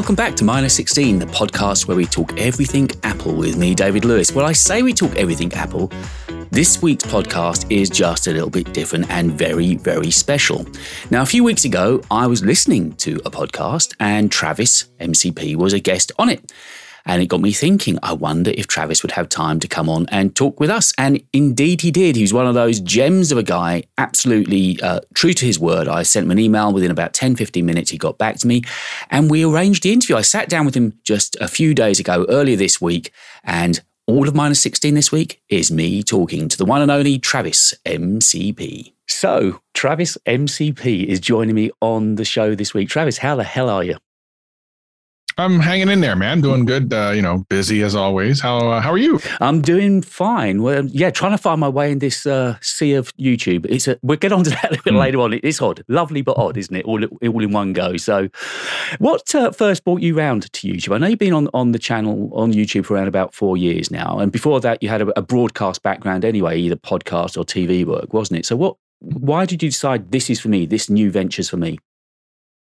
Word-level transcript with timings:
Welcome 0.00 0.14
back 0.14 0.34
to 0.36 0.44
Minus 0.44 0.74
16, 0.76 1.18
the 1.18 1.26
podcast 1.26 1.86
where 1.86 1.94
we 1.94 2.06
talk 2.06 2.32
everything 2.40 2.88
Apple 3.02 3.34
with 3.34 3.58
me, 3.58 3.74
David 3.74 4.06
Lewis. 4.06 4.32
Well, 4.32 4.46
I 4.46 4.52
say 4.52 4.80
we 4.80 4.94
talk 4.94 5.14
everything 5.14 5.52
Apple. 5.52 5.92
This 6.50 6.80
week's 6.80 7.04
podcast 7.04 7.70
is 7.70 7.90
just 7.90 8.26
a 8.26 8.32
little 8.32 8.48
bit 8.48 8.72
different 8.72 9.10
and 9.10 9.30
very, 9.30 9.74
very 9.74 10.10
special. 10.10 10.64
Now, 11.10 11.20
a 11.20 11.26
few 11.26 11.44
weeks 11.44 11.66
ago, 11.66 12.00
I 12.10 12.26
was 12.28 12.42
listening 12.42 12.94
to 12.94 13.16
a 13.26 13.30
podcast 13.30 13.94
and 14.00 14.32
Travis, 14.32 14.84
MCP, 15.00 15.54
was 15.56 15.74
a 15.74 15.78
guest 15.78 16.12
on 16.18 16.30
it. 16.30 16.50
And 17.06 17.22
it 17.22 17.26
got 17.26 17.40
me 17.40 17.52
thinking, 17.52 17.98
I 18.02 18.12
wonder 18.12 18.52
if 18.56 18.66
Travis 18.66 19.02
would 19.02 19.12
have 19.12 19.28
time 19.28 19.60
to 19.60 19.68
come 19.68 19.88
on 19.88 20.06
and 20.10 20.34
talk 20.34 20.60
with 20.60 20.70
us. 20.70 20.92
And 20.98 21.22
indeed 21.32 21.80
he 21.80 21.90
did. 21.90 22.16
He 22.16 22.22
was 22.22 22.32
one 22.32 22.46
of 22.46 22.54
those 22.54 22.80
gems 22.80 23.32
of 23.32 23.38
a 23.38 23.42
guy, 23.42 23.84
absolutely 23.98 24.80
uh, 24.82 25.00
true 25.14 25.32
to 25.32 25.46
his 25.46 25.58
word. 25.58 25.88
I 25.88 26.02
sent 26.02 26.24
him 26.24 26.30
an 26.30 26.38
email 26.38 26.72
within 26.72 26.90
about 26.90 27.14
10, 27.14 27.36
15 27.36 27.64
minutes. 27.64 27.90
He 27.90 27.98
got 27.98 28.18
back 28.18 28.36
to 28.38 28.46
me 28.46 28.62
and 29.10 29.30
we 29.30 29.44
arranged 29.44 29.82
the 29.82 29.92
interview. 29.92 30.16
I 30.16 30.22
sat 30.22 30.48
down 30.48 30.64
with 30.64 30.74
him 30.74 30.98
just 31.04 31.36
a 31.40 31.48
few 31.48 31.74
days 31.74 32.00
ago, 32.00 32.26
earlier 32.28 32.56
this 32.56 32.80
week, 32.80 33.12
and 33.44 33.80
all 34.06 34.26
of 34.26 34.34
minus 34.34 34.60
16 34.60 34.94
this 34.94 35.12
week 35.12 35.40
is 35.48 35.70
me 35.70 36.02
talking 36.02 36.48
to 36.48 36.58
the 36.58 36.64
one 36.64 36.82
and 36.82 36.90
only 36.90 37.18
Travis 37.18 37.74
MCP. 37.86 38.92
So, 39.06 39.60
Travis 39.74 40.16
MCP 40.26 41.04
is 41.06 41.20
joining 41.20 41.54
me 41.54 41.70
on 41.80 42.16
the 42.16 42.24
show 42.24 42.54
this 42.54 42.74
week. 42.74 42.88
Travis, 42.88 43.18
how 43.18 43.36
the 43.36 43.44
hell 43.44 43.68
are 43.68 43.84
you? 43.84 43.96
I'm 45.38 45.60
hanging 45.60 45.88
in 45.88 46.00
there, 46.00 46.16
man. 46.16 46.40
Doing 46.40 46.64
good. 46.64 46.92
Uh, 46.92 47.12
you 47.14 47.22
know, 47.22 47.44
busy 47.48 47.82
as 47.82 47.94
always. 47.94 48.40
How 48.40 48.58
uh, 48.58 48.80
how 48.80 48.92
are 48.92 48.98
you? 48.98 49.20
I'm 49.40 49.60
doing 49.62 50.02
fine. 50.02 50.62
Well, 50.62 50.84
yeah, 50.86 51.10
trying 51.10 51.32
to 51.32 51.38
find 51.38 51.60
my 51.60 51.68
way 51.68 51.92
in 51.92 51.98
this 51.98 52.26
uh, 52.26 52.56
sea 52.60 52.94
of 52.94 53.16
YouTube. 53.16 53.66
It's 53.68 53.88
a, 53.88 53.98
we'll 54.02 54.18
get 54.18 54.32
on 54.32 54.44
to 54.44 54.50
that 54.50 54.64
a 54.64 54.70
little 54.70 54.84
bit 54.84 54.94
mm. 54.94 54.98
later 54.98 55.20
on. 55.20 55.40
It's 55.42 55.62
odd, 55.62 55.84
lovely 55.88 56.22
but 56.22 56.36
odd, 56.36 56.56
isn't 56.56 56.74
it? 56.74 56.84
All 56.84 57.02
all 57.04 57.42
in 57.42 57.52
one 57.52 57.72
go. 57.72 57.96
So, 57.96 58.28
what 58.98 59.34
uh, 59.34 59.52
first 59.52 59.84
brought 59.84 60.02
you 60.02 60.16
round 60.16 60.52
to 60.52 60.72
YouTube? 60.72 60.94
I 60.94 60.98
know 60.98 61.06
you've 61.06 61.18
been 61.18 61.32
on 61.32 61.48
on 61.54 61.72
the 61.72 61.78
channel 61.78 62.30
on 62.34 62.52
YouTube 62.52 62.86
for 62.86 62.94
around 62.94 63.08
about 63.08 63.34
four 63.34 63.56
years 63.56 63.90
now, 63.90 64.18
and 64.18 64.32
before 64.32 64.60
that, 64.60 64.82
you 64.82 64.88
had 64.88 65.02
a, 65.02 65.18
a 65.18 65.22
broadcast 65.22 65.82
background 65.82 66.24
anyway, 66.24 66.58
either 66.58 66.76
podcast 66.76 67.38
or 67.38 67.44
TV 67.44 67.84
work, 67.84 68.12
wasn't 68.12 68.40
it? 68.40 68.46
So, 68.46 68.56
what? 68.56 68.76
Why 69.02 69.46
did 69.46 69.62
you 69.62 69.70
decide 69.70 70.12
this 70.12 70.28
is 70.28 70.40
for 70.40 70.48
me? 70.48 70.66
This 70.66 70.90
new 70.90 71.10
venture's 71.10 71.48
for 71.48 71.56
me? 71.56 71.78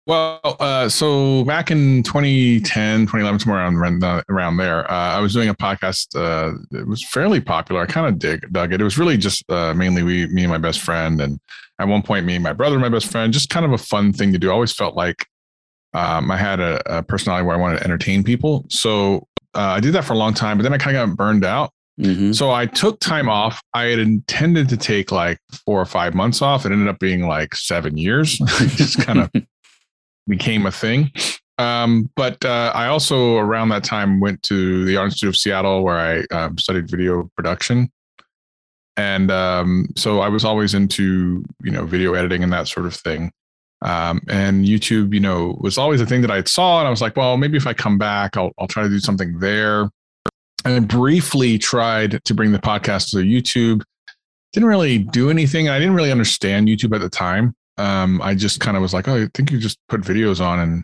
Well, 0.08 0.40
uh, 0.60 0.90
so 0.90 1.46
back 1.46 1.70
in 1.70 2.02
2010, 2.04 3.02
2011, 3.02 3.40
somewhere 3.40 3.68
around, 3.68 4.24
around 4.30 4.58
there, 4.58 4.90
uh, 4.90 5.18
I 5.18 5.20
was 5.20 5.34
doing 5.34 5.50
a 5.50 5.54
podcast. 5.54 6.16
Uh, 6.16 6.58
it 6.72 6.88
was 6.88 7.06
fairly 7.06 7.40
popular. 7.40 7.82
I 7.82 7.86
kind 7.86 8.08
of 8.08 8.18
dig 8.18 8.52
dug 8.52 8.74
it. 8.74 8.82
It 8.82 8.84
was 8.84 8.98
really 8.98 9.18
just 9.18 9.50
uh, 9.52 9.76
mainly 9.76 10.02
we, 10.02 10.26
me 10.28 10.44
and 10.44 10.52
my 10.52 10.58
best 10.58 10.82
friend, 10.82 11.22
and 11.22 11.40
at 11.80 11.88
one 11.88 12.02
point, 12.02 12.26
me 12.26 12.36
and 12.36 12.44
my 12.44 12.54
brother, 12.54 12.80
my 12.80 12.90
best 12.90 13.12
friend, 13.12 13.32
just 13.32 13.50
kind 13.50 13.66
of 13.66 13.74
a 13.74 13.78
fun 13.78 14.12
thing 14.12 14.32
to 14.34 14.40
do. 14.40 14.50
I 14.50 14.54
always 14.54 14.74
felt 14.74 14.96
like 14.96 15.28
um, 15.94 16.32
I 16.32 16.38
had 16.38 16.60
a, 16.60 16.98
a, 16.98 17.04
personality 17.04 17.46
where 17.46 17.56
I 17.56 17.60
wanted 17.60 17.78
to 17.80 17.84
entertain 17.84 18.24
people. 18.24 18.66
So 18.70 19.28
uh, 19.54 19.76
I 19.76 19.80
did 19.82 19.94
that 19.94 20.06
for 20.06 20.14
a 20.14 20.18
long 20.18 20.34
time, 20.34 20.58
but 20.58 20.64
then 20.64 20.74
I 20.74 20.78
kind 20.78 20.96
of 20.96 21.10
got 21.10 21.18
burned 21.18 21.46
out. 21.46 21.72
Mm-hmm. 22.00 22.32
So 22.32 22.52
I 22.52 22.66
took 22.66 23.00
time 23.00 23.30
off. 23.30 23.62
I 23.74 23.86
had 23.86 24.00
intended 24.00 24.70
to 24.70 24.78
take 24.78 25.12
like 25.12 25.38
four 25.66 25.80
or 25.80 25.86
five 25.86 26.16
months 26.16 26.42
off. 26.42 26.66
It 26.66 26.72
ended 26.72 26.88
up 26.88 27.00
being 27.00 27.28
like 27.28 27.54
seven 27.54 27.98
years. 27.98 28.38
just 28.76 29.06
kind 29.06 29.20
of 29.20 29.32
became 30.28 30.66
a 30.66 30.72
thing. 30.72 31.12
Um, 31.58 32.10
but 32.16 32.44
uh, 32.44 32.72
I 32.74 32.88
also 32.88 33.38
around 33.38 33.70
that 33.70 33.84
time 33.84 34.20
went 34.20 34.42
to 34.44 34.84
the 34.86 34.98
Art 34.98 35.08
Institute 35.08 35.30
of 35.30 35.38
Seattle 35.38 35.84
where 35.84 35.98
I 35.98 36.36
um, 36.36 36.58
studied 36.58 36.90
video 36.90 37.30
production, 37.36 37.92
and 38.98 39.30
um, 39.30 39.88
so 39.96 40.22
I 40.22 40.30
was 40.30 40.44
always 40.44 40.74
into 40.74 41.44
you 41.64 41.72
know 41.72 41.86
video 41.86 42.14
editing 42.16 42.44
and 42.44 42.52
that 42.52 42.68
sort 42.68 42.88
of 42.88 42.96
thing. 42.96 43.32
Um, 43.84 44.22
and 44.28 44.66
YouTube, 44.66 45.12
you 45.12 45.20
know, 45.20 45.58
was 45.60 45.80
always 45.80 46.02
a 46.02 46.06
thing 46.06 46.22
that 46.22 46.32
I 46.32 46.44
saw, 46.44 46.80
and 46.80 46.88
I 46.88 46.92
was 46.92 47.02
like, 47.02 47.16
well, 47.16 47.38
maybe 47.38 47.58
if 47.58 47.68
I 47.68 47.74
come 47.74 47.98
back, 47.98 48.38
I'll 48.38 48.52
I'll 48.58 48.68
try 48.68 48.84
to 48.84 48.90
do 48.90 49.00
something 49.00 49.38
there. 49.38 49.90
And 50.64 50.76
I 50.76 50.80
briefly 50.80 51.58
tried 51.58 52.24
to 52.24 52.34
bring 52.34 52.52
the 52.52 52.60
podcast 52.60 53.12
to 53.12 53.18
YouTube. 53.18 53.84
Didn't 54.54 54.70
really 54.70 54.98
do 54.98 55.30
anything. 55.30 55.70
I 55.70 55.80
didn't 55.80 55.96
really 55.96 56.12
understand 56.12 56.68
YouTube 56.68 56.96
at 56.96 57.02
the 57.02 57.10
time 57.10 57.56
um, 57.82 58.22
I 58.22 58.36
just 58.36 58.60
kind 58.60 58.78
of 58.78 58.82
was 58.82 58.94
like, 58.94 59.08
oh, 59.08 59.24
I 59.24 59.28
think 59.34 59.52
you 59.52 59.58
just 59.60 59.80
put 59.90 60.02
videos 60.02 60.40
on 60.40 60.60
and 60.60 60.84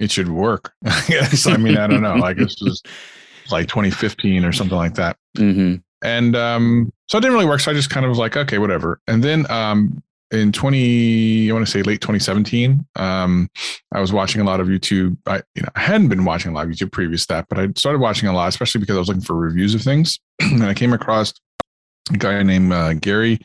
it 0.00 0.10
should 0.10 0.28
work. 0.28 0.72
I 0.84 1.04
guess. 1.06 1.46
I 1.46 1.56
mean, 1.56 1.76
I 1.76 1.86
don't 1.86 2.02
know. 2.02 2.16
Like 2.16 2.36
this 2.36 2.56
was 2.60 2.82
like 3.50 3.68
2015 3.68 4.44
or 4.44 4.52
something 4.52 4.76
like 4.76 4.94
that. 4.94 5.16
Mm-hmm. 5.36 5.76
And 6.04 6.36
um, 6.36 6.92
so 7.08 7.18
it 7.18 7.20
didn't 7.20 7.34
really 7.34 7.46
work. 7.46 7.60
So 7.60 7.70
I 7.70 7.74
just 7.74 7.90
kind 7.90 8.04
of 8.04 8.10
was 8.10 8.18
like, 8.18 8.36
okay, 8.36 8.58
whatever. 8.58 9.00
And 9.06 9.22
then 9.22 9.48
um, 9.50 10.02
in 10.32 10.50
20, 10.50 11.48
I 11.48 11.52
want 11.52 11.64
to 11.64 11.70
say 11.70 11.82
late 11.82 12.00
2017, 12.00 12.84
um, 12.96 13.48
I 13.94 14.00
was 14.00 14.12
watching 14.12 14.40
a 14.40 14.44
lot 14.44 14.58
of 14.58 14.66
YouTube. 14.66 15.16
I, 15.26 15.42
you 15.54 15.62
know, 15.62 15.68
I 15.76 15.80
hadn't 15.80 16.08
been 16.08 16.24
watching 16.24 16.50
a 16.50 16.54
lot 16.56 16.66
of 16.66 16.72
YouTube 16.72 16.90
previous 16.90 17.24
to 17.26 17.34
that, 17.34 17.46
but 17.48 17.60
I 17.60 17.68
started 17.76 18.00
watching 18.00 18.28
a 18.28 18.32
lot, 18.32 18.48
especially 18.48 18.80
because 18.80 18.96
I 18.96 18.98
was 18.98 19.06
looking 19.06 19.22
for 19.22 19.36
reviews 19.36 19.76
of 19.76 19.82
things. 19.82 20.18
and 20.40 20.64
I 20.64 20.74
came 20.74 20.92
across 20.92 21.32
a 22.12 22.16
guy 22.16 22.42
named 22.42 22.72
uh, 22.72 22.94
Gary 22.94 23.38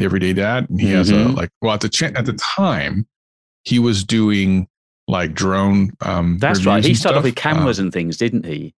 the 0.00 0.06
Everyday 0.06 0.32
Dad. 0.32 0.68
And 0.68 0.80
he 0.80 0.88
mm-hmm. 0.88 0.96
has 0.96 1.10
a 1.10 1.14
mm-hmm. 1.14 1.34
like 1.34 1.50
well 1.62 1.74
at 1.74 1.80
the 1.80 1.88
ch- 1.88 2.02
at 2.02 2.26
the 2.26 2.32
time 2.34 3.06
he 3.64 3.78
was 3.78 4.04
doing 4.04 4.68
like 5.06 5.34
drone. 5.34 5.92
Um, 6.00 6.38
That's 6.38 6.64
right. 6.64 6.84
He 6.84 6.94
started 6.94 7.18
off 7.18 7.24
with 7.24 7.36
cameras 7.36 7.78
um, 7.78 7.86
and 7.86 7.92
things, 7.92 8.16
didn't 8.16 8.46
he? 8.46 8.74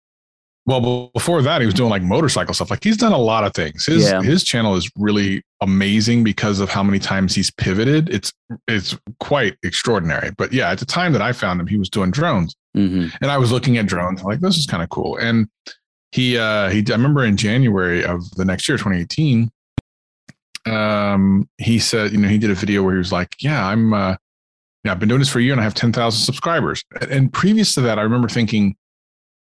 Well, 0.65 1.11
before 1.13 1.43
that, 1.43 1.61
he 1.61 1.67
was 1.67 1.75
doing 1.75 1.91
like 1.91 2.03
motorcycle 2.03 2.55
stuff. 2.55 2.71
Like 2.71 2.85
he's 2.85 2.97
done 2.97 3.13
a 3.13 3.19
lot 3.19 3.43
of 3.43 3.53
things. 3.53 3.87
His 3.87 4.05
yeah. 4.05 4.23
his 4.23 4.45
channel 4.45 4.77
is 4.77 4.89
really 4.97 5.43
amazing 5.61 6.23
because 6.23 6.61
of 6.61 6.69
how 6.69 6.85
many 6.85 7.01
times 7.01 7.35
he's 7.35 7.51
pivoted. 7.51 8.09
It's 8.09 8.33
it's 8.69 8.97
quite 9.19 9.57
extraordinary. 9.65 10.31
But 10.39 10.53
yeah, 10.53 10.71
at 10.71 10.79
the 10.79 10.87
time 10.87 11.13
that 11.15 11.23
I 11.23 11.33
found 11.33 11.61
him, 11.61 11.67
he 11.67 11.79
was 11.79 11.91
doing 11.91 12.13
drones, 12.13 12.55
mm-hmm. 12.77 13.09
and 13.21 13.31
I 13.31 13.39
was 13.39 13.51
looking 13.51 13.77
at 13.77 13.87
drones. 13.87 14.23
like 14.23 14.39
this 14.39 14.57
is 14.57 14.67
kind 14.67 14.85
of 14.85 14.89
cool. 14.89 15.17
And 15.17 15.49
he 16.13 16.39
uh 16.39 16.69
he 16.71 16.85
I 16.89 16.93
remember 16.93 17.25
in 17.25 17.37
January 17.37 18.05
of 18.05 18.31
the 18.37 18.45
next 18.45 18.69
year, 18.69 18.79
2018, 18.79 19.51
um, 20.67 21.49
he 21.59 21.79
said, 21.79 22.13
you 22.13 22.19
know, 22.19 22.29
he 22.29 22.39
did 22.39 22.51
a 22.51 22.55
video 22.55 22.83
where 22.83 22.95
he 22.95 22.99
was 22.99 23.13
like, 23.13 23.35
yeah, 23.41 23.67
I'm, 23.67 23.93
uh, 23.93 24.17
yeah, 24.85 24.93
I've 24.93 24.99
been 24.99 25.09
doing 25.09 25.21
this 25.21 25.29
for 25.29 25.39
a 25.39 25.43
year 25.43 25.53
and 25.53 25.61
I 25.61 25.65
have 25.65 25.75
10,000 25.75 26.21
subscribers. 26.21 26.83
And 27.11 27.33
previous 27.33 27.75
to 27.75 27.81
that, 27.83 27.99
I 27.99 28.03
remember 28.03 28.29
thinking, 28.29 28.77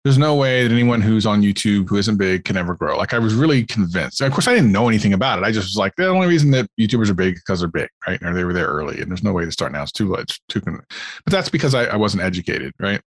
there's 0.05 0.17
no 0.19 0.35
way 0.35 0.61
that 0.61 0.71
anyone 0.71 1.01
who's 1.01 1.25
on 1.25 1.41
YouTube 1.41 1.89
who 1.89 1.97
isn't 1.97 2.17
big 2.17 2.45
can 2.45 2.57
ever 2.57 2.75
grow. 2.75 2.95
Like 2.95 3.15
I 3.15 3.19
was 3.19 3.33
really 3.33 3.65
convinced. 3.65 4.21
Of 4.21 4.31
course, 4.31 4.47
I 4.47 4.53
didn't 4.53 4.71
know 4.71 4.87
anything 4.87 5.13
about 5.13 5.39
it. 5.39 5.43
I 5.43 5.51
just 5.51 5.65
was 5.65 5.77
like, 5.77 5.95
the 5.95 6.07
only 6.07 6.27
reason 6.27 6.51
that 6.51 6.69
YouTubers 6.79 7.09
are 7.09 7.15
big 7.15 7.33
because 7.35 7.61
they're 7.61 7.69
big, 7.69 7.89
right? 8.07 8.21
Or 8.21 8.31
they 8.35 8.43
were 8.43 8.53
there 8.53 8.67
early, 8.67 9.01
and 9.01 9.09
there's 9.09 9.23
no 9.23 9.33
way 9.33 9.45
to 9.45 9.51
start 9.51 9.71
now. 9.71 9.81
It's 9.81 9.91
too 9.91 10.11
late. 10.13 10.39
Too, 10.47 10.61
but 10.61 10.85
that's 11.25 11.49
because 11.49 11.73
I, 11.73 11.85
I 11.85 11.95
wasn't 11.95 12.21
educated, 12.21 12.71
right? 12.79 13.01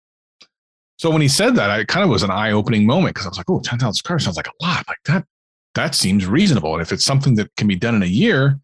So 0.97 1.11
when 1.11 1.21
he 1.21 1.29
said 1.29 1.55
that, 1.57 1.69
I 1.69 1.85
kind 1.85 2.03
of 2.03 2.09
was 2.09 2.23
an 2.23 2.31
eye-opening 2.31 2.87
moment 2.87 3.15
because 3.15 3.27
I 3.27 3.29
was 3.29 3.37
like, 3.37 3.51
"Oh, 3.51 3.61
10,000 3.61 3.93
subscribers 3.93 4.25
sounds 4.25 4.39
like 4.39 4.49
a 4.49 4.65
lot. 4.65 4.83
Like 4.89 4.97
that 5.05 5.27
that 5.77 5.95
seems 5.95 6.27
reasonable. 6.27 6.73
And 6.73 6.83
if 6.83 6.93
it's 6.93 7.05
something 7.05 7.37
that 7.37 7.55
can 7.57 7.69
be 7.69 7.77
done 7.77 7.95
in 7.95 8.03
a 8.03 8.07
year, 8.07 8.59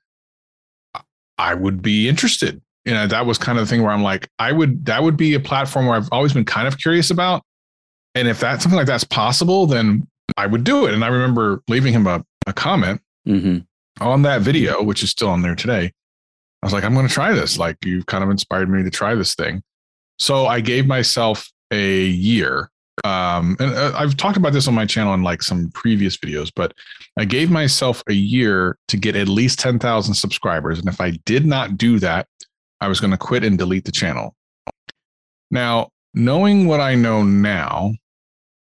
I 1.39 1.55
would 1.55 1.81
be 1.81 2.09
interested. 2.09 2.61
You 2.85 2.95
know, 2.95 3.07
that 3.07 3.27
was 3.27 3.39
kind 3.39 3.59
of 3.59 3.65
the 3.65 3.71
thing 3.71 3.83
where 3.83 3.93
I'm 3.93 4.03
like, 4.03 4.29
I 4.39 4.51
would, 4.51 4.85
that 4.87 5.03
would 5.03 5.17
be 5.17 5.35
a 5.35 5.41
platform 5.41 5.87
where 5.87 5.97
I've 5.97 6.09
always 6.11 6.33
been 6.33 6.45
kind 6.45 6.67
of 6.67 6.79
curious 6.79 7.11
about. 7.11 7.43
And 8.15 8.27
if 8.27 8.41
that 8.41 8.61
something 8.61 8.77
like 8.77 8.87
that's 8.87 9.05
possible, 9.05 9.67
then 9.67 10.07
I 10.37 10.47
would 10.47 10.65
do 10.65 10.87
it. 10.87 10.95
And 10.95 11.05
I 11.05 11.09
remember 11.09 11.63
leaving 11.69 11.93
him 11.93 12.07
a, 12.07 12.25
a 12.47 12.53
comment 12.53 13.01
mm-hmm. 13.27 13.59
on 14.05 14.23
that 14.23 14.43
video, 14.43 14.83
which 14.83 15.03
is 15.03 15.11
still 15.11 15.29
on 15.29 15.43
there 15.43 15.55
today. 15.55 15.93
I 16.63 16.67
was 16.67 16.73
like, 16.73 16.85
I'm 16.85 16.95
going 16.95 17.07
to 17.07 17.13
try 17.13 17.33
this. 17.33 17.59
Like, 17.59 17.77
you've 17.85 18.07
kind 18.07 18.25
of 18.25 18.31
inspired 18.31 18.69
me 18.69 18.83
to 18.83 18.91
try 18.91 19.15
this 19.15 19.35
thing. 19.35 19.63
So 20.19 20.47
I 20.47 20.61
gave 20.61 20.87
myself 20.87 21.51
a 21.71 22.05
year 22.05 22.71
um, 23.05 23.57
and 23.59 23.75
uh, 23.75 23.93
I've 23.97 24.17
talked 24.17 24.37
about 24.37 24.53
this 24.53 24.69
on 24.69 24.75
my 24.75 24.87
channel 24.87 25.15
in 25.15 25.23
like 25.23 25.43
some 25.43 25.71
previous 25.71 26.17
videos, 26.17 26.53
but 26.55 26.73
I 27.19 27.25
gave 27.25 27.51
myself 27.51 28.03
a 28.09 28.13
year 28.13 28.77
to 28.89 28.97
get 28.97 29.17
at 29.17 29.29
least 29.29 29.59
10,000 29.59 30.15
subscribers. 30.15 30.79
And 30.79 30.89
if 30.89 31.01
I 31.01 31.13
did 31.25 31.47
not 31.47 31.77
do 31.77 31.99
that, 32.01 32.29
I 32.81 32.89
was 32.89 33.01
going 33.01 33.11
to 33.11 33.17
quit 33.17 33.45
and 33.45 33.57
delete 33.57 33.85
the 33.85 33.93
channel. 33.93 34.35
Now, 35.51 35.89
knowing 36.15 36.67
what 36.67 36.81
I 36.81 36.95
know 36.95 37.23
now, 37.23 37.93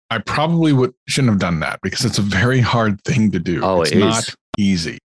I 0.09 0.19
probably 0.19 0.73
would 0.73 0.93
shouldn't 1.07 1.31
have 1.31 1.39
done 1.39 1.61
that 1.61 1.79
because 1.81 2.03
it's 2.03 2.17
a 2.17 2.21
very 2.21 2.59
hard 2.59 3.01
thing 3.03 3.31
to 3.31 3.39
do. 3.39 3.61
Oh, 3.63 3.81
it's 3.81 3.91
it 3.91 3.99
not 3.99 4.27
is. 4.27 4.35
easy. 4.57 4.97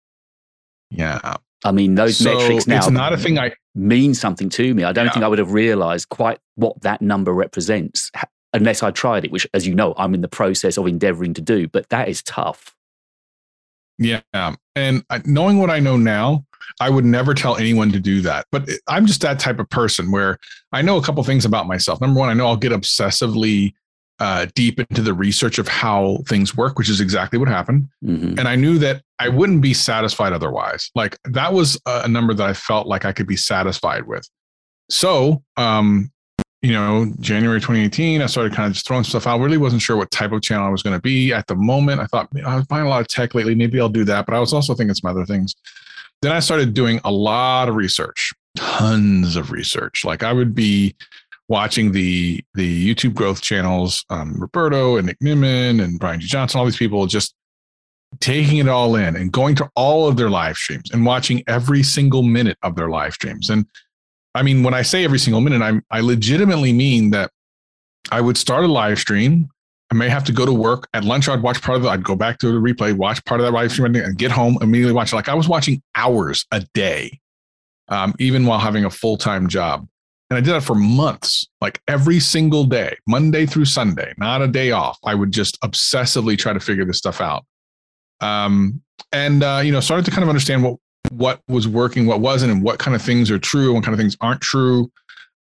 Yeah. 0.90 1.36
I 1.64 1.72
mean, 1.72 1.94
those 1.94 2.16
so 2.16 2.36
metrics 2.36 2.66
now 2.66 2.78
it's 2.78 2.90
not 2.90 3.12
a 3.12 3.18
thing 3.18 3.38
I 3.38 3.52
mean 3.74 4.14
something 4.14 4.48
to 4.50 4.74
me. 4.74 4.84
I 4.84 4.92
don't 4.92 5.06
yeah. 5.06 5.12
think 5.12 5.24
I 5.24 5.28
would 5.28 5.38
have 5.38 5.52
realized 5.52 6.08
quite 6.08 6.38
what 6.56 6.80
that 6.82 7.02
number 7.02 7.32
represents 7.32 8.10
unless 8.54 8.82
I 8.82 8.90
tried 8.90 9.24
it, 9.26 9.30
which, 9.30 9.46
as 9.52 9.66
you 9.66 9.74
know, 9.74 9.92
I'm 9.98 10.14
in 10.14 10.22
the 10.22 10.28
process 10.28 10.78
of 10.78 10.86
endeavoring 10.86 11.34
to 11.34 11.42
do. 11.42 11.68
But 11.68 11.90
that 11.90 12.08
is 12.08 12.22
tough. 12.22 12.74
Yeah. 13.98 14.22
And 14.74 15.04
knowing 15.26 15.58
what 15.58 15.70
I 15.70 15.80
know 15.80 15.96
now, 15.96 16.46
I 16.80 16.90
would 16.90 17.04
never 17.04 17.34
tell 17.34 17.56
anyone 17.56 17.92
to 17.92 18.00
do 18.00 18.20
that. 18.22 18.46
But 18.50 18.68
I'm 18.88 19.06
just 19.06 19.20
that 19.20 19.38
type 19.38 19.58
of 19.58 19.68
person 19.68 20.10
where 20.10 20.38
I 20.72 20.82
know 20.82 20.96
a 20.96 21.02
couple 21.02 21.22
things 21.22 21.44
about 21.44 21.66
myself. 21.66 22.00
Number 22.00 22.18
one, 22.18 22.30
I 22.30 22.34
know 22.34 22.46
I'll 22.46 22.56
get 22.56 22.72
obsessively 22.72 23.74
uh, 24.18 24.46
deep 24.54 24.80
into 24.80 25.02
the 25.02 25.12
research 25.12 25.58
of 25.58 25.68
how 25.68 26.18
things 26.26 26.56
work, 26.56 26.78
which 26.78 26.88
is 26.88 27.00
exactly 27.00 27.38
what 27.38 27.48
happened. 27.48 27.88
Mm-hmm. 28.04 28.38
And 28.38 28.48
I 28.48 28.56
knew 28.56 28.78
that 28.78 29.02
I 29.18 29.28
wouldn't 29.28 29.60
be 29.60 29.74
satisfied 29.74 30.32
otherwise. 30.32 30.90
Like 30.94 31.18
that 31.24 31.52
was 31.52 31.80
a 31.86 32.08
number 32.08 32.32
that 32.34 32.48
I 32.48 32.54
felt 32.54 32.86
like 32.86 33.04
I 33.04 33.12
could 33.12 33.26
be 33.26 33.36
satisfied 33.36 34.06
with. 34.06 34.28
So, 34.90 35.42
um, 35.56 36.10
you 36.64 36.72
know, 36.72 37.12
January 37.20 37.60
2018, 37.60 38.22
I 38.22 38.26
started 38.26 38.54
kind 38.54 38.68
of 38.68 38.72
just 38.72 38.86
throwing 38.86 39.04
stuff 39.04 39.26
out. 39.26 39.38
Really 39.38 39.58
wasn't 39.58 39.82
sure 39.82 39.98
what 39.98 40.10
type 40.10 40.32
of 40.32 40.40
channel 40.40 40.66
I 40.66 40.70
was 40.70 40.82
going 40.82 40.96
to 40.96 41.02
be 41.02 41.30
at 41.30 41.46
the 41.46 41.54
moment. 41.54 42.00
I 42.00 42.06
thought 42.06 42.30
I 42.42 42.56
was 42.56 42.64
buying 42.64 42.86
a 42.86 42.88
lot 42.88 43.02
of 43.02 43.08
tech 43.08 43.34
lately. 43.34 43.54
Maybe 43.54 43.78
I'll 43.78 43.90
do 43.90 44.02
that. 44.04 44.24
But 44.24 44.34
I 44.34 44.40
was 44.40 44.54
also 44.54 44.72
thinking 44.72 44.94
some 44.94 45.10
other 45.10 45.26
things. 45.26 45.54
Then 46.22 46.32
I 46.32 46.40
started 46.40 46.72
doing 46.72 47.02
a 47.04 47.12
lot 47.12 47.68
of 47.68 47.74
research, 47.74 48.32
tons 48.56 49.36
of 49.36 49.50
research. 49.50 50.06
Like 50.06 50.22
I 50.22 50.32
would 50.32 50.54
be 50.54 50.96
watching 51.48 51.92
the 51.92 52.42
the 52.54 52.94
YouTube 52.94 53.12
growth 53.12 53.42
channels, 53.42 54.02
um, 54.08 54.40
Roberto 54.40 54.96
and 54.96 55.06
Nick 55.06 55.18
Nimmin 55.18 55.84
and 55.84 56.00
Brian 56.00 56.18
G. 56.18 56.26
Johnson, 56.26 56.60
all 56.60 56.64
these 56.64 56.78
people 56.78 57.06
just 57.06 57.34
taking 58.20 58.56
it 58.56 58.68
all 58.68 58.96
in 58.96 59.16
and 59.16 59.30
going 59.32 59.54
to 59.56 59.68
all 59.76 60.08
of 60.08 60.16
their 60.16 60.30
live 60.30 60.56
streams 60.56 60.90
and 60.92 61.04
watching 61.04 61.42
every 61.46 61.82
single 61.82 62.22
minute 62.22 62.56
of 62.62 62.74
their 62.74 62.88
live 62.88 63.12
streams. 63.12 63.50
And 63.50 63.66
I 64.34 64.42
mean, 64.42 64.62
when 64.62 64.74
I 64.74 64.82
say 64.82 65.04
every 65.04 65.18
single 65.18 65.40
minute, 65.40 65.62
I'm, 65.62 65.84
I 65.90 66.00
legitimately 66.00 66.72
mean 66.72 67.10
that 67.10 67.30
I 68.10 68.20
would 68.20 68.36
start 68.36 68.64
a 68.64 68.68
live 68.68 68.98
stream. 68.98 69.48
I 69.90 69.94
may 69.94 70.08
have 70.08 70.24
to 70.24 70.32
go 70.32 70.44
to 70.44 70.52
work 70.52 70.88
at 70.92 71.04
lunch. 71.04 71.28
I'd 71.28 71.42
watch 71.42 71.62
part 71.62 71.78
of 71.78 71.84
it. 71.84 71.88
I'd 71.88 72.02
go 72.02 72.16
back 72.16 72.38
to 72.38 72.48
the 72.48 72.58
replay, 72.58 72.96
watch 72.96 73.24
part 73.24 73.40
of 73.40 73.46
that 73.46 73.52
live 73.52 73.70
stream, 73.70 73.94
and 73.94 74.18
get 74.18 74.30
home 74.30 74.58
immediately 74.60 74.92
watch. 74.92 75.12
Like 75.12 75.28
I 75.28 75.34
was 75.34 75.48
watching 75.48 75.82
hours 75.94 76.46
a 76.50 76.60
day, 76.74 77.20
um, 77.88 78.14
even 78.18 78.44
while 78.46 78.58
having 78.58 78.84
a 78.84 78.90
full 78.90 79.16
time 79.16 79.48
job. 79.48 79.86
And 80.30 80.38
I 80.38 80.40
did 80.40 80.52
that 80.52 80.62
for 80.62 80.74
months, 80.74 81.46
like 81.60 81.80
every 81.86 82.18
single 82.18 82.64
day, 82.64 82.96
Monday 83.06 83.46
through 83.46 83.66
Sunday, 83.66 84.14
not 84.16 84.42
a 84.42 84.48
day 84.48 84.70
off. 84.72 84.98
I 85.04 85.14
would 85.14 85.30
just 85.30 85.60
obsessively 85.60 86.36
try 86.36 86.52
to 86.52 86.60
figure 86.60 86.84
this 86.84 86.98
stuff 86.98 87.20
out. 87.20 87.44
Um, 88.20 88.82
and 89.12 89.42
uh, 89.42 89.60
you 89.62 89.70
know, 89.70 89.80
started 89.80 90.06
to 90.06 90.10
kind 90.10 90.22
of 90.22 90.28
understand 90.28 90.64
what 90.64 90.78
what 91.10 91.40
was 91.48 91.68
working, 91.68 92.06
what 92.06 92.20
wasn't, 92.20 92.52
and 92.52 92.62
what 92.62 92.78
kind 92.78 92.94
of 92.94 93.02
things 93.02 93.30
are 93.30 93.38
true, 93.38 93.66
and 93.66 93.74
what 93.74 93.84
kind 93.84 93.94
of 93.94 94.00
things 94.00 94.16
aren't 94.20 94.40
true. 94.40 94.90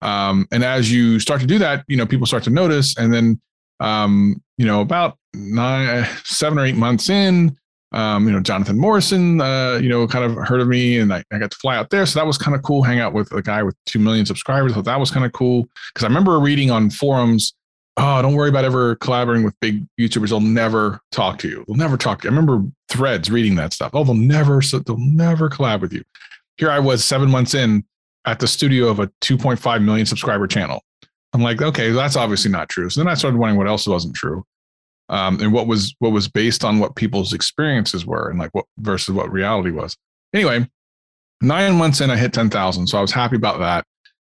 Um, 0.03 0.47
and 0.51 0.65
as 0.65 0.93
you 0.93 1.21
start 1.21 1.41
to 1.41 1.47
do 1.47 1.59
that, 1.61 1.85
you 1.87 1.97
know, 1.97 2.07
people 2.07 2.27
start 2.27 2.43
to 2.45 2.51
notice. 2.51 2.97
And 2.99 3.15
then, 3.15 3.41
um, 3.81 4.43
you 4.59 4.67
know, 4.67 4.81
about 4.81 5.17
nine, 5.33 6.07
seven 6.25 6.59
or 6.59 6.67
eight 6.67 6.77
months 6.77 7.09
in, 7.09 7.57
um, 7.93 8.27
you 8.27 8.33
know, 8.33 8.41
Jonathan 8.41 8.79
Morrison, 8.79 9.41
uh, 9.41 9.79
you 9.81 9.89
know, 9.89 10.07
kind 10.07 10.25
of 10.25 10.37
heard 10.47 10.61
of 10.61 10.69
me 10.69 10.99
and 10.99 11.13
I, 11.13 11.23
I 11.33 11.39
got 11.39 11.51
to 11.51 11.59
fly 11.59 11.77
out 11.77 11.91
there. 11.91 12.05
So 12.07 12.19
that 12.19 12.27
was 12.27 12.39
kind 12.39 12.57
of 12.57 12.63
cool. 12.63 12.83
Hang 12.83 13.01
out 13.01 13.13
with 13.13 13.31
a 13.33 13.43
guy 13.43 13.63
with 13.63 13.77
2 13.87 13.99
million 13.99 14.27
subscribers. 14.27 14.73
Thought 14.73 14.87
that 14.87 14.99
was 14.99 15.11
kind 15.11 15.25
of 15.25 15.33
cool. 15.33 15.67
Cause 15.95 16.05
I 16.05 16.09
remember 16.09 16.39
reading 16.41 16.71
on 16.71 16.91
forums, 16.91 17.55
oh, 17.97 18.23
don't 18.23 18.35
worry 18.35 18.49
about 18.49 18.65
ever 18.65 18.97
collaborating 18.97 19.45
with 19.45 19.59
big 19.61 19.85
YouTubers. 20.01 20.31
They'll 20.31 20.41
never 20.41 21.01
talk 21.11 21.39
to 21.41 21.49
you. 21.49 21.65
They'll 21.67 21.77
never 21.77 21.97
talk 21.97 22.23
to 22.23 22.29
you. 22.29 22.31
I 22.31 22.37
remember 22.37 22.67
threads 22.89 23.31
reading 23.31 23.55
that 23.57 23.73
stuff. 23.73 23.91
Oh, 23.95 24.05
they'll 24.05 24.15
never, 24.15 24.63
so 24.63 24.79
they'll 24.79 24.99
never 24.99 25.49
collab 25.49 25.81
with 25.81 25.93
you. 25.93 26.03
Here 26.57 26.71
I 26.71 26.79
was 26.79 27.05
seven 27.05 27.31
months 27.31 27.55
in 27.55 27.85
at 28.25 28.39
the 28.39 28.47
studio 28.47 28.89
of 28.89 29.01
a 29.01 29.09
2.5 29.21 29.85
million 29.85 30.07
subscriber 30.07 30.47
channel. 30.47 30.83
I'm 31.33 31.43
like, 31.43 31.63
okay, 31.63 31.91
that's 31.91 32.17
obviously 32.17 32.51
not 32.51 32.69
true. 32.69 32.91
So 32.91 33.01
then 33.01 33.09
I 33.09 33.15
started 33.15 33.39
wondering 33.39 33.59
what 33.59 33.69
else 33.69 33.87
wasn't 33.87 34.15
true. 34.15 34.45
Um, 35.09 35.41
and 35.41 35.53
what 35.53 35.67
was 35.67 35.95
what 35.99 36.13
was 36.13 36.29
based 36.29 36.65
on 36.65 36.79
what 36.79 36.97
people's 36.97 37.33
experiences 37.33 38.07
were 38.07 38.31
and 38.31 38.39
like 38.39 38.51
what 38.53 38.65
versus 38.79 39.15
what 39.15 39.31
reality 39.31 39.71
was. 39.71 39.97
Anyway, 40.33 40.67
nine 41.43 41.75
months 41.75 42.01
in, 42.01 42.11
I 42.11 42.17
hit 42.17 42.33
10,000. 42.33 42.87
So 42.87 42.97
I 42.97 43.01
was 43.01 43.13
happy 43.13 43.37
about 43.37 43.59
that. 43.59 43.85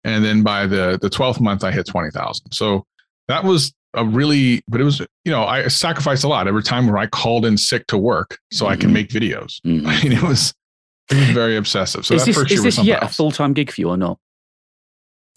And 0.04 0.26
then 0.26 0.42
by 0.42 0.66
the 0.66 0.98
the 1.00 1.10
12th 1.10 1.40
month, 1.40 1.64
I 1.64 1.72
hit 1.72 1.86
20,000. 1.86 2.52
So 2.52 2.86
that 3.32 3.44
was 3.44 3.74
a 3.94 4.06
really, 4.06 4.62
but 4.68 4.82
it 4.82 4.84
was, 4.84 5.00
you 5.00 5.32
know, 5.32 5.44
I 5.44 5.68
sacrificed 5.68 6.24
a 6.24 6.28
lot 6.28 6.48
every 6.48 6.64
time 6.64 6.88
where 6.88 6.98
I 6.98 7.08
called 7.08 7.46
in 7.46 7.58
sick 7.58 7.88
to 7.88 7.98
work 7.98 8.38
so 8.52 8.66
mm-hmm. 8.66 8.74
I 8.74 8.76
can 8.76 8.88
mm-hmm. 8.88 8.94
make 8.94 9.10
videos. 9.10 9.60
Mm-hmm. 9.66 9.88
I 9.88 10.02
mean, 10.02 10.12
it 10.12 10.22
was, 10.22 10.54
it 11.10 11.16
was 11.16 11.30
very 11.30 11.56
obsessive. 11.58 12.06
So 12.06 12.16
is 12.16 12.26
this, 12.26 12.38
is 12.52 12.64
this 12.64 12.84
yet 12.84 13.04
else. 13.04 13.12
a 13.12 13.16
full 13.16 13.32
time 13.32 13.54
gig 13.54 13.72
for 13.72 13.82
you 13.82 13.90
or 13.90 13.98
not? 13.98 14.18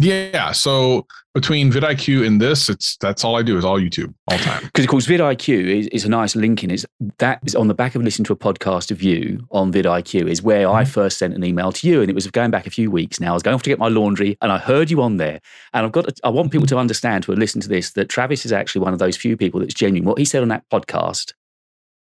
Yeah. 0.05 0.53
So 0.53 1.07
between 1.33 1.73
vidIQ 1.73 2.27
and 2.27 2.41
this, 2.41 2.69
it's 2.69 2.97
that's 2.99 3.25
all 3.25 3.37
I 3.37 3.43
do 3.43 3.57
is 3.57 3.65
all 3.65 3.81
YouTube 3.81 4.13
all 4.29 4.39
time. 4.39 4.63
Because 4.65 4.85
of 4.85 4.91
course, 4.91 5.07
vidIQ 5.07 5.79
is, 5.79 5.87
is 5.89 6.05
a 6.05 6.09
nice 6.09 6.37
link 6.37 6.63
in. 6.63 6.71
Is 6.71 6.87
that 7.19 7.41
is 7.45 7.55
on 7.55 7.69
the 7.69 7.75
back 7.75 7.95
of 7.95 8.03
listening 8.03 8.25
to 8.27 8.33
a 8.33 8.37
podcast 8.37 8.91
of 8.91 9.03
you 9.03 9.47
on 9.51 9.73
vidIQ 9.73 10.29
is 10.29 10.43
where 10.43 10.67
mm-hmm. 10.67 10.77
I 10.77 10.85
first 10.85 11.19
sent 11.19 11.35
an 11.35 11.43
email 11.43 11.73
to 11.73 11.89
you, 11.89 12.03
and 12.03 12.11
it 12.11 12.15
was 12.15 12.31
going 12.31 12.51
back 12.51 12.67
a 12.67 12.71
few 12.71 12.91
weeks 12.91 13.19
now. 13.19 13.31
I 13.31 13.35
was 13.35 13.43
going 13.43 13.55
off 13.55 13.63
to 13.63 13.71
get 13.71 13.79
my 13.79 13.89
laundry, 13.89 14.37
and 14.43 14.53
I 14.53 14.59
heard 14.59 14.91
you 14.91 15.01
on 15.01 15.17
there. 15.17 15.41
And 15.73 15.87
I've 15.87 15.93
got 15.93 16.07
to, 16.07 16.15
I 16.23 16.29
want 16.29 16.53
people 16.53 16.67
to 16.69 16.79
understand 16.79 17.25
who 17.25 17.33
are 17.33 17.37
listening 17.37 17.63
to 17.63 17.69
this 17.69 17.93
that 17.93 18.09
Travis 18.09 18.45
is 18.45 18.53
actually 18.53 18.83
one 18.83 18.93
of 18.93 18.99
those 18.99 19.17
few 19.17 19.37
people 19.37 19.61
that's 19.61 19.75
genuine. 19.75 20.07
What 20.07 20.19
he 20.19 20.25
said 20.25 20.43
on 20.43 20.49
that 20.49 20.69
podcast, 20.71 21.33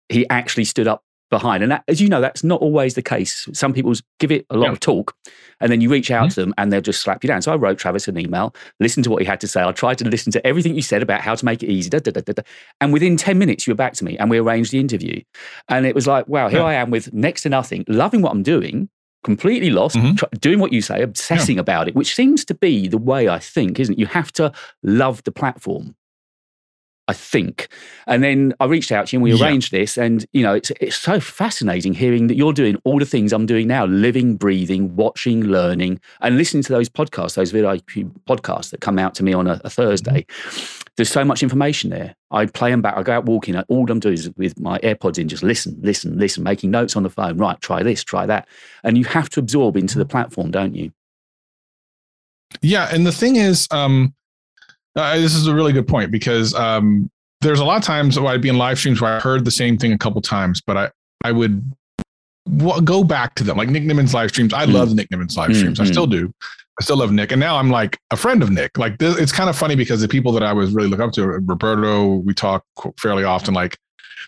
he 0.09 0.27
actually 0.29 0.65
stood 0.65 0.87
up 0.87 1.03
behind. 1.31 1.63
And 1.63 1.71
that, 1.71 1.83
as 1.87 1.99
you 1.99 2.07
know, 2.07 2.21
that's 2.21 2.43
not 2.43 2.61
always 2.61 2.93
the 2.93 3.01
case. 3.01 3.47
Some 3.53 3.73
people 3.73 3.93
give 4.19 4.31
it 4.31 4.45
a 4.51 4.57
lot 4.57 4.67
yeah. 4.67 4.71
of 4.73 4.79
talk 4.79 5.15
and 5.59 5.71
then 5.71 5.81
you 5.81 5.89
reach 5.89 6.11
out 6.11 6.25
mm-hmm. 6.25 6.29
to 6.29 6.41
them 6.41 6.53
and 6.57 6.71
they'll 6.71 6.81
just 6.81 7.01
slap 7.01 7.23
you 7.23 7.27
down. 7.27 7.41
So 7.41 7.51
I 7.51 7.55
wrote 7.55 7.79
Travis 7.79 8.07
an 8.07 8.19
email, 8.19 8.53
listened 8.79 9.05
to 9.05 9.09
what 9.09 9.21
he 9.21 9.25
had 9.25 9.41
to 9.41 9.47
say. 9.47 9.63
I 9.63 9.71
tried 9.71 9.97
to 9.99 10.05
listen 10.07 10.31
to 10.33 10.45
everything 10.45 10.75
you 10.75 10.83
said 10.83 11.01
about 11.01 11.21
how 11.21 11.33
to 11.33 11.43
make 11.43 11.63
it 11.63 11.69
easy. 11.69 11.89
Da, 11.89 11.99
da, 11.99 12.11
da, 12.11 12.43
and 12.79 12.93
within 12.93 13.17
10 13.17 13.39
minutes, 13.39 13.65
you 13.65 13.71
were 13.71 13.77
back 13.77 13.93
to 13.93 14.05
me 14.05 14.17
and 14.17 14.29
we 14.29 14.37
arranged 14.37 14.71
the 14.71 14.79
interview. 14.79 15.21
And 15.69 15.87
it 15.87 15.95
was 15.95 16.05
like, 16.05 16.27
wow, 16.27 16.49
here 16.49 16.59
yeah. 16.59 16.65
I 16.65 16.73
am 16.75 16.91
with 16.91 17.11
next 17.13 17.43
to 17.43 17.49
nothing, 17.49 17.85
loving 17.87 18.21
what 18.21 18.31
I'm 18.31 18.43
doing. 18.43 18.89
Completely 19.23 19.69
lost, 19.69 19.95
mm-hmm. 19.95 20.15
tr- 20.15 20.25
doing 20.39 20.57
what 20.57 20.73
you 20.73 20.81
say, 20.81 21.03
obsessing 21.03 21.57
yeah. 21.57 21.61
about 21.61 21.87
it, 21.87 21.95
which 21.95 22.15
seems 22.15 22.43
to 22.45 22.55
be 22.55 22.87
the 22.87 22.97
way 22.97 23.29
I 23.29 23.37
think, 23.37 23.79
isn't 23.79 23.93
it? 23.93 23.99
You 23.99 24.07
have 24.07 24.31
to 24.33 24.51
love 24.81 25.23
the 25.25 25.31
platform 25.31 25.95
I 27.07 27.13
think. 27.13 27.67
And 28.07 28.23
then 28.23 28.53
I 28.59 28.65
reached 28.65 28.91
out 28.91 29.07
to 29.07 29.15
you 29.15 29.19
and 29.19 29.23
we 29.23 29.33
yeah. 29.33 29.43
arranged 29.43 29.71
this. 29.71 29.97
And, 29.97 30.25
you 30.31 30.43
know, 30.43 30.53
it's, 30.53 30.71
it's 30.79 30.95
so 30.95 31.19
fascinating 31.19 31.93
hearing 31.93 32.27
that 32.27 32.35
you're 32.35 32.53
doing 32.53 32.77
all 32.85 32.99
the 32.99 33.05
things 33.05 33.33
I'm 33.33 33.45
doing 33.45 33.67
now 33.67 33.85
living, 33.85 34.37
breathing, 34.37 34.95
watching, 34.95 35.43
learning, 35.43 35.99
and 36.21 36.37
listening 36.37 36.63
to 36.63 36.73
those 36.73 36.89
podcasts, 36.89 37.35
those 37.35 37.51
video 37.51 37.75
podcasts 37.75 38.69
that 38.69 38.81
come 38.81 38.97
out 38.97 39.15
to 39.15 39.23
me 39.23 39.33
on 39.33 39.47
a, 39.47 39.59
a 39.65 39.69
Thursday. 39.69 40.25
Mm-hmm. 40.29 40.77
There's 40.95 41.09
so 41.09 41.25
much 41.25 41.41
information 41.41 41.89
there. 41.89 42.15
I 42.31 42.45
play 42.45 42.69
them 42.69 42.81
back. 42.81 42.95
I 42.95 43.03
go 43.03 43.13
out 43.13 43.25
walking. 43.25 43.57
All 43.57 43.89
I'm 43.89 43.99
doing 43.99 44.13
is 44.13 44.29
with 44.37 44.59
my 44.59 44.77
AirPods 44.79 45.17
in, 45.17 45.27
just 45.27 45.41
listen, 45.41 45.79
listen, 45.81 46.17
listen, 46.17 46.43
making 46.43 46.69
notes 46.69 46.95
on 46.95 47.03
the 47.03 47.09
phone. 47.09 47.37
Right, 47.37 47.59
try 47.61 47.81
this, 47.81 48.03
try 48.03 48.25
that. 48.25 48.47
And 48.83 48.97
you 48.97 49.05
have 49.05 49.29
to 49.31 49.39
absorb 49.39 49.75
into 49.75 49.97
the 49.97 50.05
platform, 50.05 50.51
don't 50.51 50.75
you? 50.75 50.91
Yeah. 52.61 52.89
And 52.93 53.07
the 53.07 53.11
thing 53.11 53.37
is, 53.37 53.67
um, 53.71 54.13
uh, 54.95 55.15
this 55.15 55.35
is 55.35 55.47
a 55.47 55.53
really 55.53 55.73
good 55.73 55.87
point 55.87 56.11
because 56.11 56.53
um, 56.53 57.09
there's 57.41 57.59
a 57.59 57.65
lot 57.65 57.77
of 57.77 57.83
times 57.83 58.19
where 58.19 58.33
I'd 58.33 58.41
be 58.41 58.49
in 58.49 58.57
live 58.57 58.77
streams 58.77 59.01
where 59.01 59.17
I 59.17 59.19
heard 59.19 59.45
the 59.45 59.51
same 59.51 59.77
thing 59.77 59.93
a 59.93 59.97
couple 59.97 60.21
times, 60.21 60.61
but 60.61 60.77
I 60.77 60.91
I 61.23 61.31
would 61.31 61.63
w- 62.57 62.81
go 62.81 63.03
back 63.03 63.35
to 63.35 63.43
them 63.43 63.57
like 63.57 63.69
Nick 63.69 63.83
Nimmin's 63.83 64.13
live 64.13 64.29
streams. 64.29 64.53
I 64.53 64.65
mm. 64.65 64.73
love 64.73 64.93
Nick 64.93 65.09
Nimmin's 65.09 65.37
live 65.37 65.55
streams. 65.55 65.79
Mm-hmm. 65.79 65.87
I 65.87 65.91
still 65.91 66.07
do. 66.07 66.33
I 66.79 66.83
still 66.83 66.97
love 66.97 67.11
Nick, 67.11 67.31
and 67.31 67.39
now 67.39 67.57
I'm 67.57 67.69
like 67.69 67.99
a 68.11 68.17
friend 68.17 68.41
of 68.41 68.49
Nick. 68.49 68.77
Like 68.77 68.97
this, 68.97 69.17
it's 69.17 69.31
kind 69.31 69.49
of 69.49 69.57
funny 69.57 69.75
because 69.75 70.01
the 70.01 70.07
people 70.07 70.31
that 70.33 70.43
I 70.43 70.53
was 70.53 70.73
really 70.73 70.87
look 70.87 70.99
up 70.99 71.11
to, 71.13 71.27
Roberto, 71.27 72.15
we 72.15 72.33
talk 72.33 72.63
fairly 72.99 73.23
often. 73.23 73.53
Like 73.53 73.77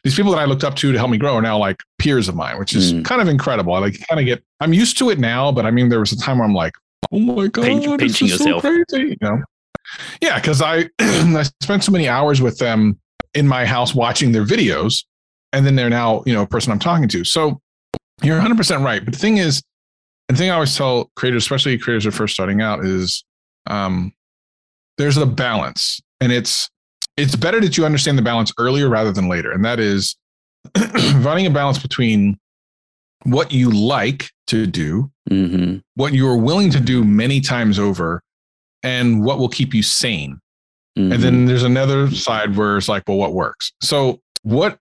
these 0.03 0.15
people 0.15 0.31
that 0.31 0.39
I 0.39 0.45
looked 0.45 0.63
up 0.63 0.75
to 0.75 0.91
to 0.91 0.97
help 0.97 1.09
me 1.09 1.17
grow 1.17 1.35
are 1.35 1.41
now 1.41 1.57
like 1.57 1.77
peers 1.99 2.27
of 2.27 2.35
mine, 2.35 2.59
which 2.59 2.75
is 2.75 2.93
mm. 2.93 3.05
kind 3.05 3.21
of 3.21 3.27
incredible. 3.27 3.73
I 3.73 3.79
like 3.79 4.07
kind 4.07 4.19
of 4.19 4.25
get. 4.25 4.43
I'm 4.59 4.73
used 4.73 4.97
to 4.99 5.09
it 5.09 5.19
now, 5.19 5.51
but 5.51 5.65
I 5.65 5.71
mean, 5.71 5.89
there 5.89 5.99
was 5.99 6.11
a 6.11 6.17
time 6.17 6.39
where 6.39 6.47
I'm 6.47 6.53
like, 6.53 6.73
oh 7.11 7.19
my 7.19 7.47
god, 7.47 7.99
pinching 7.99 8.27
yourself. 8.27 8.61
So 8.61 8.83
crazy, 8.85 9.09
you 9.09 9.17
know. 9.21 9.41
Yeah, 10.21 10.39
because 10.39 10.61
I 10.61 10.89
I 10.99 11.43
spent 11.61 11.83
so 11.83 11.91
many 11.91 12.07
hours 12.07 12.41
with 12.41 12.57
them 12.57 12.99
in 13.33 13.47
my 13.47 13.65
house 13.65 13.95
watching 13.95 14.31
their 14.31 14.45
videos, 14.45 15.03
and 15.51 15.65
then 15.65 15.75
they're 15.75 15.89
now 15.89 16.23
you 16.25 16.33
know 16.33 16.43
a 16.43 16.47
person 16.47 16.71
I'm 16.71 16.79
talking 16.79 17.07
to. 17.09 17.23
So 17.23 17.59
you're 18.21 18.35
100 18.35 18.57
percent 18.57 18.83
right. 18.83 19.03
But 19.03 19.13
the 19.13 19.19
thing 19.19 19.37
is, 19.37 19.61
the 20.29 20.35
thing 20.35 20.49
I 20.49 20.53
always 20.53 20.75
tell 20.75 21.11
creators, 21.15 21.43
especially 21.43 21.77
creators 21.77 22.03
that 22.03 22.09
are 22.13 22.17
first 22.17 22.33
starting 22.33 22.61
out, 22.61 22.85
is 22.85 23.23
um, 23.67 24.13
there's 24.97 25.17
a 25.17 25.25
balance, 25.25 25.99
and 26.21 26.31
it's 26.31 26.69
it's 27.17 27.35
better 27.35 27.59
that 27.61 27.77
you 27.77 27.85
understand 27.85 28.17
the 28.17 28.23
balance 28.23 28.51
earlier 28.57 28.89
rather 28.89 29.11
than 29.11 29.29
later, 29.29 29.51
and 29.51 29.63
that 29.65 29.79
is 29.79 30.15
finding 30.77 31.45
a 31.45 31.51
balance 31.51 31.77
between 31.77 32.37
what 33.23 33.51
you 33.51 33.69
like 33.69 34.29
to 34.47 34.67
do, 34.67 35.11
mm-hmm. 35.29 35.77
what 35.95 36.13
you 36.13 36.27
are 36.27 36.37
willing 36.37 36.69
to 36.71 36.79
do 36.79 37.03
many 37.03 37.39
times 37.39 37.79
over, 37.79 38.21
and 38.83 39.23
what 39.23 39.39
will 39.39 39.49
keep 39.49 39.73
you 39.73 39.83
sane. 39.83 40.39
Mm-hmm. 40.97 41.11
And 41.11 41.23
then 41.23 41.33
mm-hmm. 41.33 41.45
there's 41.47 41.63
another 41.63 42.11
side 42.11 42.55
where 42.55 42.77
it's 42.77 42.87
like, 42.87 43.03
well, 43.07 43.17
what 43.17 43.33
works? 43.33 43.73
So, 43.81 44.21
what 44.43 44.77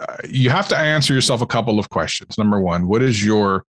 uh, 0.00 0.16
you 0.28 0.50
have 0.50 0.68
to 0.68 0.76
answer 0.76 1.14
yourself 1.14 1.40
a 1.42 1.46
couple 1.46 1.78
of 1.78 1.88
questions. 1.90 2.38
Number 2.38 2.60
one, 2.60 2.86
what 2.86 3.02
is 3.02 3.24
your 3.24 3.64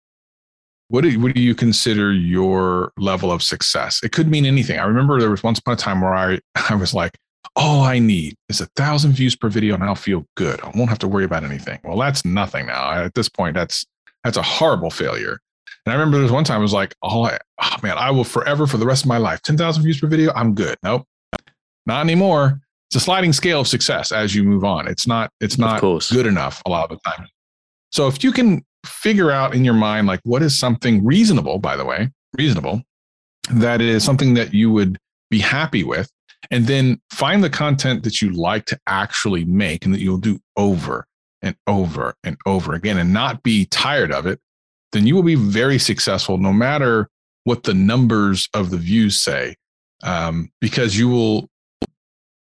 what 0.89 1.05
do, 1.05 1.21
what 1.21 1.35
do 1.35 1.41
you 1.41 1.55
consider 1.55 2.13
your 2.13 2.93
level 2.99 3.33
of 3.33 3.43
success? 3.43 4.01
It 4.03 4.13
could 4.13 4.29
mean 4.29 4.45
anything. 4.45 4.79
I 4.79 4.85
remember 4.85 5.19
there 5.19 5.31
was 5.31 5.43
once 5.43 5.59
upon 5.59 5.73
a 5.73 5.77
time 5.79 6.03
where 6.03 6.15
I, 6.15 6.39
I 6.69 6.75
was 6.75 6.93
like, 6.93 7.17
all 7.57 7.83
I 7.83 7.99
need 7.99 8.35
is 8.51 8.61
a 8.61 8.67
thousand 8.77 9.13
views 9.13 9.35
per 9.35 9.49
video 9.49 9.75
and 9.75 9.83
I'll 9.85 9.95
feel 9.95 10.27
good. 10.37 10.61
I 10.61 10.71
won't 10.75 10.91
have 10.91 10.99
to 11.01 11.09
worry 11.09 11.25
about 11.25 11.45
anything. 11.45 11.81
Well, 11.83 11.99
that's 11.99 12.27
nothing 12.27 12.67
now. 12.67 12.93
At 12.93 13.15
this 13.15 13.29
point, 13.29 13.55
that's 13.55 13.87
that's 14.23 14.37
a 14.37 14.43
horrible 14.43 14.91
failure. 14.91 15.41
And 15.85 15.93
I 15.93 15.97
remember 15.97 16.17
there 16.17 16.23
was 16.23 16.33
one 16.33 16.45
time 16.45 16.59
I 16.59 16.63
was 16.63 16.73
like, 16.73 16.95
oh, 17.03 17.25
I, 17.25 17.39
oh 17.61 17.77
man, 17.83 17.99
I 17.99 18.11
will 18.11 18.25
forever 18.25 18.67
for 18.67 18.77
the 18.77 18.87
rest 18.87 19.05
of 19.05 19.09
my 19.09 19.19
life. 19.19 19.43
10,000 19.43 19.83
views 19.83 20.01
per 20.01 20.07
video, 20.07 20.33
I'm 20.35 20.55
good. 20.55 20.77
Nope, 20.83 21.07
not 21.87 22.01
anymore. 22.01 22.61
It's 22.89 22.97
a 22.97 23.01
sliding 23.01 23.33
scale 23.33 23.61
of 23.61 23.69
success 23.69 24.13
as 24.13 24.35
you 24.35 24.45
move 24.45 24.65
on. 24.65 24.87
It's 24.87 25.07
not, 25.07 25.31
it's 25.41 25.59
not 25.59 25.81
good 25.81 26.27
enough 26.27 26.63
a 26.67 26.71
lot 26.71 26.91
of 26.91 26.99
the 26.99 27.11
time. 27.11 27.27
So 27.91 28.07
if 28.07 28.23
you 28.23 28.33
can 28.33 28.65
figure 28.87 29.31
out 29.31 29.55
in 29.55 29.65
your 29.65 29.75
mind, 29.75 30.07
like 30.07 30.21
what 30.25 30.43
is 30.43 30.59
something 30.59 31.05
reasonable, 31.05 31.59
by 31.59 31.77
the 31.77 31.85
way, 31.85 32.11
reasonable, 32.37 32.83
that 33.51 33.81
is 33.81 34.05
something 34.05 34.35
that 34.35 34.55
you 34.55 34.71
would 34.71 34.99
be 35.31 35.39
happy 35.39 35.85
with, 35.85 36.11
and 36.51 36.67
then 36.67 37.01
find 37.11 37.43
the 37.43 37.51
content 37.51 38.03
that 38.05 38.21
you 38.21 38.31
like 38.31 38.67
to 38.67 38.79
actually 38.87 39.45
make 39.45 39.85
and 39.85 39.95
that 39.95 40.01
you'll 40.01 40.19
do 40.19 40.39
over 40.57 41.07
and 41.41 41.57
over 41.67 42.15
and 42.25 42.37
over 42.47 42.75
again 42.75 42.99
and 42.99 43.13
not 43.13 43.43
be 43.43 43.65
tired 43.67 44.13
of 44.13 44.27
it, 44.27 44.41
then 44.93 45.07
you 45.07 45.15
will 45.15 45.23
be 45.23 45.35
very 45.35 45.79
successful 45.79 46.39
no 46.39 46.53
matter 46.53 47.09
what 47.45 47.65
the 47.65 47.75
numbers 47.75 48.49
of 48.55 48.71
the 48.71 48.77
views 48.77 49.21
say. 49.21 49.57
Um, 50.05 50.51
because 50.61 50.99
you 50.99 51.09
will, 51.09 51.49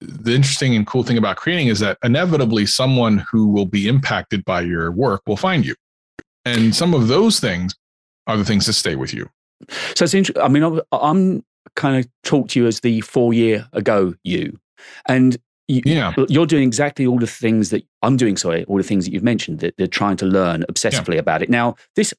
the 0.01 0.35
interesting 0.35 0.75
and 0.75 0.87
cool 0.87 1.03
thing 1.03 1.19
about 1.19 1.37
creating 1.37 1.69
is 1.69 1.81
that 1.81 1.99
inevitably 2.03 2.67
someone 2.67 3.25
who 3.31 3.49
will 3.49 3.67
be 3.67 3.89
impacted 3.89 4.45
by 4.45 4.63
your 4.63 4.91
work 4.91 5.23
will 5.27 5.37
find 5.37 5.65
you. 5.65 5.75
And 6.45 6.75
some 6.75 6.95
of 6.95 7.09
those 7.09 7.41
things 7.41 7.75
are 8.27 8.37
the 8.37 8.45
things 8.45 8.67
that 8.67 8.73
stay 8.73 8.97
with 8.97 9.15
you. 9.15 9.29
So 9.95 10.05
it's 10.05 10.15
interesting. 10.15 10.43
I 10.43 10.49
mean, 10.49 10.81
I'm 10.93 11.45
kind 11.77 11.97
of 11.99 12.11
talk 12.25 12.49
to 12.49 12.61
you 12.61 12.67
as 12.67 12.81
the 12.81 13.01
four 13.03 13.33
year 13.33 13.69
ago 13.73 14.15
you. 14.25 14.59
And 15.07 15.37
you, 15.69 15.83
yeah. 15.85 16.13
you're 16.29 16.47
doing 16.47 16.65
exactly 16.65 17.07
all 17.07 17.19
the 17.19 17.27
things 17.27 17.71
that 17.71 17.85
I'm 18.03 18.17
doing. 18.17 18.37
Sorry, 18.37 18.65
all 18.65 18.77
the 18.77 18.83
things 18.83 19.05
that 19.05 19.13
you've 19.13 19.23
mentioned 19.23 19.61
that 19.61 19.77
they're 19.77 19.87
trying 19.87 20.17
to 20.19 20.27
learn 20.27 20.65
obsessively 20.69 21.15
yeah. 21.15 21.21
about 21.21 21.43
it. 21.43 21.49
Now, 21.49 21.77
this 21.97 22.13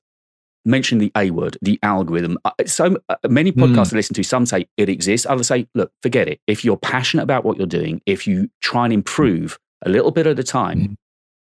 mention 0.66 0.98
the 0.98 1.12
A 1.16 1.32
word, 1.32 1.58
the 1.62 1.80
algorithm. 1.84 2.38
Uh, 2.46 2.52
so 2.66 2.98
uh, 3.10 3.16
many 3.28 3.52
podcasts 3.52 3.90
mm. 3.90 3.94
I 3.94 3.98
listen 3.98 4.14
to, 4.16 4.24
some 4.24 4.46
say 4.46 4.68
it 4.78 4.90
exists. 4.90 5.28
Others 5.30 5.48
say, 5.48 5.68
look, 5.76 5.92
forget 6.02 6.28
it. 6.28 6.40
If 6.48 6.64
you're 6.64 6.78
passionate 6.78 7.24
about 7.24 7.44
what 7.46 7.58
you're 7.58 7.68
doing, 7.68 8.02
if 8.06 8.28
you 8.28 8.50
try 8.62 8.86
and 8.86 8.94
improve 8.94 9.60
a 9.84 9.90
little 9.90 10.12
bit 10.12 10.28
at 10.28 10.40
a 10.40 10.44
time, 10.44 10.80
mm. 10.80 10.96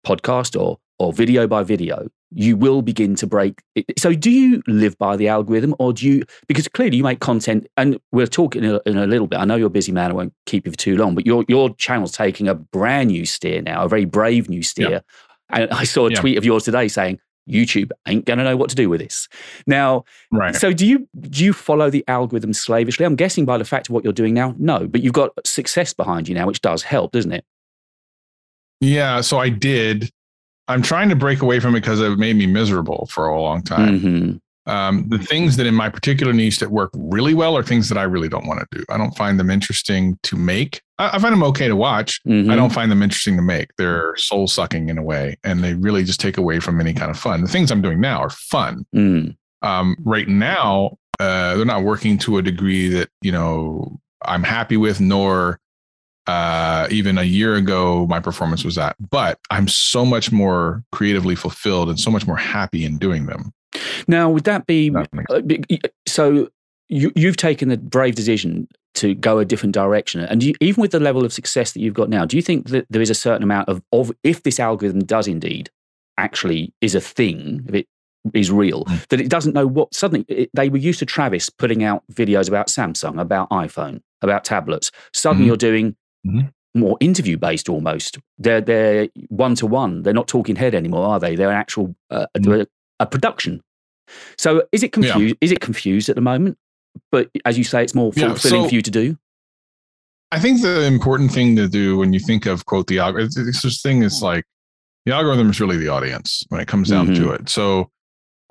podcast 0.07 0.61
or 0.61 0.79
or 0.99 1.13
video 1.13 1.49
by 1.49 1.65
video, 1.65 2.09
you 2.31 2.57
will 2.57 2.81
begin 2.81 3.17
to 3.17 3.27
break. 3.27 3.61
So, 3.99 4.13
do 4.15 4.31
you 4.31 4.63
live 4.67 4.97
by 4.99 5.17
the 5.17 5.29
algorithm, 5.29 5.75
or 5.79 5.93
do 5.93 6.07
you? 6.07 6.23
Because 6.47 6.69
clearly, 6.69 6.97
you 6.97 7.03
make 7.03 7.21
content, 7.21 7.67
and 7.77 7.99
we're 8.13 8.27
talking 8.27 8.65
in 8.65 8.75
a, 8.75 8.81
in 8.87 8.97
a 8.97 9.07
little 9.07 9.27
bit. 9.27 9.39
I 9.39 9.45
know 9.45 9.57
you're 9.57 9.67
a 9.67 9.71
busy 9.71 9.93
man; 9.93 10.11
I 10.11 10.15
won't 10.15 10.33
keep 10.47 10.65
you 10.65 10.73
for 10.73 10.79
too 10.79 10.97
long. 10.97 11.15
But 11.15 11.27
your 11.27 11.45
your 11.49 11.75
channel's 11.75 12.13
taking 12.13 12.49
a 12.49 12.55
brand 12.55 13.09
new 13.09 13.27
steer 13.27 13.63
now, 13.63 13.85
a 13.85 13.89
very 13.89 14.05
brave 14.05 14.49
new 14.49 14.63
steer. 14.63 14.91
Yeah. 14.91 15.01
And 15.51 15.71
I 15.71 15.85
saw 15.85 16.07
a 16.07 16.11
yeah. 16.11 16.21
tweet 16.21 16.39
of 16.39 16.45
yours 16.45 16.65
today 16.65 16.89
saying 16.89 17.19
YouTube 17.49 17.91
ain't 18.07 18.27
to 18.27 18.37
know 18.37 18.57
what 18.57 18.71
to 18.71 18.77
do 18.77 18.89
with 18.89 19.01
this. 19.01 19.29
Now, 19.67 20.05
right. 20.31 20.55
so 20.55 20.73
do 20.73 20.87
you 20.87 21.09
do 21.21 21.45
you 21.45 21.53
follow 21.53 21.91
the 21.91 22.05
algorithm 22.09 22.53
slavishly? 22.53 23.05
I'm 23.05 23.17
guessing 23.17 23.45
by 23.45 23.59
the 23.59 23.65
fact 23.65 23.89
of 23.89 23.95
what 23.95 24.05
you're 24.05 24.13
doing 24.13 24.35
now, 24.35 24.55
no, 24.59 24.87
but 24.87 25.03
you've 25.03 25.13
got 25.13 25.33
success 25.47 25.93
behind 25.93 26.29
you 26.29 26.35
now, 26.35 26.47
which 26.47 26.61
does 26.61 26.83
help, 26.83 27.13
doesn't 27.13 27.33
it? 27.33 27.45
Yeah, 28.81 29.21
so 29.21 29.39
I 29.39 29.49
did. 29.49 30.11
I'm 30.69 30.83
trying 30.83 31.09
to 31.09 31.17
break 31.17 31.43
away 31.43 31.61
from 31.61 31.75
it 31.75 31.81
because 31.81 32.01
it 32.01 32.19
made 32.19 32.37
me 32.37 32.47
miserable 32.47 33.09
for 33.11 33.29
a 33.29 33.41
long 33.41 33.63
time. 33.63 34.01
Mm-hmm. 34.01 34.37
Um, 34.67 35.09
the 35.09 35.19
things 35.19 35.57
that 35.57 35.67
in 35.67 35.75
my 35.75 35.89
particular 35.89 36.33
niche 36.33 36.61
that 36.61 36.71
work 36.71 36.91
really 36.95 37.35
well 37.35 37.57
are 37.57 37.65
things 37.65 37.89
that 37.89 37.99
I 37.99 38.05
really 38.05 38.29
don't 38.29 38.47
want 38.47 38.61
to 38.61 38.79
do. 38.79 38.85
I 38.89 38.97
don't 38.97 39.17
find 39.17 39.39
them 39.39 39.51
interesting 39.51 40.19
to 40.23 40.37
make. 40.37 40.83
I, 40.99 41.17
I 41.17 41.19
find 41.19 41.33
them 41.33 41.43
okay 41.45 41.67
to 41.67 41.75
watch. 41.75 42.21
Mm-hmm. 42.27 42.51
I 42.51 42.55
don't 42.55 42.73
find 42.73 42.91
them 42.91 43.03
interesting 43.03 43.37
to 43.37 43.43
make. 43.43 43.71
They're 43.77 44.15
soul 44.17 44.47
sucking 44.47 44.89
in 44.89 44.99
a 44.99 45.03
way, 45.03 45.37
and 45.43 45.65
they 45.65 45.75
really 45.75 46.05
just 46.05 46.21
take 46.21 46.39
away 46.39 46.61
from 46.61 46.81
any 46.81 46.95
kind 46.95 47.11
of 47.11 47.19
fun. 47.19 47.41
The 47.41 47.49
things 47.49 47.71
I'm 47.71 47.83
doing 47.83 48.01
now 48.01 48.21
are 48.21 48.31
fun. 48.31 48.87
Mm. 48.95 49.37
Um, 49.63 49.97
right 50.05 50.29
now, 50.29 50.97
uh, 51.19 51.57
they're 51.57 51.65
not 51.65 51.83
working 51.83 52.19
to 52.19 52.39
a 52.39 52.43
degree 52.43 52.89
that 52.89 53.09
you 53.21 53.33
know 53.33 53.99
I'm 54.25 54.45
happy 54.45 54.77
with, 54.77 55.01
nor 55.01 55.59
uh, 56.29 56.87
even 56.91 57.19
a 57.19 57.25
year 57.25 57.57
ago 57.57 58.07
my 58.07 58.21
performance 58.21 58.65
was 58.65 58.79
at. 58.79 58.95
But 59.11 59.39
I'm 59.51 59.67
so 59.67 60.05
much 60.05 60.31
more 60.31 60.85
creatively 60.93 61.35
fulfilled 61.35 61.89
and 61.89 61.99
so 61.99 62.11
much 62.11 62.27
more 62.27 62.37
happy 62.37 62.85
in 62.85 62.99
doing 62.99 63.27
them. 63.27 63.53
Now, 64.07 64.31
would 64.31 64.45
that 64.45 64.67
be 64.67 64.95
uh, 64.95 65.43
so? 66.07 66.49
You, 66.89 67.11
you've 67.17 67.39
taken 67.39 67.71
the 67.71 67.79
brave 67.79 68.17
decision 68.17 68.69
to 68.97 69.15
go 69.15 69.39
a 69.39 69.47
different 69.47 69.73
direction, 69.75 70.21
and 70.21 70.43
you, 70.43 70.53
even 70.61 70.83
with 70.83 70.91
the 70.91 71.01
level 71.01 71.25
of 71.25 71.33
success 71.33 71.73
that 71.73 71.81
you've 71.81 71.95
got 71.95 72.11
now, 72.11 72.27
do 72.27 72.37
you 72.37 72.43
think 72.43 72.69
that 72.69 72.87
there 72.91 73.01
is 73.01 73.09
a 73.09 73.15
certain 73.15 73.43
amount 73.43 73.71
of, 73.71 73.83
of 73.93 74.13
if 74.23 74.43
this 74.43 74.61
algorithm 74.61 75.01
does 75.05 75.27
indeed 75.27 75.71
actually 76.19 76.75
is 76.83 76.95
a 76.95 77.01
thing, 77.01 77.65
if 77.69 77.75
it 77.75 77.87
is 78.35 78.51
real, 78.51 78.85
mm. 78.85 79.07
that 79.09 79.21
it 79.21 79.29
doesn't 79.29 79.55
know 79.55 79.67
what 79.67 79.95
suddenly 79.95 80.25
it, 80.29 80.51
they 80.55 80.69
were 80.69 80.79
used 80.79 80.99
to 80.99 81.07
Travis 81.07 81.49
putting 81.49 81.83
out 81.83 82.03
videos 82.13 82.49
about 82.49 82.69
Samsung, 82.69 83.21
about 83.21 83.49
iPhone, 83.51 84.01
about 84.21 84.45
tablets. 84.45 84.91
Suddenly, 85.13 85.45
mm. 85.45 85.49
you're 85.49 85.57
doing 85.57 85.97
mm-hmm. 86.27 86.49
more 86.79 86.97
interview 87.01 87.37
based 87.37 87.69
almost. 87.69 88.19
They're 88.39 88.61
they're 88.61 89.09
one 89.29 89.55
to 89.57 89.67
one. 89.67 90.03
They're 90.03 90.13
not 90.13 90.29
talking 90.29 90.57
head 90.57 90.75
anymore, 90.75 91.07
are 91.07 91.21
they? 91.21 91.37
They're 91.37 91.51
an 91.51 91.57
actual 91.57 91.95
uh, 92.11 92.27
mm. 92.37 92.67
A, 93.03 93.07
production. 93.07 93.61
So 94.37 94.65
is 94.73 94.83
it 94.83 94.93
confused? 94.93 95.37
Yeah. 95.41 95.47
Is 95.47 95.53
it 95.53 95.61
confused 95.61 96.09
at 96.09 96.17
the 96.17 96.23
moment? 96.23 96.59
But 97.11 97.31
as 97.45 97.57
you 97.57 97.65
say, 97.65 97.83
it's 97.83 97.95
more 97.95 98.13
fulfilling 98.13 98.37
yeah, 98.37 98.63
so, 98.63 98.69
for 98.69 98.75
you 98.75 98.83
to 98.83 98.91
do. 98.91 99.17
I 100.31 100.39
think 100.39 100.63
the 100.63 100.85
important 100.85 101.33
thing 101.33 101.57
to 101.57 101.69
do 101.69 101.99
when 101.99 102.13
you 102.13 102.21
think 102.21 102.47
of 102.47 102.65
quote 102.67 102.87
the 102.87 102.99
algorithm, 102.99 103.47
this 103.47 103.83
thing 103.83 104.03
is 104.03 104.23
like 104.23 104.45
the 105.07 105.15
algorithm 105.15 105.51
is 105.51 105.61
really 105.61 105.77
the 105.77 105.89
audience 105.89 106.45
when 106.49 106.61
it 106.61 106.69
comes 106.69 106.89
down 106.89 107.09
mm-hmm. 107.09 107.23
to 107.23 107.31
it. 107.33 107.49
So 107.49 107.91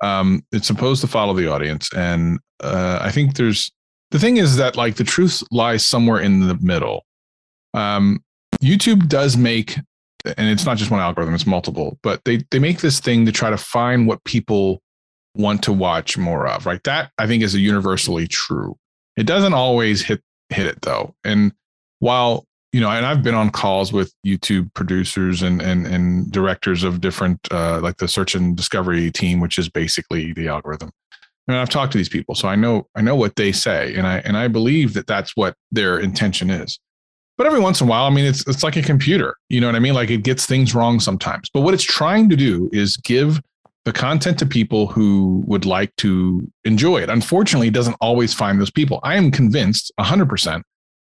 um, 0.02 0.44
it's 0.52 0.66
supposed 0.66 1.00
to 1.00 1.06
follow 1.06 1.34
the 1.34 1.50
audience, 1.50 1.88
and 1.94 2.38
uh, 2.62 2.98
I 3.00 3.10
think 3.10 3.36
there's 3.36 3.70
the 4.10 4.18
thing 4.18 4.36
is 4.36 4.56
that 4.56 4.76
like 4.76 4.96
the 4.96 5.04
truth 5.04 5.42
lies 5.50 5.84
somewhere 5.84 6.20
in 6.20 6.40
the 6.40 6.58
middle. 6.60 7.04
Um, 7.74 8.22
YouTube 8.62 9.08
does 9.08 9.36
make, 9.36 9.78
and 10.24 10.48
it's 10.48 10.64
not 10.64 10.76
just 10.76 10.90
one 10.90 11.00
algorithm; 11.00 11.34
it's 11.34 11.46
multiple. 11.46 11.98
But 12.02 12.24
they 12.24 12.44
they 12.50 12.58
make 12.58 12.80
this 12.80 13.00
thing 13.00 13.26
to 13.26 13.32
try 13.32 13.50
to 13.50 13.56
find 13.56 14.06
what 14.06 14.22
people 14.24 14.82
want 15.34 15.62
to 15.64 15.72
watch 15.72 16.18
more 16.18 16.46
of. 16.46 16.66
Right? 16.66 16.82
That 16.84 17.10
I 17.18 17.26
think 17.26 17.42
is 17.42 17.54
a 17.54 17.60
universally 17.60 18.26
true. 18.26 18.76
It 19.16 19.26
doesn't 19.26 19.54
always 19.54 20.02
hit 20.02 20.22
hit 20.50 20.66
it 20.66 20.82
though. 20.82 21.14
And 21.24 21.52
while 21.98 22.46
you 22.72 22.80
know, 22.80 22.88
and 22.88 23.04
I've 23.04 23.22
been 23.22 23.34
on 23.34 23.50
calls 23.50 23.92
with 23.92 24.14
YouTube 24.26 24.72
producers 24.74 25.42
and 25.42 25.60
and 25.60 25.86
and 25.86 26.30
directors 26.32 26.84
of 26.84 27.00
different 27.00 27.40
uh, 27.50 27.80
like 27.80 27.98
the 27.98 28.08
search 28.08 28.34
and 28.34 28.56
discovery 28.56 29.10
team, 29.10 29.40
which 29.40 29.58
is 29.58 29.68
basically 29.68 30.32
the 30.32 30.48
algorithm. 30.48 30.90
And 31.48 31.56
I've 31.56 31.68
talked 31.68 31.92
to 31.92 31.98
these 31.98 32.08
people, 32.08 32.34
so 32.34 32.48
I 32.48 32.56
know 32.56 32.86
I 32.94 33.02
know 33.02 33.16
what 33.16 33.36
they 33.36 33.52
say, 33.52 33.94
and 33.94 34.06
I 34.06 34.18
and 34.18 34.36
I 34.36 34.48
believe 34.48 34.94
that 34.94 35.06
that's 35.06 35.36
what 35.36 35.54
their 35.70 35.98
intention 35.98 36.50
is. 36.50 36.78
But 37.42 37.48
every 37.48 37.58
once 37.58 37.80
in 37.80 37.88
a 37.88 37.90
while, 37.90 38.04
I 38.04 38.10
mean, 38.10 38.24
it's 38.24 38.46
it's 38.46 38.62
like 38.62 38.76
a 38.76 38.82
computer. 38.82 39.34
You 39.48 39.60
know 39.60 39.66
what 39.66 39.74
I 39.74 39.80
mean? 39.80 39.94
Like 39.94 40.10
it 40.10 40.22
gets 40.22 40.46
things 40.46 40.76
wrong 40.76 41.00
sometimes. 41.00 41.50
But 41.52 41.62
what 41.62 41.74
it's 41.74 41.82
trying 41.82 42.28
to 42.28 42.36
do 42.36 42.70
is 42.72 42.96
give 42.98 43.40
the 43.84 43.92
content 43.92 44.38
to 44.38 44.46
people 44.46 44.86
who 44.86 45.42
would 45.48 45.66
like 45.66 45.92
to 45.96 46.48
enjoy 46.64 47.02
it. 47.02 47.10
Unfortunately, 47.10 47.66
it 47.66 47.74
doesn't 47.74 47.96
always 48.00 48.32
find 48.32 48.60
those 48.60 48.70
people. 48.70 49.00
I 49.02 49.16
am 49.16 49.32
convinced 49.32 49.90
100% 49.98 50.62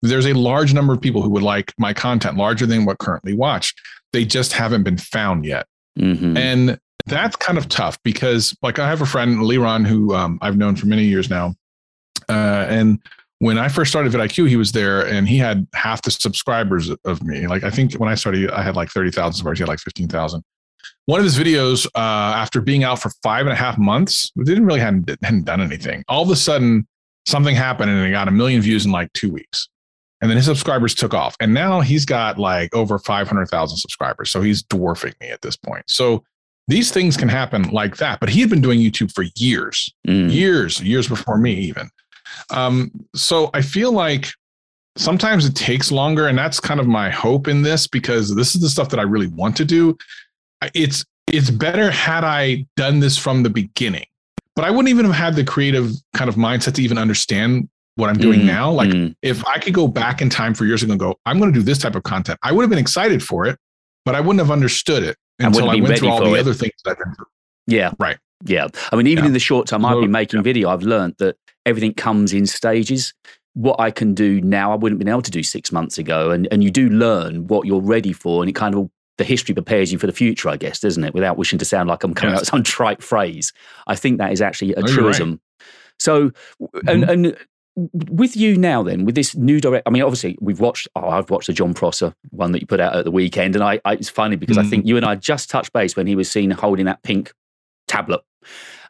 there's 0.02 0.26
a 0.26 0.35
large 0.35 0.75
number 0.75 0.92
of 0.92 1.00
people 1.00 1.23
who 1.23 1.30
would 1.30 1.42
like 1.42 1.73
my 1.78 1.94
content 1.94 2.37
larger 2.37 2.66
than 2.66 2.85
what 2.85 2.99
currently 2.99 3.32
watched. 3.32 3.80
They 4.12 4.26
just 4.26 4.52
haven't 4.52 4.82
been 4.82 4.99
found 4.99 5.47
yet. 5.47 5.64
Mm-hmm. 5.99 6.37
And 6.37 6.78
that's 7.06 7.37
kind 7.37 7.56
of 7.56 7.70
tough 7.70 7.99
because 8.02 8.54
like 8.61 8.78
I 8.78 8.87
have 8.87 9.00
a 9.00 9.06
friend, 9.06 9.38
Liron, 9.38 9.87
who 9.87 10.14
um, 10.14 10.38
I've 10.42 10.58
known 10.58 10.76
for 10.76 10.85
many 10.85 11.04
years 11.04 11.30
now. 11.30 11.54
Uh, 12.28 12.66
and 12.68 13.00
when 13.40 13.59
I 13.59 13.68
first 13.68 13.90
started 13.90 14.12
vidIQ, 14.12 14.49
he 14.49 14.57
was 14.57 14.73
there 14.73 15.07
and 15.07 15.28
he 15.28 15.38
had 15.38 15.66
half 15.75 16.02
the 16.02 16.11
subscribers 16.11 16.90
of 17.04 17.23
me. 17.23 17.47
Like 17.47 17.62
I 17.62 17.71
think 17.71 17.95
when 17.95 18.09
I 18.09 18.14
started, 18.14 18.50
I 18.50 18.62
had 18.62 18.75
like 18.76 18.90
30,000 18.90 19.33
subscribers. 19.33 19.59
He 19.59 19.62
had 19.62 19.68
like 19.68 19.78
15,000. 19.80 20.42
One 21.07 21.21
of 21.21 21.25
his 21.25 21.38
videos, 21.38 21.87
uh, 21.95 21.99
after 22.37 22.61
being 22.61 22.85
out 22.85 23.00
for 23.00 23.11
five 23.23 23.47
and 23.47 23.52
a 23.52 23.57
half 23.57 23.78
months, 23.78 24.30
didn't 24.45 24.66
really 24.66 24.80
hadn't, 24.80 25.09
hadn't 25.23 25.45
done 25.45 25.61
anything. 25.61 26.04
All 26.09 26.23
of 26.23 26.30
a 26.30 26.37
sudden, 26.37 26.87
something 27.26 27.54
happened 27.54 27.90
and 27.90 28.04
he 28.04 28.11
got 28.11 28.28
a 28.28 28.33
million 28.33 28.61
views 28.61 28.85
in 28.85 28.92
like 28.92 29.12
two 29.12 29.33
weeks. 29.33 29.68
And 30.21 30.28
then 30.28 30.37
his 30.37 30.47
subscribers 30.47 30.95
took 30.95 31.14
off. 31.14 31.37
And 31.38 31.54
now 31.54 31.80
he's 31.80 32.04
got 32.04 32.38
like 32.38 32.75
over 32.75 32.99
500,000 32.99 33.78
subscribers. 33.78 34.30
So 34.30 34.42
he's 34.42 34.62
dwarfing 34.64 35.14
me 35.21 35.28
at 35.28 35.42
this 35.42 35.57
point. 35.57 35.85
So 35.88 36.25
these 36.66 36.90
things 36.90 37.16
can 37.16 37.28
happen 37.28 37.62
like 37.71 37.97
that. 37.99 38.18
But 38.18 38.28
he 38.28 38.40
had 38.40 38.50
been 38.50 38.61
doing 38.61 38.80
YouTube 38.80 39.12
for 39.12 39.25
years, 39.37 39.92
mm. 40.07 40.30
years, 40.30 40.83
years 40.83 41.07
before 41.07 41.38
me, 41.38 41.54
even. 41.54 41.88
Um, 42.50 42.90
so 43.14 43.50
I 43.54 43.62
feel 43.62 43.92
like 43.92 44.28
sometimes 44.97 45.47
it 45.47 45.54
takes 45.54 45.92
longer, 45.92 46.28
and 46.28 46.37
that's 46.37 46.61
kind 46.61 46.80
of 46.80 46.87
my 46.87 47.11
hope 47.11 47.49
in 47.49 47.62
this 47.62 47.87
because 47.87 48.35
this 48.35 48.54
is 48.54 48.61
the 48.61 48.68
stuff 48.68 48.88
that 48.90 49.00
I 49.00 49.04
really 49.04 49.28
want 49.28 49.56
to 49.58 49.64
do. 49.64 49.97
It's 50.75 51.04
it's 51.28 51.50
better 51.50 51.90
had 51.90 52.25
I 52.25 52.66
done 52.76 53.00
this 53.00 53.16
from 53.16 53.42
the 53.42 53.50
beginning, 53.50 54.06
but 54.56 54.64
I 54.64 54.70
wouldn't 54.70 54.88
even 54.88 55.04
have 55.04 55.14
had 55.14 55.37
the 55.37 55.44
creative 55.44 55.92
kind 56.14 56.28
of 56.28 56.37
mindset 56.37 56.75
to 56.75 56.82
even 56.82 56.99
understand 56.99 57.68
what 57.99 58.08
I'm 58.08 58.16
doing 58.16 58.40
mm, 58.40 58.47
now. 58.47 58.70
Like 58.70 58.90
mm. 58.90 59.14
if 59.23 59.44
I 59.44 59.58
could 59.58 59.75
go 59.75 59.88
back 59.88 60.23
in 60.23 60.30
time 60.30 60.54
for 60.54 60.64
years 60.64 60.82
ago 60.82 60.92
and 60.92 61.00
go, 61.00 61.18
I'm 61.26 61.38
going 61.38 61.52
to 61.52 61.58
do 61.58 61.64
this 61.64 61.78
type 61.78 61.97
of 61.97 62.04
content, 62.04 62.38
I 62.42 62.52
would 62.52 62.62
have 62.62 62.70
been 62.70 62.78
excited 62.78 63.23
for 63.23 63.47
it, 63.47 63.58
but 64.04 64.14
I 64.14 64.20
wouldn't 64.20 64.38
have 64.38 64.50
understood 64.50 65.02
it 65.02 65.16
until 65.40 65.68
I, 65.68 65.76
I 65.76 65.80
went 65.80 65.99
through 65.99 66.08
all 66.08 66.25
the 66.25 66.35
it. 66.35 66.40
other 66.40 66.54
things 66.54 66.73
that 66.85 66.92
I've 66.92 66.99
been 66.99 67.14
through. 67.14 67.26
Yeah. 67.66 67.92
Right. 67.99 68.16
Yeah. 68.44 68.68
I 68.92 68.97
mean, 68.97 69.08
even 69.08 69.25
yeah. 69.25 69.28
in 69.28 69.32
the 69.32 69.40
short 69.40 69.66
time 69.66 69.85
I've 69.85 70.00
been 70.00 70.12
making 70.12 70.38
yeah. 70.38 70.44
video, 70.44 70.70
I've 70.70 70.82
learned 70.82 71.16
that 71.18 71.37
everything 71.68 71.94
comes 71.94 72.32
in 72.32 72.46
stages. 72.46 73.12
What 73.54 73.78
I 73.78 73.90
can 73.90 74.14
do 74.14 74.40
now, 74.40 74.72
I 74.72 74.76
wouldn't 74.76 74.98
have 74.98 75.04
been 75.04 75.12
able 75.12 75.22
to 75.22 75.30
do 75.30 75.42
six 75.42 75.70
months 75.70 75.98
ago. 75.98 76.30
And, 76.30 76.48
and 76.50 76.64
you 76.64 76.70
do 76.70 76.88
learn 76.88 77.46
what 77.46 77.66
you're 77.66 77.80
ready 77.80 78.12
for. 78.12 78.42
And 78.42 78.48
it 78.48 78.54
kind 78.54 78.75
of, 78.75 78.90
the 79.18 79.25
history 79.25 79.54
prepares 79.54 79.92
you 79.92 79.98
for 79.98 80.06
the 80.06 80.12
future, 80.12 80.48
I 80.48 80.56
guess, 80.56 80.80
doesn't 80.80 81.02
it? 81.02 81.12
Without 81.12 81.37
wishing 81.37 81.58
to 81.58 81.64
sound 81.64 81.88
like 81.88 82.04
I'm 82.04 82.14
coming 82.14 82.32
yes. 82.32 82.38
out 82.38 82.42
with 82.42 82.48
some 82.50 82.62
trite 82.62 83.02
phrase. 83.02 83.52
I 83.87 83.96
think 83.96 84.18
that 84.18 84.32
is 84.32 84.40
actually 84.40 84.75
a 84.75 84.82
truism. 84.82 85.30
Right. 85.30 85.40
So, 85.98 86.30
mm-hmm. 86.30 86.88
and, 86.88 87.10
and 87.10 87.37
with 88.10 88.37
you 88.37 88.56
now, 88.56 88.82
then, 88.82 89.04
with 89.04 89.14
this 89.14 89.37
new 89.37 89.60
direct, 89.60 89.87
I 89.87 89.90
mean, 89.90 90.02
obviously, 90.02 90.37
we've 90.40 90.60
watched. 90.60 90.88
Oh, 90.96 91.08
I've 91.08 91.30
watched 91.30 91.46
the 91.48 91.52
Jon 91.52 91.75
Prosser 91.75 92.14
one 92.30 92.52
that 92.52 92.60
you 92.60 92.66
put 92.66 92.80
out 92.80 92.94
at 92.96 93.04
the 93.04 93.10
weekend, 93.10 93.54
and 93.54 93.62
I, 93.62 93.80
I 93.84 93.94
it's 93.94 94.08
funny 94.08 94.37
because 94.37 94.56
mm. 94.56 94.64
I 94.64 94.66
think 94.68 94.87
you 94.87 94.96
and 94.96 95.06
I 95.06 95.14
just 95.14 95.48
touched 95.48 95.72
base 95.72 95.96
when 95.96 96.06
he 96.06 96.16
was 96.16 96.30
seen 96.30 96.50
holding 96.50 96.87
that 96.87 97.02
pink 97.02 97.32
tablet 97.87 98.20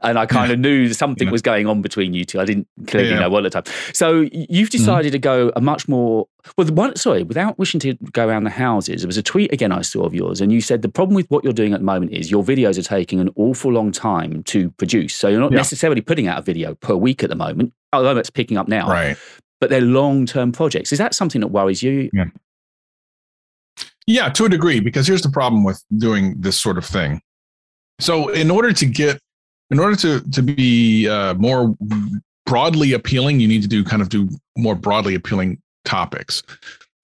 and 0.02 0.18
I 0.18 0.26
kind 0.26 0.52
of 0.52 0.58
knew 0.58 0.92
something 0.92 1.28
yeah. 1.28 1.32
was 1.32 1.42
going 1.42 1.66
on 1.66 1.82
between 1.82 2.14
you 2.14 2.24
two. 2.24 2.40
I 2.40 2.44
didn't 2.44 2.68
clearly 2.86 3.10
yeah. 3.10 3.20
know 3.20 3.30
what 3.30 3.44
at 3.44 3.52
the 3.52 3.62
time. 3.62 3.74
So 3.92 4.20
you've 4.20 4.30
mm-hmm. 4.30 4.64
decided 4.64 5.08
mm-hmm. 5.08 5.12
to 5.12 5.18
go 5.18 5.52
a 5.56 5.60
much 5.60 5.88
more 5.88 6.26
well. 6.56 6.66
The 6.66 6.72
one, 6.72 6.96
sorry, 6.96 7.22
without 7.22 7.58
wishing 7.58 7.80
to 7.80 7.94
go 8.12 8.26
around 8.26 8.44
the 8.44 8.50
houses, 8.50 9.02
there 9.02 9.08
was 9.08 9.16
a 9.16 9.22
tweet 9.22 9.52
again 9.52 9.72
I 9.72 9.82
saw 9.82 10.04
of 10.04 10.14
yours, 10.14 10.40
and 10.40 10.52
you 10.52 10.60
said 10.60 10.82
the 10.82 10.88
problem 10.88 11.14
with 11.14 11.30
what 11.30 11.44
you're 11.44 11.52
doing 11.52 11.72
at 11.72 11.80
the 11.80 11.84
moment 11.84 12.12
is 12.12 12.30
your 12.30 12.42
videos 12.42 12.78
are 12.78 12.82
taking 12.82 13.20
an 13.20 13.30
awful 13.36 13.72
long 13.72 13.92
time 13.92 14.42
to 14.44 14.70
produce. 14.72 15.14
So 15.14 15.28
you're 15.28 15.40
not 15.40 15.52
yeah. 15.52 15.58
necessarily 15.58 16.00
putting 16.00 16.26
out 16.26 16.38
a 16.38 16.42
video 16.42 16.74
per 16.74 16.94
week 16.94 17.22
at 17.22 17.30
the 17.30 17.36
moment, 17.36 17.72
although 17.92 18.16
it's 18.16 18.30
picking 18.30 18.56
up 18.56 18.68
now. 18.68 18.88
Right. 18.88 19.16
But 19.60 19.70
they're 19.70 19.80
long 19.80 20.26
term 20.26 20.52
projects. 20.52 20.92
Is 20.92 20.98
that 20.98 21.14
something 21.14 21.40
that 21.40 21.48
worries 21.48 21.82
you? 21.82 22.10
Yeah. 22.12 22.26
Yeah, 24.06 24.30
to 24.30 24.46
a 24.46 24.48
degree, 24.48 24.80
because 24.80 25.06
here's 25.06 25.20
the 25.20 25.28
problem 25.28 25.64
with 25.64 25.84
doing 25.98 26.34
this 26.40 26.58
sort 26.58 26.78
of 26.78 26.86
thing. 26.86 27.20
So, 28.00 28.28
in 28.28 28.50
order 28.50 28.72
to 28.72 28.86
get 28.86 29.20
in 29.70 29.78
order 29.78 29.96
to 29.96 30.20
to 30.30 30.42
be 30.42 31.08
uh, 31.08 31.34
more 31.34 31.74
broadly 32.46 32.92
appealing, 32.92 33.40
you 33.40 33.48
need 33.48 33.62
to 33.62 33.68
do 33.68 33.84
kind 33.84 34.02
of 34.02 34.08
do 34.08 34.28
more 34.56 34.74
broadly 34.74 35.14
appealing 35.14 35.60
topics. 35.84 36.42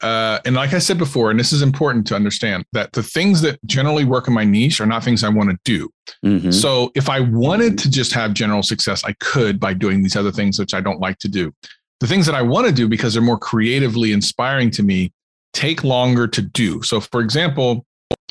Uh, 0.00 0.38
and 0.44 0.54
like 0.54 0.74
I 0.74 0.80
said 0.80 0.98
before, 0.98 1.30
and 1.30 1.40
this 1.40 1.52
is 1.52 1.62
important 1.62 2.06
to 2.08 2.14
understand 2.14 2.66
that 2.72 2.92
the 2.92 3.02
things 3.02 3.40
that 3.40 3.58
generally 3.64 4.04
work 4.04 4.28
in 4.28 4.34
my 4.34 4.44
niche 4.44 4.80
are 4.80 4.86
not 4.86 5.02
things 5.02 5.24
I 5.24 5.30
want 5.30 5.50
to 5.50 5.58
do. 5.64 5.88
Mm-hmm. 6.24 6.50
So 6.50 6.92
if 6.94 7.08
I 7.08 7.20
wanted 7.20 7.78
to 7.78 7.90
just 7.90 8.12
have 8.12 8.34
general 8.34 8.62
success, 8.62 9.02
I 9.04 9.14
could 9.20 9.58
by 9.58 9.72
doing 9.72 10.02
these 10.02 10.14
other 10.14 10.30
things, 10.32 10.58
which 10.58 10.74
I 10.74 10.82
don't 10.82 11.00
like 11.00 11.18
to 11.20 11.28
do. 11.28 11.54
The 12.00 12.06
things 12.06 12.26
that 12.26 12.34
I 12.34 12.42
want 12.42 12.66
to 12.66 12.72
do 12.72 12.86
because 12.86 13.14
they're 13.14 13.22
more 13.22 13.38
creatively 13.38 14.12
inspiring 14.12 14.70
to 14.72 14.82
me 14.82 15.10
take 15.54 15.84
longer 15.84 16.26
to 16.26 16.42
do. 16.42 16.82
So, 16.82 17.00
for 17.00 17.22
example, 17.22 17.86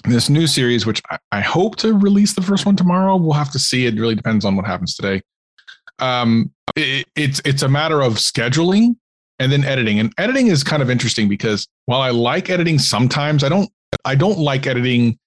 this 0.06 0.30
new 0.30 0.48
series, 0.48 0.86
which 0.86 1.02
I, 1.10 1.18
I, 1.32 1.42
hope 1.42 1.78
to 1.78 1.98
release 1.98 2.34
the 2.34 2.42
first 2.42 2.66
one 2.66 2.76
tomorrow. 2.76 3.16
We'll 3.16 3.34
have 3.34 3.52
to 3.52 3.60
see. 3.60 3.86
It 3.86 3.96
really 3.96 4.16
depends 4.16 4.44
on 4.44 4.56
what 4.56 4.66
happens 4.66 4.96
today. 4.96 5.22
Um, 6.00 6.52
it, 6.76 7.08
it's 7.16 7.42
it's 7.46 7.62
a 7.62 7.70
matter 7.70 8.02
of 8.02 8.14
scheduling 8.16 8.96
and 9.40 9.52
then 9.52 9.64
editing. 9.64 10.00
And 10.00 10.14
editing 10.18 10.48
is 10.48 10.64
kind 10.64 10.82
of 10.82 10.90
interesting 10.90 11.30
because 11.30 11.68
while 11.86 12.02
I 12.02 12.10
like 12.10 12.50
editing 12.50 12.80
sometimes, 12.80 13.44
I 13.44 13.50
don't 13.50 13.70
I 14.06 14.16
don't 14.16 14.40
like 14.40 14.68
editing 14.68 15.18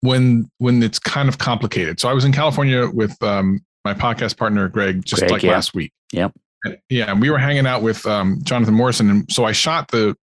when 0.00 0.48
when 0.58 0.82
it's 0.82 0.98
kind 0.98 1.28
of 1.28 1.38
complicated. 1.38 2.00
So 2.00 2.08
I 2.08 2.12
was 2.12 2.24
in 2.24 2.32
California 2.32 2.88
with 2.88 3.20
um, 3.22 3.64
my 3.84 3.94
podcast 3.94 4.36
partner 4.36 4.68
Greg 4.68 5.04
just 5.04 5.20
Greg, 5.20 5.30
like 5.30 5.42
yeah. 5.42 5.52
last 5.52 5.74
week. 5.74 5.92
Yep. 6.12 6.32
Yeah, 6.90 7.10
and 7.10 7.22
we 7.22 7.30
were 7.30 7.38
hanging 7.38 7.66
out 7.66 7.82
with 7.82 8.04
um, 8.06 8.38
Jonathan 8.42 8.74
Morrison, 8.74 9.08
and 9.08 9.32
so 9.32 9.44
I 9.46 9.52
shot 9.52 9.88
the 9.88 10.14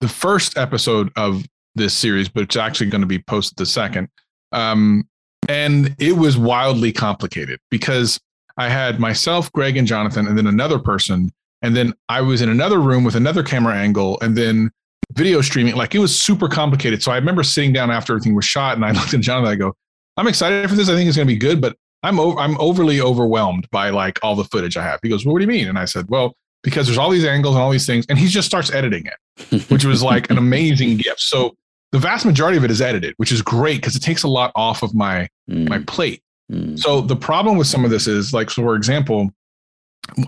the 0.00 0.08
first 0.08 0.58
episode 0.58 1.12
of 1.14 1.44
this 1.74 1.94
series, 1.94 2.28
but 2.28 2.44
it's 2.44 2.56
actually 2.56 2.90
going 2.90 3.00
to 3.00 3.06
be 3.06 3.18
posted 3.18 3.56
the 3.56 3.66
second. 3.66 4.08
Um, 4.52 5.08
and 5.48 5.94
it 5.98 6.16
was 6.16 6.38
wildly 6.38 6.92
complicated 6.92 7.60
because 7.70 8.20
I 8.56 8.68
had 8.68 9.00
myself, 9.00 9.50
Greg, 9.52 9.76
and 9.76 9.86
Jonathan, 9.86 10.26
and 10.26 10.38
then 10.38 10.46
another 10.46 10.78
person. 10.78 11.30
And 11.62 11.76
then 11.76 11.92
I 12.08 12.20
was 12.20 12.40
in 12.40 12.48
another 12.48 12.80
room 12.80 13.04
with 13.04 13.16
another 13.16 13.42
camera 13.42 13.74
angle 13.74 14.18
and 14.20 14.36
then 14.36 14.70
video 15.12 15.40
streaming. 15.40 15.74
Like 15.74 15.94
it 15.94 15.98
was 15.98 16.18
super 16.18 16.48
complicated. 16.48 17.02
So 17.02 17.12
I 17.12 17.16
remember 17.16 17.42
sitting 17.42 17.72
down 17.72 17.90
after 17.90 18.12
everything 18.12 18.34
was 18.34 18.44
shot 18.44 18.76
and 18.76 18.84
I 18.84 18.92
looked 18.98 19.14
at 19.14 19.20
Jonathan. 19.20 19.52
I 19.52 19.56
go, 19.56 19.74
I'm 20.16 20.28
excited 20.28 20.68
for 20.68 20.76
this. 20.76 20.88
I 20.88 20.94
think 20.94 21.08
it's 21.08 21.16
going 21.16 21.26
to 21.26 21.34
be 21.34 21.38
good, 21.38 21.60
but 21.60 21.76
I'm 22.02 22.20
over, 22.20 22.38
I'm 22.38 22.58
overly 22.60 23.00
overwhelmed 23.00 23.68
by 23.70 23.90
like 23.90 24.18
all 24.22 24.36
the 24.36 24.44
footage 24.44 24.76
I 24.76 24.82
have. 24.82 25.00
He 25.02 25.08
goes, 25.08 25.24
well, 25.24 25.32
what 25.32 25.40
do 25.40 25.44
you 25.44 25.50
mean? 25.50 25.68
And 25.68 25.78
I 25.78 25.86
said, 25.86 26.06
well, 26.08 26.34
because 26.62 26.86
there's 26.86 26.98
all 26.98 27.10
these 27.10 27.24
angles 27.24 27.54
and 27.54 27.62
all 27.62 27.70
these 27.70 27.86
things. 27.86 28.06
And 28.08 28.18
he 28.18 28.28
just 28.28 28.46
starts 28.46 28.72
editing 28.72 29.06
it, 29.06 29.70
which 29.70 29.84
was 29.84 30.02
like 30.02 30.30
an 30.30 30.38
amazing 30.38 30.96
gift. 30.98 31.20
So 31.20 31.56
the 31.94 32.00
vast 32.00 32.26
majority 32.26 32.58
of 32.58 32.64
it 32.64 32.72
is 32.72 32.82
edited, 32.82 33.14
which 33.18 33.30
is 33.30 33.40
great 33.40 33.76
because 33.76 33.94
it 33.94 34.00
takes 34.00 34.24
a 34.24 34.28
lot 34.28 34.50
off 34.56 34.82
of 34.82 34.96
my 34.96 35.28
mm. 35.48 35.68
my 35.68 35.78
plate. 35.78 36.20
Mm. 36.50 36.76
So 36.76 37.00
the 37.00 37.14
problem 37.14 37.56
with 37.56 37.68
some 37.68 37.84
of 37.84 37.92
this 37.92 38.08
is 38.08 38.32
like, 38.32 38.50
so 38.50 38.62
for 38.62 38.74
example, 38.74 39.30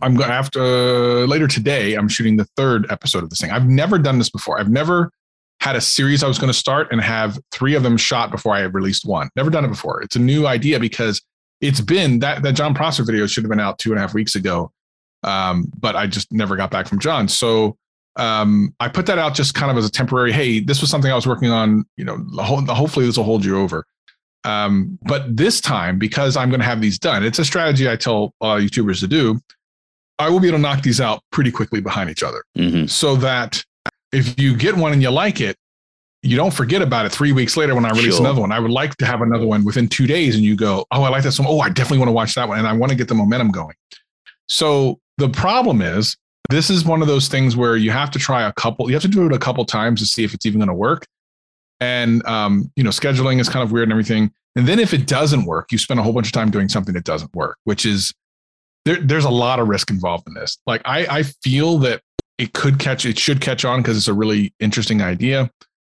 I'm 0.01 0.15
going 0.15 0.31
after 0.31 0.63
uh, 0.63 1.27
later 1.27 1.49
today. 1.49 1.95
I'm 1.95 2.07
shooting 2.07 2.37
the 2.37 2.45
third 2.57 2.87
episode 2.89 3.25
of 3.25 3.31
this 3.31 3.41
thing. 3.41 3.51
I've 3.51 3.67
never 3.67 3.99
done 3.99 4.19
this 4.19 4.31
before. 4.31 4.61
I've 4.61 4.71
never 4.71 5.11
had 5.59 5.75
a 5.75 5.81
series 5.81 6.23
I 6.23 6.29
was 6.29 6.39
going 6.39 6.53
to 6.53 6.59
start 6.59 6.93
and 6.93 7.01
have 7.01 7.37
three 7.51 7.75
of 7.75 7.83
them 7.83 7.97
shot 7.97 8.31
before 8.31 8.55
I 8.55 8.61
released 8.61 9.05
one. 9.05 9.29
Never 9.35 9.51
done 9.51 9.65
it 9.65 9.69
before. 9.69 10.01
It's 10.03 10.15
a 10.15 10.21
new 10.21 10.47
idea 10.47 10.79
because 10.79 11.21
it's 11.61 11.81
been 11.81 12.21
that 12.21 12.45
that 12.45 12.53
Jon 12.53 12.75
Prosser 12.75 13.03
video 13.03 13.27
should 13.27 13.43
have 13.43 13.51
been 13.51 13.59
out 13.59 13.81
two 13.81 13.91
and 13.91 13.99
a 13.99 14.03
half 14.03 14.15
weeks 14.15 14.37
ago, 14.37 14.71
um, 15.25 15.69
but 15.81 15.97
I 15.97 16.07
just 16.07 16.31
never 16.31 16.55
got 16.55 16.71
back 16.71 16.87
from 16.87 17.01
Jon. 17.01 17.27
So 17.27 17.77
um, 18.17 18.75
I 18.81 18.89
put 18.89 19.07
that 19.07 19.19
out 19.19 19.35
just 19.35 19.55
kind 19.55 19.71
of 19.71 19.77
as 19.77 19.85
a 19.85 19.91
temporary. 19.91 20.33
Hey, 20.33 20.61
this 20.61 20.81
was 20.81 20.91
something 20.91 21.11
I 21.11 21.15
was 21.15 21.27
working 21.27 21.51
on. 21.51 21.85
You 21.97 22.05
know, 22.05 22.19
hopefully 22.39 23.07
this 23.07 23.17
will 23.17 23.25
hold 23.25 23.45
you 23.45 23.59
over. 23.59 23.87
Um, 24.45 24.99
but 25.03 25.37
this 25.37 25.61
time, 25.61 25.99
because 25.99 26.37
I'm 26.37 26.51
going 26.51 26.61
to 26.61 26.67
have 26.67 26.81
these 26.81 26.99
done, 26.99 27.25
it's 27.25 27.39
a 27.39 27.45
strategy 27.45 27.89
I 27.89 27.97
tell 27.97 28.33
uh, 28.41 28.57
YouTubers 28.57 29.01
to 29.01 29.07
do. 29.07 29.41
I 30.19 30.31
will 30.31 30.41
be 30.41 30.49
able 30.49 30.59
to 30.59 30.63
knock 30.63 30.83
these 30.83 31.01
out 31.01 31.21
pretty 31.31 31.51
quickly 31.51 31.81
behind 31.81 32.09
each 32.09 32.23
other, 32.23 32.43
mm-hmm. 32.57 32.87
so 32.87 33.17
that 33.17 33.63
if 34.13 34.39
you 34.41 34.57
get 34.57 34.75
one 34.75 34.93
and 34.93 35.03
you 35.03 35.11
like 35.11 35.43
it, 35.43 35.57
you 36.23 36.37
don't 36.37 36.55
forget 36.55 36.81
about 36.81 37.05
it 37.05 37.13
three 37.13 37.33
weeks 37.33 37.57
later 37.57 37.75
when 37.75 37.85
I 37.85 37.91
release 37.91 38.17
sure. 38.17 38.25
another 38.25 38.41
one. 38.41 38.51
I 38.51 38.59
would 38.59 38.71
like 38.71 38.97
to 38.97 39.05
have 39.05 39.21
another 39.21 39.47
one 39.47 39.65
within 39.65 39.89
two 39.89 40.07
days, 40.07 40.35
and 40.35 40.43
you 40.43 40.57
go, 40.57 40.87
"Oh, 40.91 41.03
I 41.03 41.11
like 41.11 41.23
this 41.23 41.39
one. 41.39 41.49
Oh, 41.51 41.61
I 41.61 41.69
definitely 41.69 41.99
want 41.99 42.09
to 42.09 42.13
watch 42.13 42.35
that 42.35 42.49
one, 42.49 42.59
and 42.59 42.67
I 42.67 42.73
want 42.73 42.91
to 42.91 42.97
get 42.97 43.09
the 43.09 43.15
momentum 43.15 43.51
going." 43.51 43.75
So 44.47 45.01
the 45.19 45.29
problem 45.29 45.83
is 45.83 46.17
this 46.49 46.71
is 46.71 46.85
one 46.85 47.03
of 47.03 47.09
those 47.09 47.29
things 47.29 47.57
where 47.57 47.77
you 47.77 47.91
have 47.91 48.11
to 48.13 48.19
try 48.19 48.47
a 48.47 48.53
couple, 48.53 48.89
you 48.89 48.95
have 48.95 49.03
to 49.03 49.09
do 49.09 49.27
it 49.27 49.33
a 49.33 49.39
couple 49.39 49.65
times 49.65 50.01
to 50.01 50.07
see 50.07 50.25
if 50.25 50.35
it's 50.35 50.47
even 50.47 50.59
going 50.59 50.69
to 50.69 50.75
work. 50.75 51.07
And, 51.81 52.25
um, 52.27 52.71
you 52.77 52.83
know, 52.83 52.91
scheduling 52.91 53.41
is 53.41 53.49
kind 53.49 53.63
of 53.63 53.73
weird 53.73 53.85
and 53.85 53.93
everything. 53.93 54.33
And 54.55 54.67
then 54.67 54.79
if 54.79 54.95
it 54.95 55.07
doesn't 55.07 55.45
work, 55.45 55.71
you 55.71 55.79
spend 55.79 56.01
a 56.01 56.03
whole 56.03 56.13
bunch 56.13 56.27
of 56.27 56.33
time 56.33 56.51
doing 56.51 56.69
something 56.69 56.95
that 56.95 57.05
doesn't 57.05 57.35
work, 57.35 57.59
which 57.65 57.85
is 57.85 58.15
there, 58.85 58.97
there's 58.97 59.25
a 59.25 59.31
lot 59.31 59.59
of 59.59 59.69
risk 59.69 59.91
involved 59.91 60.27
in 60.27 60.35
this. 60.35 60.59
Like 60.67 60.81
I, 60.85 61.07
I 61.19 61.23
feel 61.23 61.79
that 61.79 62.01
it 62.39 62.55
could 62.55 62.79
catch, 62.79 63.05
it 63.05 63.19
should 63.19 63.41
catch 63.41 63.65
on 63.65 63.83
because 63.83 63.97
it's 63.97 64.09
a 64.09 64.15
really 64.15 64.55
interesting 64.61 65.03
idea, 65.03 65.51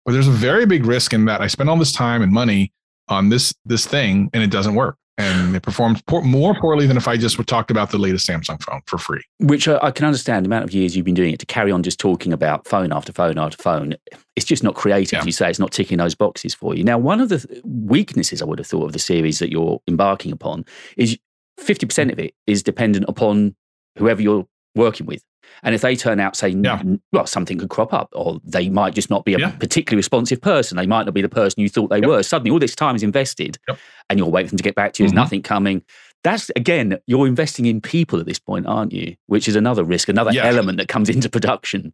but 0.04 0.12
there's 0.12 0.28
a 0.28 0.32
very 0.32 0.66
big 0.66 0.84
risk 0.84 1.14
in 1.14 1.24
that 1.26 1.40
I 1.40 1.46
spend 1.46 1.70
all 1.70 1.78
this 1.78 1.92
time 1.92 2.22
and 2.22 2.32
money 2.32 2.72
on 3.08 3.28
this, 3.28 3.54
this 3.64 3.86
thing 3.86 4.30
and 4.34 4.42
it 4.42 4.50
doesn't 4.50 4.74
work 4.74 4.96
and 5.20 5.56
it 5.56 5.62
performs 5.62 6.02
poor, 6.02 6.22
more 6.22 6.54
poorly 6.60 6.86
than 6.86 6.96
if 6.96 7.06
I 7.06 7.16
just 7.16 7.38
would 7.38 7.46
talked 7.46 7.70
about 7.70 7.90
the 7.90 7.98
latest 7.98 8.28
Samsung 8.28 8.62
phone 8.62 8.80
for 8.86 8.98
free. 8.98 9.22
Which 9.38 9.68
I, 9.68 9.78
I, 9.82 9.90
can 9.90 10.06
understand 10.06 10.44
the 10.44 10.48
amount 10.48 10.64
of 10.64 10.72
years 10.72 10.96
you've 10.96 11.04
been 11.04 11.14
doing 11.14 11.32
it 11.32 11.40
to 11.40 11.46
carry 11.46 11.70
on 11.70 11.82
just 11.82 11.98
talking 11.98 12.32
about 12.32 12.66
phone 12.66 12.92
after 12.92 13.12
phone 13.12 13.38
after 13.38 13.56
phone. 13.62 13.94
It's 14.36 14.46
just 14.46 14.62
not 14.62 14.74
creative. 14.74 15.18
Yeah. 15.18 15.24
You 15.24 15.32
say 15.32 15.50
it's 15.50 15.58
not 15.58 15.72
ticking 15.72 15.98
those 15.98 16.14
boxes 16.14 16.54
for 16.54 16.74
you. 16.74 16.84
Now, 16.84 16.98
one 16.98 17.20
of 17.20 17.28
the 17.28 17.60
weaknesses 17.64 18.40
I 18.40 18.44
would 18.44 18.58
have 18.58 18.66
thought 18.66 18.86
of 18.86 18.92
the 18.92 18.98
series 18.98 19.38
that 19.40 19.50
you're 19.50 19.80
embarking 19.88 20.32
upon 20.32 20.64
is 20.96 21.18
50% 21.60 22.12
of 22.12 22.18
it 22.18 22.34
is 22.46 22.62
dependent 22.62 23.04
upon 23.08 23.54
whoever 23.98 24.22
you're 24.22 24.46
working 24.74 25.06
with. 25.06 25.22
And 25.62 25.74
if 25.74 25.80
they 25.80 25.96
turn 25.96 26.20
out 26.20 26.36
saying, 26.36 26.64
yeah. 26.64 26.82
well, 27.12 27.26
something 27.26 27.58
could 27.58 27.70
crop 27.70 27.92
up, 27.92 28.08
or 28.12 28.40
they 28.44 28.68
might 28.68 28.94
just 28.94 29.10
not 29.10 29.24
be 29.24 29.34
a 29.34 29.38
yeah. 29.38 29.50
particularly 29.50 29.98
responsive 29.98 30.40
person, 30.40 30.76
they 30.76 30.86
might 30.86 31.04
not 31.04 31.14
be 31.14 31.22
the 31.22 31.28
person 31.28 31.60
you 31.60 31.68
thought 31.68 31.90
they 31.90 32.00
yep. 32.00 32.08
were. 32.08 32.22
Suddenly, 32.22 32.50
all 32.50 32.58
this 32.58 32.74
time 32.74 32.96
is 32.96 33.02
invested, 33.02 33.58
yep. 33.68 33.78
and 34.08 34.18
you're 34.18 34.28
waiting 34.28 34.48
for 34.48 34.52
them 34.52 34.58
to 34.58 34.62
get 34.62 34.74
back 34.74 34.92
to 34.94 35.02
you. 35.02 35.06
There's 35.06 35.12
mm-hmm. 35.12 35.22
nothing 35.22 35.42
coming. 35.42 35.82
That's 36.22 36.50
again, 36.54 36.98
you're 37.06 37.26
investing 37.26 37.66
in 37.66 37.80
people 37.80 38.20
at 38.20 38.26
this 38.26 38.38
point, 38.38 38.66
aren't 38.66 38.92
you? 38.92 39.16
Which 39.26 39.48
is 39.48 39.56
another 39.56 39.84
risk, 39.84 40.08
another 40.08 40.32
yes. 40.32 40.44
element 40.44 40.78
that 40.78 40.88
comes 40.88 41.08
into 41.08 41.28
production. 41.28 41.92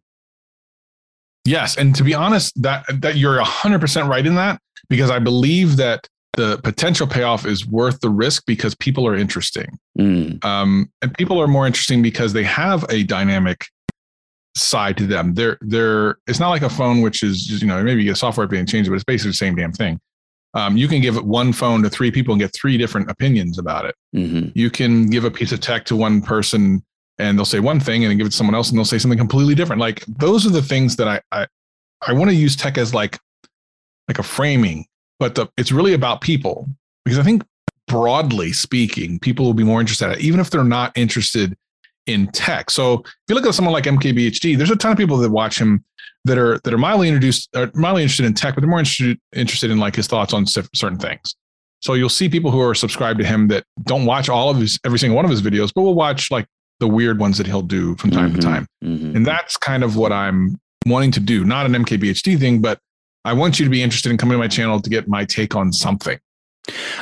Yes, 1.45 1.77
and 1.77 1.95
to 1.95 2.03
be 2.03 2.13
honest, 2.13 2.61
that 2.61 2.85
that 3.01 3.15
you're 3.15 3.39
hundred 3.41 3.79
percent 3.79 4.09
right 4.09 4.25
in 4.25 4.35
that 4.35 4.59
because 4.89 5.09
I 5.09 5.19
believe 5.19 5.77
that 5.77 6.07
the 6.33 6.59
potential 6.63 7.07
payoff 7.07 7.45
is 7.45 7.65
worth 7.65 8.01
the 8.01 8.09
risk 8.09 8.43
because 8.45 8.75
people 8.75 9.07
are 9.07 9.15
interesting. 9.15 9.79
Mm. 9.97 10.43
Um, 10.45 10.91
and 11.01 11.13
people 11.17 11.41
are 11.41 11.47
more 11.47 11.65
interesting 11.65 12.01
because 12.01 12.33
they 12.33 12.43
have 12.43 12.85
a 12.89 13.03
dynamic 13.03 13.65
side 14.55 14.97
to 14.97 15.07
them. 15.07 15.33
They're 15.33 15.57
they're 15.61 16.17
it's 16.27 16.39
not 16.39 16.49
like 16.49 16.61
a 16.61 16.69
phone 16.69 17.01
which 17.01 17.23
is 17.23 17.61
you 17.61 17.67
know 17.67 17.83
maybe 17.83 18.07
a 18.09 18.15
software 18.15 18.47
being 18.47 18.65
changed, 18.65 18.89
but 18.89 18.95
it's 18.95 19.03
basically 19.03 19.31
the 19.31 19.37
same 19.37 19.55
damn 19.55 19.71
thing. 19.71 19.99
Um, 20.53 20.77
you 20.77 20.87
can 20.87 21.01
give 21.01 21.23
one 21.23 21.53
phone 21.53 21.83
to 21.83 21.89
three 21.89 22.09
people 22.09 22.33
and 22.33 22.41
get 22.41 22.53
three 22.53 22.77
different 22.77 23.11
opinions 23.11 23.59
about 23.59 23.85
it. 23.85 23.95
Mm-hmm. 24.15 24.49
You 24.55 24.69
can 24.71 25.09
give 25.09 25.23
a 25.23 25.31
piece 25.31 25.51
of 25.51 25.59
tech 25.59 25.85
to 25.85 25.95
one 25.95 26.21
person 26.21 26.83
and 27.19 27.37
they'll 27.37 27.45
say 27.45 27.59
one 27.59 27.79
thing 27.79 28.03
and 28.03 28.11
then 28.11 28.17
give 28.17 28.27
it 28.27 28.31
to 28.31 28.35
someone 28.35 28.55
else 28.55 28.69
and 28.69 28.77
they'll 28.77 28.85
say 28.85 28.97
something 28.97 29.19
completely 29.19 29.55
different. 29.55 29.79
Like 29.79 30.05
those 30.05 30.45
are 30.45 30.51
the 30.51 30.61
things 30.61 30.95
that 30.95 31.07
I 31.07 31.21
I, 31.31 31.47
I 32.07 32.13
want 32.13 32.29
to 32.31 32.35
use 32.35 32.55
tech 32.55 32.77
as 32.77 32.93
like 32.93 33.19
like 34.07 34.19
a 34.19 34.23
framing 34.23 34.85
but 35.19 35.35
the, 35.35 35.47
it's 35.57 35.71
really 35.71 35.93
about 35.93 36.21
people 36.21 36.67
because 37.03 37.19
I 37.19 37.23
think 37.23 37.43
broadly 37.87 38.53
speaking, 38.53 39.19
people 39.19 39.45
will 39.45 39.53
be 39.53 39.63
more 39.63 39.79
interested 39.79 40.11
in 40.11 40.19
even 40.19 40.39
if 40.39 40.49
they're 40.49 40.63
not 40.63 40.91
interested 40.97 41.57
in 42.05 42.27
tech. 42.27 42.69
So 42.69 42.95
if 42.95 43.13
you 43.27 43.35
look 43.35 43.45
at 43.45 43.53
someone 43.53 43.73
like 43.73 43.83
MKBHD, 43.83 44.57
there's 44.57 44.71
a 44.71 44.75
ton 44.75 44.91
of 44.91 44.97
people 44.97 45.17
that 45.17 45.29
watch 45.29 45.59
him 45.59 45.83
that 46.25 46.37
are 46.37 46.59
that 46.59 46.73
are 46.73 46.77
mildly 46.77 47.07
introduced, 47.07 47.49
are 47.55 47.71
mildly 47.73 48.03
interested 48.03 48.25
in 48.25 48.33
tech, 48.33 48.55
but 48.55 48.61
they're 48.61 48.69
more 48.69 48.79
interested 48.79 49.19
interested 49.35 49.71
in 49.71 49.77
like 49.77 49.95
his 49.95 50.07
thoughts 50.07 50.33
on 50.33 50.45
certain 50.45 50.97
things. 50.97 51.35
So 51.81 51.93
you'll 51.93 52.09
see 52.09 52.27
people 52.27 52.51
who 52.51 52.59
are 52.59 52.73
subscribed 52.73 53.19
to 53.19 53.25
him 53.25 53.47
that 53.49 53.63
don't 53.83 54.05
watch 54.05 54.29
all 54.29 54.49
of 54.49 54.57
his 54.57 54.79
every 54.85 54.99
single 54.99 55.15
one 55.15 55.25
of 55.25 55.31
his 55.31 55.41
videos, 55.41 55.71
but 55.73 55.81
will 55.81 55.95
watch 55.95 56.31
like 56.31 56.47
the 56.79 56.87
weird 56.87 57.19
ones 57.19 57.37
that 57.37 57.47
he'll 57.47 57.61
do 57.61 57.95
from 57.95 58.11
time 58.11 58.29
mm-hmm, 58.29 58.39
to 58.39 58.41
time. 58.41 58.67
Mm-hmm. 58.83 59.15
And 59.15 59.25
that's 59.25 59.57
kind 59.57 59.83
of 59.83 59.95
what 59.95 60.11
I'm 60.11 60.59
wanting 60.85 61.11
to 61.11 61.19
do. 61.19 61.43
Not 61.43 61.65
an 61.65 61.73
MKBHD 61.73 62.39
thing, 62.39 62.61
but 62.61 62.79
I 63.25 63.33
want 63.33 63.59
you 63.59 63.65
to 63.65 63.69
be 63.71 63.81
interested 63.81 64.11
in 64.11 64.17
coming 64.17 64.35
to 64.35 64.39
my 64.39 64.47
channel 64.47 64.79
to 64.79 64.89
get 64.89 65.07
my 65.07 65.25
take 65.25 65.55
on 65.55 65.73
something. 65.73 66.19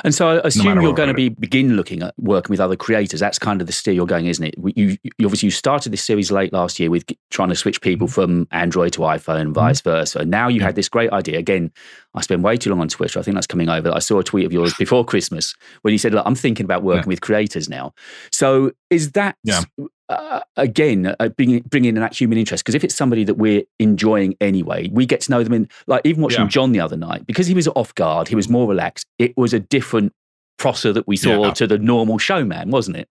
And 0.04 0.14
so 0.14 0.30
I 0.30 0.48
assume 0.48 0.76
no 0.76 0.82
you're 0.82 0.94
going 0.94 1.10
to 1.10 1.14
be 1.14 1.30
begin 1.30 1.76
looking 1.76 2.02
at 2.04 2.14
working 2.18 2.52
with 2.52 2.60
other 2.60 2.76
creators. 2.76 3.20
That's 3.20 3.40
kind 3.40 3.62
of 3.62 3.68
the 3.68 3.74
steer 3.74 3.94
you're 3.94 4.06
going, 4.06 4.28
isn't 4.28 4.44
it? 4.44 4.56
You, 4.76 4.98
you 5.04 5.26
obviously 5.26 5.48
you 5.48 5.52
started 5.52 5.92
this 5.92 6.04
series 6.04 6.32
late 6.32 6.54
last 6.54 6.80
year 6.80 6.90
with 6.90 7.06
trying 7.32 7.50
to 7.50 7.56
switch 7.56 7.82
people 7.82 8.08
from 8.08 8.48
Android 8.52 8.94
to 8.94 9.00
iPhone 9.02 9.42
and 9.42 9.54
vice 9.54 9.82
mm-hmm. 9.82 9.90
versa. 9.90 10.20
And 10.20 10.32
now 10.32 10.48
you 10.48 10.60
yeah. 10.60 10.68
had 10.68 10.76
this 10.76 10.90
great 10.90 11.12
idea. 11.12 11.38
Again, 11.40 11.72
I 12.14 12.22
spend 12.22 12.44
way 12.44 12.58
too 12.58 12.70
long 12.70 12.82
on 12.82 12.88
Twitter. 12.88 13.20
I 13.20 13.24
think 13.24 13.36
that's 13.36 13.48
coming 13.48 13.70
over. 13.70 13.92
I 13.92 14.00
saw 14.00 14.20
a 14.20 14.24
tweet 14.24 14.46
of 14.46 14.54
yours 14.54 14.74
before 14.80 15.06
Christmas 15.06 15.56
when 15.82 15.92
you 15.92 15.98
said, 15.98 16.14
"Look, 16.14 16.26
I'm 16.26 16.36
thinking 16.36 16.64
about 16.64 16.84
working 16.84 17.04
yeah. 17.04 17.10
with 17.10 17.22
creators 17.22 17.70
now." 17.70 17.94
So 18.32 18.72
is 18.90 19.12
that 19.14 19.38
yeah 19.44 19.64
uh, 20.10 20.42
again 20.56 21.16
uh, 21.20 21.30
bring, 21.30 21.60
bring 21.62 21.86
in 21.86 21.96
that 21.96 22.20
human 22.20 22.38
interest 22.38 22.64
because 22.64 22.76
if 22.76 22.84
it's 22.84 22.96
somebody 22.96 23.24
that 23.24 23.36
we're 23.36 23.64
enjoying 23.80 24.36
anyway 24.40 24.88
we 24.92 25.06
get 25.06 25.22
to 25.22 25.32
know 25.32 25.44
them 25.44 25.54
in 25.54 25.70
like 25.88 26.02
even 26.04 26.22
watching 26.22 26.42
yeah. 26.42 26.48
john 26.48 26.72
the 26.72 26.80
other 26.80 26.98
night 26.98 27.26
because 27.26 27.48
he 27.48 27.54
was 27.54 27.68
off 27.70 27.94
guard 27.96 28.28
he 28.28 28.36
was 28.36 28.48
more 28.48 28.68
relaxed 28.68 29.08
it 29.18 29.36
was 29.36 29.54
a 29.54 29.60
different 29.60 30.14
prosser 30.58 30.94
that 30.94 31.08
we 31.08 31.18
saw 31.18 31.46
yeah. 31.46 31.52
to 31.52 31.66
the 31.66 31.78
normal 31.80 32.18
showman 32.18 32.70
wasn't 32.70 32.96
it 32.96 33.10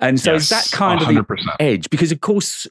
and 0.00 0.20
so 0.20 0.34
yes, 0.34 0.48
that 0.50 0.68
kind 0.70 1.00
100%. 1.00 1.18
of 1.18 1.28
the 1.28 1.56
edge 1.60 1.88
because 1.90 2.12
of 2.12 2.20
course 2.20 2.66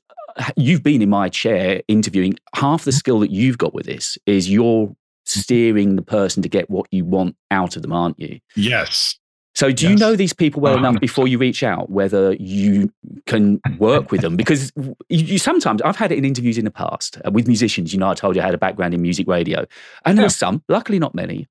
you've 0.56 0.84
been 0.84 1.02
in 1.02 1.10
my 1.10 1.28
chair 1.28 1.82
interviewing 1.88 2.36
half 2.56 2.84
the 2.84 2.92
skill 2.92 3.20
that 3.20 3.32
you've 3.32 3.58
got 3.58 3.74
with 3.74 3.88
this 3.88 4.18
is 4.28 4.50
you're 4.50 4.96
steering 5.26 5.96
the 5.96 6.02
person 6.02 6.44
to 6.44 6.48
get 6.48 6.70
what 6.70 6.86
you 6.92 7.04
want 7.04 7.36
out 7.50 7.76
of 7.76 7.82
them 7.82 7.92
aren't 7.92 8.20
you 8.20 8.40
yes 8.56 9.18
so, 9.58 9.72
do 9.72 9.86
yes. 9.86 9.90
you 9.90 9.98
know 9.98 10.16
these 10.16 10.34
people 10.34 10.62
well 10.62 10.78
enough 10.78 11.00
before 11.00 11.28
you 11.28 11.40
reach 11.40 11.64
out 11.64 11.90
whether 11.90 12.34
you 12.34 12.94
can 13.26 13.60
work 13.80 14.12
with 14.12 14.22
them? 14.22 14.36
Because 14.36 14.72
you, 14.78 14.94
you, 15.10 15.40
sometimes 15.40 15.82
I've 15.82 15.96
had 15.96 16.12
it 16.12 16.20
in 16.20 16.26
interviews 16.26 16.60
in 16.60 16.64
the 16.64 16.70
past 16.70 17.18
uh, 17.26 17.32
with 17.32 17.48
musicians. 17.48 17.92
You 17.92 17.98
know, 17.98 18.08
I 18.08 18.14
told 18.14 18.36
you 18.36 18.44
I 18.44 18.46
had 18.46 18.54
a 18.54 18.60
background 18.60 18.94
in 18.94 19.02
music 19.02 19.28
radio, 19.28 19.66
and 20.06 20.16
there 20.16 20.24
were 20.24 20.30
some, 20.30 20.62
luckily 20.70 21.00
not 21.00 21.16
many. 21.16 21.48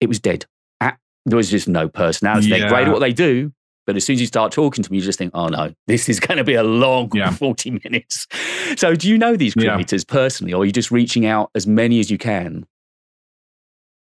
It 0.00 0.08
was 0.08 0.18
dead. 0.18 0.46
At, 0.80 0.98
there 1.26 1.36
was 1.36 1.50
just 1.50 1.68
no 1.68 1.90
personality. 1.90 2.48
Yeah. 2.48 2.60
They're 2.60 2.68
great 2.70 2.88
at 2.88 2.92
what 2.92 3.00
they 3.00 3.12
do, 3.12 3.52
but 3.86 3.96
as 3.96 4.06
soon 4.06 4.14
as 4.14 4.22
you 4.22 4.28
start 4.28 4.50
talking 4.50 4.82
to 4.82 4.88
them, 4.88 4.94
you 4.94 5.02
just 5.02 5.18
think, 5.18 5.32
oh 5.34 5.48
no, 5.48 5.74
this 5.86 6.08
is 6.08 6.20
going 6.20 6.38
to 6.38 6.44
be 6.44 6.54
a 6.54 6.62
long 6.62 7.10
yeah. 7.12 7.30
40 7.32 7.80
minutes. 7.84 8.28
So, 8.76 8.94
do 8.94 9.10
you 9.10 9.18
know 9.18 9.36
these 9.36 9.52
creators 9.52 10.06
yeah. 10.08 10.12
personally, 10.12 10.54
or 10.54 10.62
are 10.62 10.64
you 10.64 10.72
just 10.72 10.90
reaching 10.90 11.26
out 11.26 11.50
as 11.54 11.66
many 11.66 12.00
as 12.00 12.10
you 12.10 12.16
can? 12.16 12.64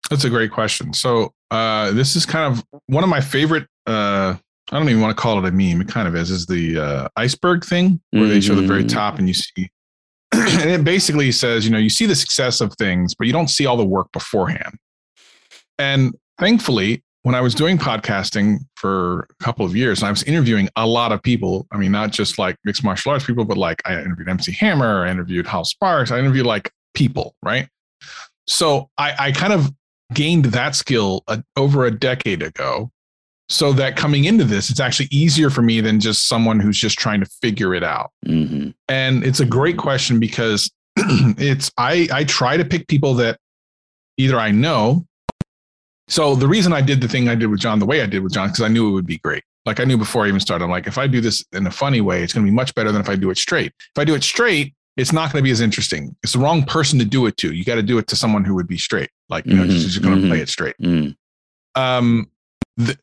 That's 0.09 0.23
a 0.23 0.29
great 0.29 0.51
question. 0.51 0.93
So 0.93 1.33
uh, 1.51 1.91
this 1.91 2.15
is 2.15 2.25
kind 2.25 2.51
of 2.51 2.63
one 2.87 3.03
of 3.03 3.09
my 3.09 3.21
favorite. 3.21 3.67
Uh, 3.85 4.35
I 4.71 4.77
don't 4.77 4.89
even 4.89 5.01
want 5.01 5.15
to 5.15 5.21
call 5.21 5.43
it 5.43 5.47
a 5.47 5.51
meme. 5.51 5.81
It 5.81 5.87
kind 5.87 6.07
of 6.07 6.15
is. 6.15 6.31
Is 6.31 6.45
the 6.45 6.79
uh, 6.79 7.07
iceberg 7.15 7.63
thing 7.63 8.01
where 8.11 8.23
mm-hmm. 8.23 8.31
they 8.31 8.41
show 8.41 8.55
the 8.55 8.67
very 8.67 8.81
mm-hmm. 8.81 8.95
top 8.95 9.19
and 9.19 9.27
you 9.27 9.33
see, 9.33 9.69
and 10.31 10.69
it 10.69 10.83
basically 10.83 11.31
says, 11.31 11.65
you 11.65 11.71
know, 11.71 11.77
you 11.77 11.89
see 11.89 12.05
the 12.05 12.15
success 12.15 12.61
of 12.61 12.73
things, 12.75 13.15
but 13.15 13.27
you 13.27 13.33
don't 13.33 13.49
see 13.49 13.65
all 13.65 13.77
the 13.77 13.85
work 13.85 14.11
beforehand. 14.11 14.75
And 15.77 16.13
thankfully, 16.39 17.03
when 17.23 17.35
I 17.35 17.41
was 17.41 17.53
doing 17.53 17.77
podcasting 17.77 18.59
for 18.75 19.27
a 19.39 19.43
couple 19.43 19.65
of 19.65 19.75
years, 19.75 19.99
and 19.99 20.07
I 20.07 20.11
was 20.11 20.23
interviewing 20.23 20.69
a 20.75 20.87
lot 20.87 21.11
of 21.11 21.21
people. 21.21 21.67
I 21.71 21.77
mean, 21.77 21.91
not 21.91 22.11
just 22.11 22.39
like 22.39 22.55
mixed 22.63 22.83
martial 22.83 23.11
arts 23.11 23.25
people, 23.25 23.45
but 23.45 23.57
like 23.57 23.81
I 23.85 23.99
interviewed 23.99 24.29
MC 24.29 24.53
Hammer, 24.53 25.05
I 25.05 25.11
interviewed 25.11 25.45
Hal 25.45 25.65
Sparks, 25.65 26.11
I 26.11 26.19
interviewed 26.19 26.45
like 26.45 26.71
people, 26.93 27.35
right? 27.43 27.67
So 28.47 28.89
I, 28.97 29.13
I 29.19 29.31
kind 29.31 29.53
of 29.53 29.69
gained 30.13 30.45
that 30.45 30.75
skill 30.75 31.23
over 31.55 31.85
a 31.85 31.91
decade 31.91 32.41
ago. 32.41 32.91
So 33.51 33.73
that 33.73 33.95
coming 33.95 34.25
into 34.25 34.43
this 34.43 34.69
it's 34.69 34.79
actually 34.79 35.09
easier 35.11 35.49
for 35.49 35.63
me 35.63 35.81
than 35.81 35.99
just 35.99 36.27
someone 36.27 36.59
who's 36.59 36.77
just 36.77 36.99
trying 36.99 37.19
to 37.19 37.25
figure 37.41 37.73
it 37.73 37.83
out. 37.83 38.11
Mm-hmm. 38.25 38.69
and 38.87 39.23
it's 39.23 39.39
a 39.39 39.45
great 39.45 39.77
question 39.77 40.19
because 40.19 40.71
it's 40.95 41.71
i 41.77 42.07
i 42.11 42.23
try 42.23 42.57
to 42.57 42.65
pick 42.65 42.87
people 42.87 43.15
that 43.15 43.39
either 44.17 44.37
i 44.37 44.51
know. 44.51 45.05
So 46.07 46.35
the 46.35 46.47
reason 46.47 46.73
i 46.73 46.81
did 46.81 47.01
the 47.01 47.07
thing 47.07 47.27
i 47.27 47.33
did 47.33 47.47
with 47.47 47.59
john 47.59 47.79
the 47.79 47.87
way 47.87 48.01
i 48.01 48.05
did 48.05 48.21
with 48.21 48.33
john 48.33 48.49
because 48.49 48.61
i 48.61 48.67
knew 48.67 48.87
it 48.87 48.91
would 48.91 49.07
be 49.07 49.17
great. 49.17 49.43
Like 49.65 49.79
i 49.79 49.83
knew 49.83 49.97
before 49.97 50.25
i 50.25 50.27
even 50.27 50.39
started 50.39 50.65
i'm 50.65 50.71
like 50.71 50.85
if 50.85 50.99
i 50.99 51.07
do 51.07 51.19
this 51.19 51.43
in 51.51 51.65
a 51.65 51.71
funny 51.71 52.01
way 52.01 52.21
it's 52.21 52.33
going 52.33 52.45
to 52.45 52.51
be 52.51 52.55
much 52.55 52.75
better 52.75 52.91
than 52.91 53.01
if 53.01 53.09
i 53.09 53.15
do 53.15 53.31
it 53.31 53.37
straight. 53.39 53.73
If 53.79 53.97
i 53.97 54.03
do 54.03 54.13
it 54.13 54.23
straight 54.23 54.75
it's 54.99 55.13
not 55.13 55.31
going 55.31 55.41
to 55.41 55.43
be 55.43 55.51
as 55.51 55.61
interesting. 55.61 56.15
It's 56.23 56.33
the 56.33 56.39
wrong 56.39 56.63
person 56.63 56.99
to 56.99 57.05
do 57.05 57.25
it 57.25 57.37
to. 57.37 57.53
You 57.53 57.63
got 57.63 57.75
to 57.75 57.83
do 57.83 57.97
it 57.97 58.07
to 58.07 58.15
someone 58.15 58.43
who 58.43 58.53
would 58.55 58.67
be 58.67 58.77
straight, 58.77 59.09
like 59.29 59.45
you 59.45 59.53
know, 59.53 59.63
mm-hmm. 59.63 59.71
just, 59.71 59.87
just 59.87 60.01
going 60.01 60.15
to 60.15 60.21
mm-hmm. 60.21 60.29
play 60.29 60.41
it 60.41 60.49
straight. 60.49 60.75
Mm-hmm. 60.81 61.81
Um, 61.81 62.29
the, 62.75 62.97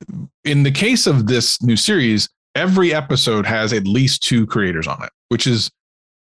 in 0.45 0.63
the 0.63 0.71
case 0.71 1.07
of 1.07 1.27
this 1.27 1.63
new 1.63 1.77
series, 1.77 2.29
every 2.55 2.93
episode 2.93 3.47
has 3.47 3.73
at 3.73 3.87
least 3.87 4.23
two 4.23 4.47
creators 4.47 4.87
on 4.87 5.03
it, 5.03 5.11
which 5.31 5.47
is 5.47 5.71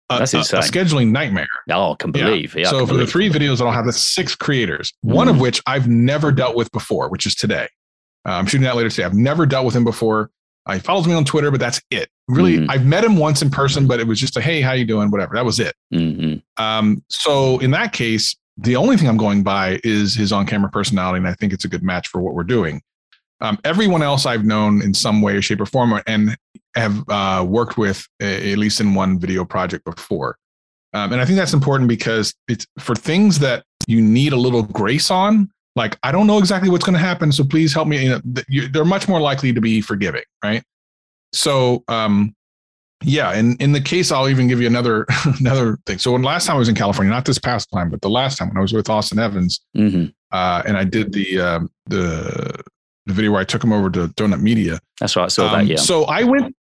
a, 0.10 0.16
a, 0.16 0.22
a 0.22 0.26
scheduling 0.26 1.12
nightmare. 1.12 1.48
Oh, 1.70 1.92
I 1.92 1.96
can 1.96 2.12
believe. 2.12 2.56
Yeah. 2.56 2.62
yeah 2.62 2.70
so 2.70 2.80
for 2.80 2.94
believe. 2.94 3.08
the 3.08 3.12
three 3.12 3.30
videos, 3.30 3.62
I'll 3.62 3.72
have 3.72 3.86
the 3.86 3.94
six 3.94 4.36
creators, 4.36 4.94
one 5.02 5.28
of 5.28 5.36
mm. 5.36 5.42
which 5.42 5.62
I've 5.68 5.88
never 5.90 6.32
dealt 6.32 6.56
with 6.56 6.72
before, 6.72 7.10
which 7.10 7.26
is 7.26 7.36
today. 7.36 7.68
Uh, 8.26 8.32
I'm 8.32 8.46
shooting 8.46 8.64
that 8.64 8.76
later 8.76 8.90
today. 8.90 9.04
I've 9.04 9.14
never 9.14 9.46
dealt 9.46 9.66
with 9.66 9.76
him 9.76 9.84
before. 9.84 10.32
Uh, 10.66 10.74
he 10.74 10.80
follows 10.80 11.08
me 11.08 11.14
on 11.14 11.26
Twitter, 11.26 11.52
but 11.52 11.60
that's 11.60 11.82
it. 11.90 12.10
Really, 12.28 12.58
mm-hmm. 12.58 12.70
I've 12.70 12.86
met 12.86 13.04
him 13.04 13.18
once 13.18 13.42
in 13.42 13.50
person, 13.50 13.88
but 13.88 14.00
it 14.00 14.08
was 14.08 14.20
just 14.20 14.38
a 14.38 14.42
hey, 14.42 14.62
how 14.62 14.74
you 14.74 14.86
doing? 14.86 15.10
Whatever. 15.10 15.36
That 15.36 15.46
was 15.46 15.60
it. 15.60 15.76
Mm-hmm. 15.94 16.64
Um, 16.64 17.04
so 17.10 17.58
in 17.60 17.72
that 17.72 17.94
case, 17.94 18.36
the 18.58 18.76
only 18.76 18.98
thing 18.98 19.08
I'm 19.08 19.18
going 19.18 19.42
by 19.42 19.80
is 19.84 20.16
his 20.16 20.32
on-camera 20.32 20.70
personality, 20.70 21.20
and 21.20 21.28
I 21.28 21.34
think 21.34 21.54
it's 21.54 21.66
a 21.66 21.70
good 21.70 21.84
match 21.84 22.08
for 22.08 22.22
what 22.22 22.36
we're 22.36 22.44
doing. 22.44 22.82
Um, 23.42 23.58
everyone 23.64 24.04
else 24.04 24.26
I've 24.26 24.46
known 24.46 24.82
in 24.82 24.94
some 24.94 25.22
way, 25.22 25.40
shape, 25.40 25.62
or 25.62 25.66
form, 25.66 26.00
and 26.06 26.36
have 26.76 27.04
uh, 27.10 27.46
worked 27.48 27.78
with 27.78 28.06
a, 28.22 28.52
at 28.52 28.58
least 28.58 28.82
in 28.82 28.94
one 28.94 29.18
video 29.18 29.46
project 29.46 29.86
before. 29.86 30.38
Um, 30.94 31.14
and 31.14 31.22
I 31.22 31.26
think 31.26 31.38
that's 31.38 31.54
important 31.54 31.88
because 31.88 32.34
it's 32.48 32.66
for 32.80 32.96
things 32.96 33.40
that 33.40 33.64
you 33.88 34.02
need 34.02 34.34
a 34.34 34.38
little 34.38 34.64
grace 34.64 35.10
on 35.10 35.50
like 35.76 35.98
i 36.04 36.12
don't 36.12 36.28
know 36.28 36.38
exactly 36.38 36.70
what's 36.70 36.84
going 36.84 36.94
to 36.94 37.00
happen 37.00 37.32
so 37.32 37.44
please 37.44 37.74
help 37.74 37.88
me 37.88 38.04
you 38.04 38.10
know, 38.10 38.22
you, 38.48 38.68
they're 38.68 38.86
much 38.86 39.08
more 39.08 39.22
likely 39.22 39.54
to 39.54 39.62
be 39.62 39.82
forgiving 39.82 40.24
right? 40.44 40.64
So 41.34 41.84
um 41.88 42.36
yeah 43.04 43.32
and 43.32 43.62
in 43.62 43.72
the 43.72 43.80
case 43.80 44.12
i'll 44.12 44.28
even 44.28 44.48
give 44.48 44.60
you 44.60 44.68
another 44.68 45.06
another 45.40 45.78
thing. 45.86 45.98
So 46.00 46.12
when 46.12 46.22
last 46.22 46.48
time 46.48 46.56
i 46.56 46.60
was 46.60 46.70
in 46.70 46.76
california 46.76 47.14
not 47.14 47.26
this 47.26 47.40
past 47.40 47.70
time 47.72 47.90
but 47.90 48.02
the 48.02 48.10
last 48.10 48.38
time 48.38 48.50
when 48.50 48.58
i 48.58 48.62
was 48.62 48.74
with 48.74 48.90
austin 48.90 49.20
evans 49.20 49.62
mm-hmm. 49.78 50.06
uh, 50.32 50.64
and 50.66 50.76
i 50.76 50.84
did 50.84 51.14
the 51.14 51.40
um, 51.40 51.70
the 51.86 52.62
the 53.06 53.14
video 53.14 53.32
where 53.32 53.42
i 53.42 53.46
took 53.46 53.64
him 53.64 53.72
over 53.72 53.90
to 53.90 54.08
donut 54.10 54.42
media. 54.42 54.80
That's 55.00 55.16
right 55.16 55.32
saw 55.32 55.48
um, 55.48 55.60
that 55.60 55.68
yeah. 55.68 55.78
so 55.78 56.06
i 56.06 56.24
went 56.24 56.56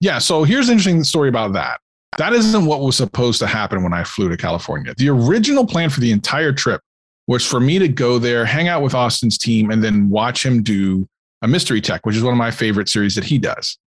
yeah 0.00 0.18
so 0.18 0.44
here's 0.44 0.68
an 0.68 0.72
interesting 0.72 1.04
story 1.04 1.28
about 1.28 1.52
that. 1.54 1.80
That 2.18 2.32
isn't 2.32 2.64
what 2.64 2.80
was 2.80 2.96
supposed 2.96 3.40
to 3.40 3.46
happen 3.46 3.82
when 3.82 3.92
i 3.92 4.04
flew 4.04 4.28
to 4.28 4.36
california. 4.36 4.94
The 4.96 5.10
original 5.10 5.66
plan 5.66 5.90
for 5.90 6.00
the 6.00 6.12
entire 6.12 6.52
trip 6.52 6.80
was 7.26 7.44
for 7.44 7.60
me 7.60 7.78
to 7.78 7.88
go 7.88 8.18
there, 8.18 8.44
hang 8.44 8.68
out 8.68 8.82
with 8.82 8.94
Austin's 8.94 9.38
team, 9.38 9.70
and 9.70 9.82
then 9.82 10.08
watch 10.08 10.44
him 10.44 10.62
do 10.62 11.08
a 11.42 11.48
mystery 11.48 11.80
tech, 11.80 12.06
which 12.06 12.16
is 12.16 12.22
one 12.22 12.32
of 12.32 12.38
my 12.38 12.50
favorite 12.50 12.88
series 12.88 13.14
that 13.14 13.24
he 13.24 13.38
does. 13.38 13.78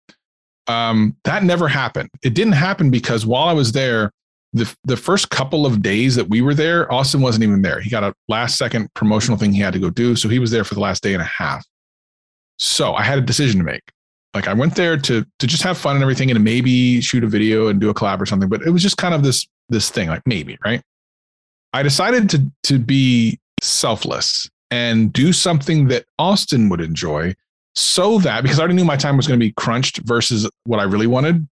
Um, 0.67 1.15
that 1.23 1.43
never 1.43 1.67
happened. 1.67 2.09
It 2.21 2.33
didn't 2.33 2.53
happen 2.53 2.91
because 2.91 3.25
while 3.25 3.47
I 3.47 3.53
was 3.53 3.71
there, 3.71 4.11
the 4.53 4.73
the 4.83 4.97
first 4.97 5.29
couple 5.29 5.65
of 5.65 5.81
days 5.81 6.15
that 6.15 6.29
we 6.29 6.41
were 6.41 6.53
there, 6.53 6.91
Austin 6.91 7.21
wasn't 7.21 7.43
even 7.43 7.61
there. 7.61 7.79
He 7.79 7.89
got 7.89 8.03
a 8.03 8.13
last 8.27 8.57
second 8.57 8.91
promotional 8.93 9.37
thing 9.37 9.53
he 9.53 9.61
had 9.61 9.73
to 9.73 9.79
go 9.79 9.89
do, 9.89 10.15
so 10.15 10.29
he 10.29 10.39
was 10.39 10.51
there 10.51 10.63
for 10.63 10.73
the 10.73 10.79
last 10.79 11.03
day 11.03 11.13
and 11.13 11.21
a 11.21 11.25
half. 11.25 11.65
So 12.57 12.93
I 12.93 13.03
had 13.03 13.17
a 13.17 13.21
decision 13.21 13.59
to 13.59 13.63
make. 13.63 13.83
Like 14.33 14.47
I 14.47 14.53
went 14.53 14.75
there 14.75 14.97
to 14.97 15.25
to 15.39 15.47
just 15.47 15.63
have 15.63 15.77
fun 15.77 15.95
and 15.95 16.03
everything, 16.03 16.29
and 16.29 16.43
maybe 16.43 17.01
shoot 17.01 17.23
a 17.23 17.27
video 17.27 17.67
and 17.67 17.79
do 17.79 17.89
a 17.89 17.93
collab 17.93 18.21
or 18.21 18.25
something. 18.25 18.49
But 18.49 18.63
it 18.63 18.69
was 18.71 18.81
just 18.81 18.97
kind 18.97 19.13
of 19.13 19.23
this 19.23 19.47
this 19.69 19.89
thing, 19.89 20.07
like 20.07 20.23
maybe 20.25 20.57
right. 20.63 20.81
I 21.73 21.83
decided 21.83 22.29
to 22.31 22.51
to 22.63 22.79
be 22.79 23.39
selfless 23.61 24.49
and 24.71 25.11
do 25.11 25.33
something 25.33 25.87
that 25.87 26.05
Austin 26.17 26.69
would 26.69 26.81
enjoy 26.81 27.35
so 27.75 28.19
that 28.19 28.41
because 28.43 28.59
I 28.59 28.63
already 28.63 28.75
knew 28.75 28.85
my 28.85 28.97
time 28.97 29.17
was 29.17 29.27
going 29.27 29.39
to 29.39 29.45
be 29.45 29.51
crunched 29.53 29.99
versus 29.99 30.49
what 30.65 30.79
I 30.79 30.83
really 30.83 31.07
wanted, 31.07 31.47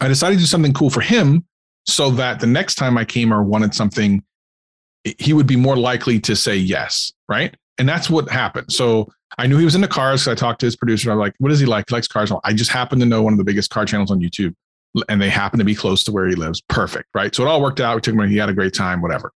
I 0.00 0.08
decided 0.08 0.36
to 0.36 0.40
do 0.40 0.46
something 0.46 0.72
cool 0.72 0.90
for 0.90 1.00
him 1.00 1.44
so 1.86 2.10
that 2.10 2.40
the 2.40 2.46
next 2.46 2.74
time 2.74 2.98
I 2.98 3.04
came 3.04 3.32
or 3.32 3.42
wanted 3.42 3.74
something, 3.74 4.22
he 5.18 5.32
would 5.32 5.46
be 5.46 5.56
more 5.56 5.76
likely 5.76 6.20
to 6.20 6.36
say 6.36 6.56
yes. 6.56 7.12
Right. 7.28 7.56
And 7.78 7.88
that's 7.88 8.10
what 8.10 8.28
happened. 8.28 8.72
So 8.72 9.08
I 9.38 9.46
knew 9.46 9.58
he 9.58 9.64
was 9.64 9.74
into 9.74 9.88
cars. 9.88 10.22
So 10.24 10.32
I 10.32 10.34
talked 10.34 10.60
to 10.60 10.66
his 10.66 10.76
producer. 10.76 11.10
I'm 11.10 11.18
like, 11.18 11.34
what 11.38 11.50
does 11.50 11.60
he 11.60 11.66
like? 11.66 11.86
He 11.88 11.94
likes 11.94 12.08
cars. 12.08 12.32
I 12.44 12.52
just 12.52 12.70
happened 12.70 13.00
to 13.00 13.06
know 13.06 13.22
one 13.22 13.32
of 13.32 13.38
the 13.38 13.44
biggest 13.44 13.70
car 13.70 13.84
channels 13.84 14.10
on 14.10 14.20
YouTube 14.20 14.54
and 15.08 15.20
they 15.20 15.28
happen 15.28 15.58
to 15.58 15.64
be 15.64 15.74
close 15.74 16.04
to 16.04 16.12
where 16.12 16.26
he 16.26 16.34
lives. 16.34 16.60
Perfect, 16.68 17.08
right? 17.14 17.34
So 17.34 17.44
it 17.44 17.48
all 17.48 17.60
worked 17.60 17.80
out. 17.80 17.96
We 17.96 18.00
took 18.00 18.14
him. 18.14 18.28
He 18.28 18.36
had 18.36 18.48
a 18.48 18.54
great 18.54 18.74
time. 18.74 19.00
Whatever. 19.00 19.32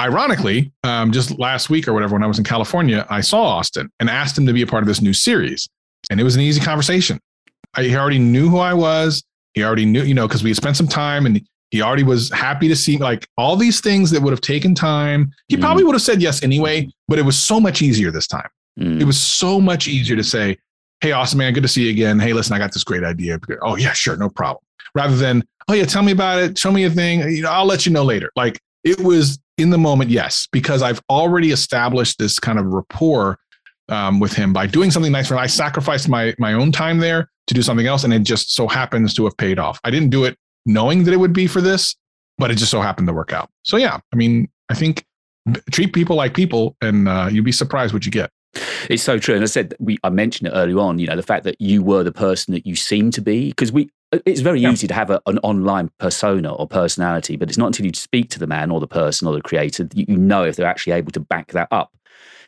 Ironically, 0.00 0.72
um, 0.82 1.12
just 1.12 1.38
last 1.38 1.70
week 1.70 1.86
or 1.86 1.92
whatever, 1.92 2.14
when 2.14 2.24
I 2.24 2.26
was 2.26 2.38
in 2.38 2.44
California, 2.44 3.06
I 3.08 3.20
saw 3.20 3.42
Austin 3.42 3.88
and 4.00 4.10
asked 4.10 4.36
him 4.36 4.46
to 4.46 4.52
be 4.52 4.62
a 4.62 4.66
part 4.66 4.82
of 4.82 4.88
this 4.88 5.00
new 5.00 5.12
series, 5.12 5.68
and 6.10 6.20
it 6.20 6.24
was 6.24 6.34
an 6.34 6.40
easy 6.40 6.60
conversation. 6.60 7.20
I, 7.74 7.84
he 7.84 7.96
already 7.96 8.18
knew 8.18 8.48
who 8.48 8.58
I 8.58 8.74
was. 8.74 9.22
He 9.54 9.62
already 9.62 9.84
knew, 9.84 10.02
you 10.02 10.14
know, 10.14 10.26
because 10.26 10.42
we 10.42 10.50
had 10.50 10.56
spent 10.56 10.76
some 10.76 10.88
time, 10.88 11.26
and 11.26 11.40
he 11.70 11.82
already 11.82 12.02
was 12.02 12.30
happy 12.32 12.68
to 12.68 12.76
see 12.76 12.98
like 12.98 13.26
all 13.38 13.56
these 13.56 13.80
things 13.80 14.10
that 14.10 14.20
would 14.20 14.32
have 14.32 14.40
taken 14.40 14.74
time. 14.74 15.30
He 15.48 15.56
mm. 15.56 15.60
probably 15.60 15.84
would 15.84 15.94
have 15.94 16.02
said 16.02 16.20
yes 16.20 16.42
anyway, 16.42 16.88
but 17.08 17.18
it 17.18 17.24
was 17.24 17.38
so 17.38 17.60
much 17.60 17.80
easier 17.80 18.10
this 18.10 18.26
time. 18.26 18.48
Mm. 18.78 19.00
It 19.00 19.04
was 19.04 19.20
so 19.20 19.60
much 19.60 19.88
easier 19.88 20.16
to 20.16 20.24
say, 20.24 20.58
hey, 21.02 21.10
awesome 21.10 21.38
man, 21.38 21.52
good 21.52 21.64
to 21.64 21.68
see 21.68 21.84
you 21.84 21.90
again. 21.90 22.20
Hey, 22.20 22.32
listen, 22.32 22.54
I 22.54 22.58
got 22.58 22.72
this 22.72 22.84
great 22.84 23.02
idea. 23.02 23.38
Oh 23.60 23.76
yeah, 23.76 23.92
sure, 23.92 24.16
no 24.16 24.30
problem. 24.30 24.64
Rather 24.94 25.16
than, 25.16 25.42
oh 25.68 25.74
yeah, 25.74 25.84
tell 25.84 26.02
me 26.02 26.12
about 26.12 26.38
it, 26.38 26.56
show 26.56 26.70
me 26.70 26.84
a 26.84 26.90
thing. 26.90 27.20
You 27.28 27.42
know, 27.42 27.50
I'll 27.50 27.66
let 27.66 27.84
you 27.84 27.92
know 27.92 28.04
later. 28.04 28.30
Like 28.36 28.60
it 28.84 29.00
was 29.00 29.38
in 29.58 29.70
the 29.70 29.78
moment, 29.78 30.10
yes, 30.10 30.48
because 30.52 30.80
I've 30.80 31.02
already 31.10 31.50
established 31.50 32.18
this 32.18 32.38
kind 32.38 32.58
of 32.58 32.66
rapport 32.66 33.36
um, 33.88 34.20
with 34.20 34.32
him 34.32 34.52
by 34.52 34.66
doing 34.66 34.90
something 34.92 35.12
nice 35.12 35.28
for 35.28 35.34
him. 35.34 35.40
I 35.40 35.48
sacrificed 35.48 36.08
my 36.08 36.34
my 36.38 36.52
own 36.52 36.70
time 36.70 36.98
there 36.98 37.28
to 37.48 37.54
do 37.54 37.62
something 37.62 37.86
else, 37.86 38.04
and 38.04 38.14
it 38.14 38.22
just 38.22 38.54
so 38.54 38.68
happens 38.68 39.12
to 39.14 39.24
have 39.24 39.36
paid 39.36 39.58
off. 39.58 39.80
I 39.82 39.90
didn't 39.90 40.10
do 40.10 40.24
it 40.24 40.38
knowing 40.66 41.02
that 41.04 41.12
it 41.12 41.18
would 41.18 41.32
be 41.32 41.48
for 41.48 41.60
this, 41.60 41.96
but 42.38 42.52
it 42.52 42.54
just 42.54 42.70
so 42.70 42.80
happened 42.80 43.08
to 43.08 43.12
work 43.12 43.32
out. 43.32 43.50
So 43.64 43.76
yeah, 43.76 43.98
I 44.12 44.16
mean, 44.16 44.48
I 44.68 44.74
think 44.74 45.04
treat 45.72 45.92
people 45.92 46.14
like 46.14 46.32
people, 46.32 46.76
and 46.80 47.08
uh, 47.08 47.28
you'd 47.30 47.44
be 47.44 47.50
surprised 47.50 47.92
what 47.92 48.06
you 48.06 48.12
get. 48.12 48.30
It's 48.90 49.02
so 49.02 49.18
true, 49.18 49.34
and 49.34 49.42
I 49.42 49.46
said 49.46 49.74
we 49.78 49.98
I 50.04 50.10
mentioned 50.10 50.48
it 50.48 50.52
early 50.52 50.74
on. 50.74 50.98
You 50.98 51.06
know, 51.06 51.16
the 51.16 51.22
fact 51.22 51.44
that 51.44 51.60
you 51.60 51.82
were 51.82 52.02
the 52.02 52.12
person 52.12 52.52
that 52.52 52.66
you 52.66 52.76
seem 52.76 53.10
to 53.12 53.20
be, 53.20 53.48
because 53.48 53.72
we 53.72 53.90
uh, 54.12 54.18
it's 54.26 54.40
very 54.40 54.60
yeah. 54.60 54.70
easy 54.70 54.86
to 54.86 54.94
have 54.94 55.10
a, 55.10 55.20
an 55.26 55.38
online 55.38 55.90
persona 55.98 56.52
or 56.52 56.66
personality, 56.66 57.36
but 57.36 57.48
it's 57.48 57.58
not 57.58 57.68
until 57.68 57.86
you 57.86 57.92
speak 57.94 58.28
to 58.30 58.38
the 58.38 58.46
man 58.46 58.70
or 58.70 58.80
the 58.80 58.86
person 58.86 59.26
or 59.26 59.34
the 59.34 59.40
creator 59.40 59.84
that 59.84 59.96
you 59.96 60.16
know 60.16 60.44
if 60.44 60.56
they're 60.56 60.66
actually 60.66 60.92
able 60.92 61.12
to 61.12 61.20
back 61.20 61.52
that 61.52 61.68
up. 61.70 61.92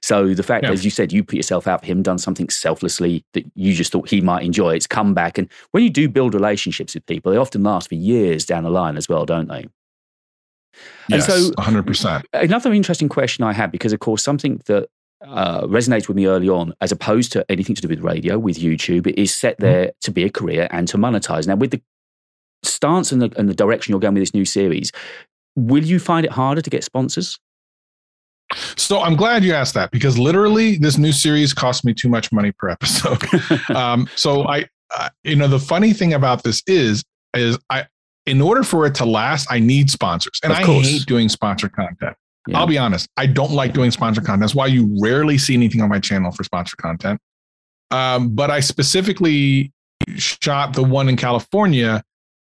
So 0.03 0.35
the 0.35 0.43
fact, 0.43 0.65
yeah. 0.65 0.73
as 0.73 0.85
you 0.85 0.91
said, 0.91 1.13
you 1.15 1.25
put 1.25 1.37
yourself 1.37 1.67
out 1.67 1.81
for 1.81 1.87
him, 1.87 2.03
done 2.03 2.19
something 2.19 2.51
selflessly 2.51 3.25
that 3.33 3.51
you 3.55 3.73
just 3.73 3.91
thought 3.91 4.11
he 4.11 4.21
might 4.21 4.45
enjoy. 4.45 4.75
It's 4.75 4.87
come 4.87 5.15
back, 5.15 5.39
and 5.39 5.51
when 5.71 5.83
you 5.83 5.91
do 5.91 6.09
build 6.11 6.35
relationships 6.35 6.95
with 6.95 7.07
people, 7.07 7.33
they 7.33 7.39
often 7.39 7.63
last 7.63 7.89
for 7.89 7.95
years 7.95 8.45
down 8.45 8.65
the 8.65 8.71
line 8.71 8.99
as 8.99 9.09
well, 9.09 9.25
don't 9.25 9.49
they? 9.49 9.67
Yes, 11.09 11.29
and 11.29 11.47
so, 11.47 11.51
100%. 11.53 12.25
Another 12.33 12.73
interesting 12.73 13.09
question 13.09 13.45
I 13.45 13.53
had, 13.53 13.71
because 13.71 13.93
of 13.93 14.01
course, 14.01 14.23
something 14.23 14.61
that 14.67 14.89
uh, 15.27 15.63
resonates 15.63 16.09
with 16.09 16.17
me 16.17 16.27
early 16.27 16.49
on, 16.49 16.75
as 16.81 16.93
opposed 16.93 17.33
to 17.33 17.45
anything 17.49 17.75
to 17.77 17.83
do 17.83 17.89
with 17.89 18.01
radio, 18.01 18.39
with 18.39 18.59
YouTube, 18.59 19.07
it 19.07 19.21
is 19.21 19.35
set 19.35 19.55
mm-hmm. 19.55 19.67
there 19.67 19.93
to 20.03 20.11
be 20.11 20.25
a 20.25 20.31
career 20.31 20.69
and 20.71 20.89
to 20.89 20.99
monetize. 20.99 21.47
Now, 21.47 21.57
with 21.57 21.71
the 21.71 21.83
stance 22.63 23.13
and 23.13 23.23
the, 23.23 23.33
and 23.37 23.49
the 23.49 23.55
direction 23.55 23.93
you're 23.93 24.01
going 24.01 24.15
with 24.15 24.23
this 24.23 24.35
new 24.35 24.45
series, 24.45 24.93
will 25.57 25.85
you 25.85 25.99
find 25.99 26.25
it 26.25 26.33
harder 26.33 26.61
to 26.61 26.71
get 26.71 26.85
sponsors? 26.85 27.39
So 28.77 29.01
I'm 29.01 29.17
glad 29.17 29.43
you 29.43 29.53
asked 29.55 29.75
that 29.75 29.91
because 29.91 30.19
literally 30.19 30.77
this 30.77 30.99
new 30.99 31.13
series 31.13 31.53
cost 31.53 31.85
me 31.85 31.95
too 31.95 32.09
much 32.09 32.31
money 32.31 32.53
per 32.53 32.69
episode. 32.69 33.23
um, 33.75 34.09
so 34.15 34.47
I, 34.47 34.67
uh, 34.97 35.09
you 35.23 35.37
know, 35.37 35.49
the 35.49 35.59
funny 35.59 35.93
thing 35.93 36.13
about 36.13 36.43
this 36.43 36.63
is, 36.67 37.03
is 37.35 37.59
I, 37.71 37.87
in 38.27 38.41
order 38.41 38.63
for 38.63 38.87
it 38.87 38.95
to 38.97 39.05
last, 39.05 39.49
I 39.51 39.59
need 39.59 39.91
sponsors, 39.91 40.41
and 40.43 40.53
I 40.53 40.65
hate 40.65 41.05
doing 41.07 41.29
sponsor 41.29 41.69
content. 41.69 42.17
Yeah. 42.47 42.59
I'll 42.59 42.67
be 42.67 42.79
honest, 42.79 43.09
I 43.17 43.27
don't 43.27 43.53
like 43.53 43.73
doing 43.73 43.91
sponsor 43.91 44.21
content. 44.21 44.41
That's 44.41 44.55
why 44.55 44.67
you 44.67 44.95
rarely 45.01 45.39
see 45.39 45.55
anything 45.55 45.81
on 45.81 45.89
my 45.89 45.99
channel 45.99 46.31
for 46.31 46.45
sponsor 46.45 46.77
content. 46.77 47.21
Um, 47.91 48.35
but 48.35 48.51
I 48.51 48.61
specifically 48.61 49.73
shot 50.17 50.75
the 50.75 50.83
one 50.83 51.09
in 51.09 51.17
California 51.17 52.03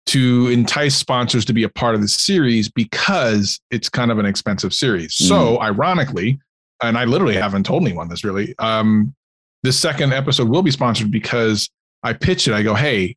to 0.06 0.48
entice 0.48 0.96
sponsors 0.96 1.44
to 1.44 1.52
be 1.52 1.62
a 1.62 1.68
part 1.68 1.94
of 1.94 2.00
the 2.00 2.08
series 2.08 2.68
because 2.68 3.60
it's 3.70 3.88
kind 3.88 4.10
of 4.10 4.18
an 4.18 4.26
expensive 4.26 4.72
series. 4.72 5.14
Mm. 5.16 5.28
So, 5.28 5.60
ironically, 5.60 6.40
and 6.82 6.98
I 6.98 7.04
literally 7.04 7.36
haven't 7.36 7.64
told 7.64 7.82
anyone 7.82 8.08
this 8.08 8.24
really, 8.24 8.54
um, 8.58 9.14
this 9.62 9.78
second 9.78 10.12
episode 10.12 10.48
will 10.48 10.62
be 10.62 10.70
sponsored 10.70 11.10
because 11.10 11.70
I 12.02 12.14
pitched 12.14 12.48
it. 12.48 12.54
I 12.54 12.62
go, 12.62 12.74
hey, 12.74 13.16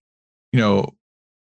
you 0.52 0.60
know, 0.60 0.90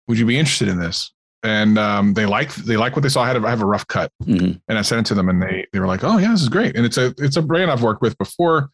would 0.08 0.20
you 0.20 0.26
be 0.26 0.38
interested 0.38 0.68
in 0.68 0.80
this? 0.80 1.12
And 1.44 1.78
um, 1.78 2.14
they 2.14 2.26
like 2.26 2.54
they 2.56 2.78
like 2.78 2.96
what 2.96 3.04
they 3.04 3.10
saw. 3.10 3.24
I 3.24 3.28
had 3.28 3.36
a, 3.36 3.46
I 3.46 3.50
have 3.50 3.62
a 3.62 3.66
rough 3.66 3.86
cut, 3.88 4.12
mm-hmm. 4.24 4.54
and 4.68 4.78
I 4.78 4.82
sent 4.82 5.02
it 5.02 5.06
to 5.10 5.14
them, 5.14 5.30
and 5.30 5.42
they 5.42 5.66
they 5.74 5.80
were 5.80 5.88
like, 5.88 6.04
"Oh 6.04 6.18
yeah, 6.18 6.32
this 6.32 6.42
is 6.42 6.50
great." 6.50 6.76
And 6.76 6.86
it's 6.86 6.98
a 6.98 7.14
it's 7.18 7.36
a 7.36 7.42
brand 7.42 7.70
I've 7.70 7.84
worked 7.84 8.02
with 8.02 8.18
before. 8.18 8.70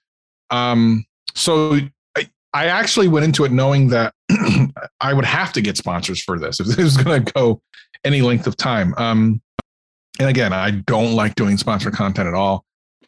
Um, 0.52 1.06
so 1.36 1.80
I, 2.18 2.30
I 2.54 2.68
actually 2.68 3.08
went 3.08 3.26
into 3.26 3.44
it 3.44 3.52
knowing 3.52 3.90
that 3.90 4.14
I 5.02 5.14
would 5.14 5.26
have 5.26 5.54
to 5.54 5.62
get 5.62 5.78
sponsors 5.78 6.22
for 6.22 6.40
this 6.40 6.60
if 6.60 6.68
this 6.68 6.78
was 6.78 6.98
going 6.98 7.26
to 7.26 7.34
go 7.34 7.62
any 8.04 8.22
length 8.22 8.48
of 8.48 8.56
time. 8.56 8.94
Um, 8.98 9.42
and 10.20 10.30
again, 10.30 10.54
I 10.54 10.72
don't 10.72 11.14
like 11.14 11.36
doing 11.36 11.58
sponsor 11.58 11.92
content 11.92 12.28
at 12.28 12.34
all. 12.34 12.66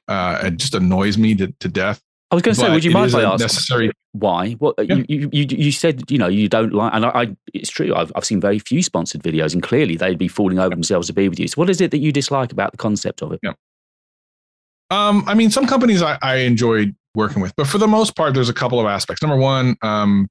Uh, 0.07 0.41
it 0.43 0.57
just 0.57 0.75
annoys 0.75 1.17
me 1.17 1.35
to, 1.35 1.53
to 1.59 1.67
death. 1.67 2.01
I 2.31 2.35
was 2.35 2.41
going 2.43 2.55
to 2.55 2.61
say, 2.61 2.71
would 2.71 2.83
you 2.83 2.91
mind 2.91 3.09
if 3.09 3.15
I 3.15 3.23
ask 3.23 3.41
necessary... 3.41 3.91
why? 4.13 4.53
What 4.53 4.75
yeah. 4.79 5.03
you, 5.09 5.29
you 5.33 5.45
you 5.49 5.71
said, 5.71 6.09
you 6.09 6.17
know, 6.17 6.27
you 6.27 6.47
don't 6.47 6.73
like, 6.73 6.93
and 6.93 7.05
I, 7.05 7.09
I, 7.09 7.35
it's 7.53 7.69
true. 7.69 7.93
I've 7.93 8.09
I've 8.15 8.23
seen 8.23 8.39
very 8.39 8.57
few 8.57 8.81
sponsored 8.81 9.21
videos, 9.21 9.53
and 9.53 9.61
clearly 9.61 9.97
they'd 9.97 10.17
be 10.17 10.29
falling 10.29 10.57
over 10.57 10.69
yeah. 10.69 10.75
themselves 10.75 11.07
to 11.07 11.13
be 11.13 11.27
with 11.27 11.39
you. 11.39 11.49
So, 11.49 11.55
what 11.55 11.69
is 11.69 11.81
it 11.81 11.91
that 11.91 11.97
you 11.97 12.13
dislike 12.13 12.53
about 12.53 12.71
the 12.71 12.77
concept 12.77 13.21
of 13.21 13.33
it? 13.33 13.41
Yeah. 13.43 13.51
Um, 14.91 15.25
I 15.27 15.33
mean, 15.33 15.51
some 15.51 15.67
companies 15.67 16.01
I, 16.01 16.17
I 16.21 16.37
enjoyed 16.37 16.95
working 17.15 17.41
with, 17.41 17.53
but 17.57 17.67
for 17.67 17.77
the 17.77 17.87
most 17.87 18.15
part, 18.15 18.33
there's 18.33 18.49
a 18.49 18.53
couple 18.53 18.79
of 18.79 18.85
aspects. 18.85 19.21
Number 19.21 19.37
one, 19.37 19.75
um, 19.81 20.29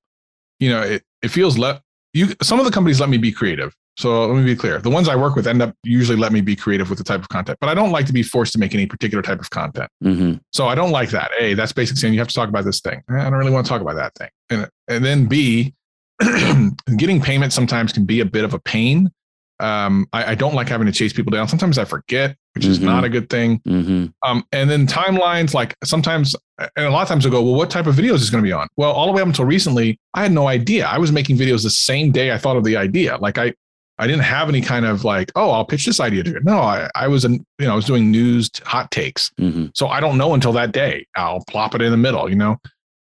you 0.58 0.70
know, 0.70 0.80
it 0.80 1.02
it 1.20 1.28
feels 1.28 1.58
let 1.58 1.82
you. 2.14 2.28
Some 2.42 2.58
of 2.58 2.64
the 2.64 2.72
companies 2.72 2.98
let 2.98 3.10
me 3.10 3.18
be 3.18 3.30
creative. 3.30 3.74
So 4.00 4.24
let 4.24 4.34
me 4.34 4.46
be 4.46 4.56
clear. 4.56 4.78
The 4.78 4.88
ones 4.88 5.08
I 5.08 5.16
work 5.16 5.36
with 5.36 5.46
end 5.46 5.60
up 5.60 5.74
usually 5.82 6.16
let 6.16 6.32
me 6.32 6.40
be 6.40 6.56
creative 6.56 6.88
with 6.88 6.96
the 6.96 7.04
type 7.04 7.20
of 7.20 7.28
content, 7.28 7.58
but 7.60 7.68
I 7.68 7.74
don't 7.74 7.90
like 7.90 8.06
to 8.06 8.14
be 8.14 8.22
forced 8.22 8.50
to 8.54 8.58
make 8.58 8.72
any 8.72 8.86
particular 8.86 9.20
type 9.20 9.40
of 9.40 9.50
content. 9.50 9.90
Mm-hmm. 10.02 10.38
So 10.52 10.68
I 10.68 10.74
don't 10.74 10.90
like 10.90 11.10
that. 11.10 11.30
A, 11.38 11.52
that's 11.52 11.72
basically 11.72 12.00
saying 12.00 12.14
you 12.14 12.20
have 12.20 12.28
to 12.28 12.34
talk 12.34 12.48
about 12.48 12.64
this 12.64 12.80
thing. 12.80 13.02
I 13.10 13.24
don't 13.24 13.34
really 13.34 13.50
want 13.50 13.66
to 13.66 13.68
talk 13.68 13.82
about 13.82 13.96
that 13.96 14.14
thing. 14.14 14.30
And, 14.48 14.70
and 14.88 15.04
then 15.04 15.26
B, 15.26 15.74
getting 16.96 17.20
payment 17.20 17.52
sometimes 17.52 17.92
can 17.92 18.06
be 18.06 18.20
a 18.20 18.24
bit 18.24 18.42
of 18.42 18.54
a 18.54 18.58
pain. 18.58 19.10
Um, 19.58 20.06
I, 20.14 20.30
I, 20.30 20.34
don't 20.34 20.54
like 20.54 20.70
having 20.70 20.86
to 20.86 20.92
chase 20.92 21.12
people 21.12 21.30
down. 21.30 21.46
Sometimes 21.46 21.76
I 21.76 21.84
forget, 21.84 22.34
which 22.54 22.64
mm-hmm. 22.64 22.72
is 22.72 22.80
not 22.80 23.04
a 23.04 23.10
good 23.10 23.28
thing. 23.28 23.58
Mm-hmm. 23.68 24.06
Um, 24.22 24.42
and 24.52 24.70
then 24.70 24.86
timelines, 24.86 25.52
like 25.52 25.76
sometimes, 25.84 26.34
and 26.58 26.86
a 26.86 26.90
lot 26.90 27.02
of 27.02 27.08
times 27.08 27.26
I 27.26 27.28
go, 27.28 27.42
well, 27.42 27.54
what 27.54 27.68
type 27.68 27.86
of 27.86 27.94
videos 27.94 28.22
is 28.22 28.30
going 28.30 28.42
to 28.42 28.48
be 28.48 28.52
on? 28.52 28.68
Well, 28.78 28.90
all 28.90 29.06
the 29.06 29.12
way 29.12 29.20
up 29.20 29.28
until 29.28 29.44
recently, 29.44 30.00
I 30.14 30.22
had 30.22 30.32
no 30.32 30.48
idea. 30.48 30.86
I 30.86 30.96
was 30.96 31.12
making 31.12 31.36
videos 31.36 31.62
the 31.62 31.68
same 31.68 32.10
day 32.10 32.32
I 32.32 32.38
thought 32.38 32.56
of 32.56 32.64
the 32.64 32.78
idea. 32.78 33.18
Like 33.18 33.36
I, 33.36 33.52
I 34.00 34.06
didn't 34.06 34.22
have 34.22 34.48
any 34.48 34.62
kind 34.62 34.86
of 34.86 35.04
like, 35.04 35.30
oh, 35.36 35.50
I'll 35.50 35.64
pitch 35.64 35.84
this 35.84 36.00
idea 36.00 36.22
to 36.24 36.30
you. 36.30 36.40
No, 36.42 36.58
I, 36.58 36.88
I 36.94 37.06
was, 37.06 37.26
in, 37.26 37.44
you 37.58 37.66
know, 37.66 37.72
I 37.72 37.76
was 37.76 37.84
doing 37.84 38.10
news 38.10 38.50
hot 38.64 38.90
takes. 38.90 39.30
Mm-hmm. 39.38 39.66
So 39.74 39.88
I 39.88 40.00
don't 40.00 40.16
know 40.16 40.32
until 40.32 40.52
that 40.52 40.72
day. 40.72 41.06
I'll 41.16 41.44
plop 41.44 41.74
it 41.74 41.82
in 41.82 41.90
the 41.90 41.98
middle, 41.98 42.28
you 42.28 42.34
know? 42.34 42.56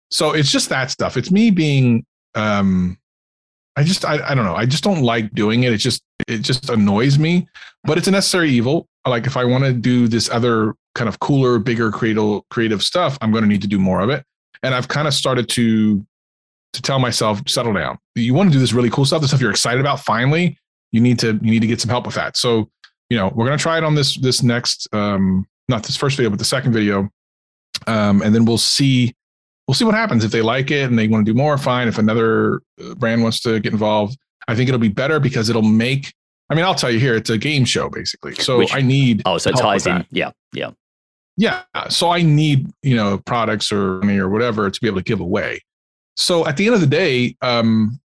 So 0.10 0.32
it's 0.32 0.52
just 0.52 0.70
that 0.70 0.90
stuff. 0.90 1.16
It's 1.16 1.30
me 1.30 1.52
being, 1.52 2.04
um, 2.34 2.98
I 3.76 3.84
just, 3.84 4.06
I, 4.06 4.28
I 4.28 4.34
don't 4.34 4.46
know. 4.46 4.56
I 4.56 4.66
just 4.66 4.84
don't 4.84 5.04
like 5.04 5.32
doing 5.34 5.64
it. 5.64 5.72
It 5.72 5.78
just, 5.78 6.02
it 6.28 6.40
just 6.40 6.70
annoys 6.72 7.20
me, 7.20 7.48
but 7.84 8.00
it's 8.00 8.08
a 8.08 8.12
necessary 8.12 8.50
evil. 8.50 8.88
Like 9.06 9.28
if 9.28 9.38
I 9.38 9.46
want 9.46 9.66
to 9.66 9.74
do 9.74 10.08
this 10.08 10.32
other 10.32 10.74
kind 10.96 11.08
of 11.08 11.20
cooler, 11.20 11.60
bigger 11.60 11.92
creative, 11.92 12.42
creative 12.50 12.82
stuff, 12.82 13.20
I'm 13.22 13.32
going 13.32 13.44
to 13.44 13.48
need 13.48 13.62
to 13.62 13.68
do 13.68 13.78
more 13.78 14.02
of 14.02 14.10
it. 14.10 14.26
And 14.64 14.74
I've 14.74 14.88
kind 14.88 15.08
of 15.08 15.14
started 15.14 15.48
to, 15.50 16.04
to 16.74 16.82
tell 16.82 16.98
myself, 16.98 17.42
settle 17.48 17.74
down. 17.74 18.00
You 18.16 18.34
want 18.34 18.50
to 18.50 18.54
do 18.54 18.60
this 18.60 18.74
really 18.74 18.90
cool 18.90 19.06
stuff, 19.06 19.22
the 19.22 19.28
stuff 19.28 19.40
you're 19.40 19.52
excited 19.52 19.80
about. 19.80 20.00
Finally, 20.00 20.58
you 20.98 21.04
need 21.04 21.20
to 21.20 21.28
you 21.28 21.52
need 21.52 21.62
to 21.62 21.68
get 21.68 21.80
some 21.80 21.90
help 21.90 22.08
with 22.08 22.16
that. 22.16 22.36
So, 22.36 22.70
you 23.10 23.18
know, 23.18 23.32
we're 23.36 23.46
gonna 23.46 23.58
try 23.58 23.78
it 23.78 23.84
on 23.84 23.94
this 23.94 24.18
this 24.18 24.42
next 24.42 24.88
um 24.94 25.46
not 25.70 25.84
this 25.84 25.96
first 25.96 26.18
video, 26.18 26.30
but 26.30 26.40
the 26.40 26.46
second 26.46 26.74
video. 26.74 27.10
Um, 27.86 28.22
and 28.24 28.34
then 28.34 28.46
we'll 28.46 28.58
see 28.58 29.14
we'll 29.68 29.76
see 29.76 29.86
what 29.86 29.94
happens 29.94 30.24
if 30.24 30.32
they 30.32 30.42
like 30.42 30.72
it 30.72 30.90
and 30.90 30.98
they 30.98 31.08
want 31.08 31.26
to 31.26 31.32
do 31.32 31.38
more. 31.38 31.58
Fine. 31.58 31.88
If 31.88 31.98
another 31.98 32.62
uh, 32.82 32.96
brand 32.96 33.22
wants 33.22 33.42
to 33.42 33.60
get 33.60 33.74
involved, 33.74 34.18
I 34.48 34.56
think 34.56 34.70
it'll 34.70 34.80
be 34.80 34.90
better 34.90 35.20
because 35.20 35.50
it'll 35.50 35.62
make. 35.62 36.14
I 36.50 36.56
mean, 36.56 36.64
I'll 36.64 36.76
tell 36.76 36.90
you 36.90 37.00
here, 37.00 37.16
it's 37.16 37.30
a 37.30 37.38
game 37.38 37.66
show 37.66 37.90
basically. 37.90 38.34
So 38.36 38.60
Which, 38.60 38.74
I 38.74 38.82
need. 38.82 39.22
Oh, 39.26 39.38
so 39.38 39.52
it 39.52 39.58
ties 39.58 39.86
in. 39.86 40.06
Yeah, 40.12 40.32
yeah, 40.54 40.72
yeah. 41.36 41.64
So 41.90 42.10
I 42.10 42.22
need 42.24 42.72
you 42.82 42.96
know 42.96 43.20
products 43.20 43.72
or 43.72 44.00
money 44.00 44.18
or 44.18 44.30
whatever 44.30 44.70
to 44.70 44.82
be 44.82 44.88
able 44.88 44.98
to 44.98 45.04
give 45.04 45.20
away. 45.20 45.62
So 46.16 46.48
at 46.48 46.58
the 46.58 46.66
end 46.66 46.74
of 46.74 46.82
the 46.82 46.88
day, 46.88 47.36
um, 47.42 48.00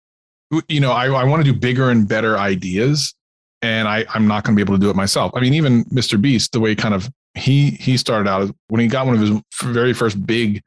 you 0.68 0.80
know, 0.80 0.92
I, 0.92 1.08
I 1.08 1.24
want 1.24 1.46
to 1.46 1.52
do 1.52 1.58
bigger 1.58 1.90
and 1.90 2.08
better 2.08 2.38
ideas, 2.38 3.14
and 3.62 3.88
I, 3.88 4.06
I'm 4.14 4.28
not 4.28 4.44
going 4.44 4.56
to 4.56 4.64
be 4.64 4.68
able 4.68 4.78
to 4.78 4.82
do 4.82 4.90
it 4.90 4.96
myself. 4.96 5.32
I 5.36 5.40
mean, 5.40 5.54
even 5.54 5.86
Mr. 5.86 6.22
Beast, 6.22 6.52
the 6.52 6.60
way 6.60 6.76
kind 6.76 6.94
of 6.94 7.10
he 7.34 7.72
he 7.72 7.98
started 7.98 8.30
out 8.30 8.54
when 8.68 8.82
he 8.82 8.88
got 8.88 9.06
one 9.06 9.16
of 9.16 9.22
his 9.22 9.42
very 9.64 9.94
first 9.94 10.26
big 10.26 10.62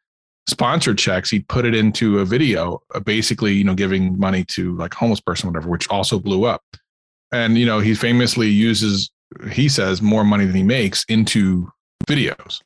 sponsor 0.48 0.94
checks, 0.94 1.30
he 1.30 1.40
put 1.40 1.64
it 1.64 1.74
into 1.74 2.18
a 2.18 2.24
video, 2.24 2.82
uh, 2.94 3.00
basically, 3.00 3.52
you 3.52 3.64
know, 3.64 3.74
giving 3.74 4.18
money 4.18 4.44
to 4.44 4.76
like 4.76 4.94
homeless 4.94 5.20
person, 5.20 5.48
whatever, 5.48 5.68
which 5.70 5.88
also 5.88 6.18
blew 6.18 6.44
up. 6.44 6.62
And 7.32 7.58
you 7.58 7.66
know, 7.66 7.80
he 7.80 7.94
famously 7.94 8.48
uses, 8.48 9.10
he 9.50 9.68
says, 9.68 10.00
more 10.00 10.24
money 10.24 10.44
than 10.44 10.54
he 10.54 10.62
makes 10.62 11.04
into 11.08 11.68
videos. 12.08 12.60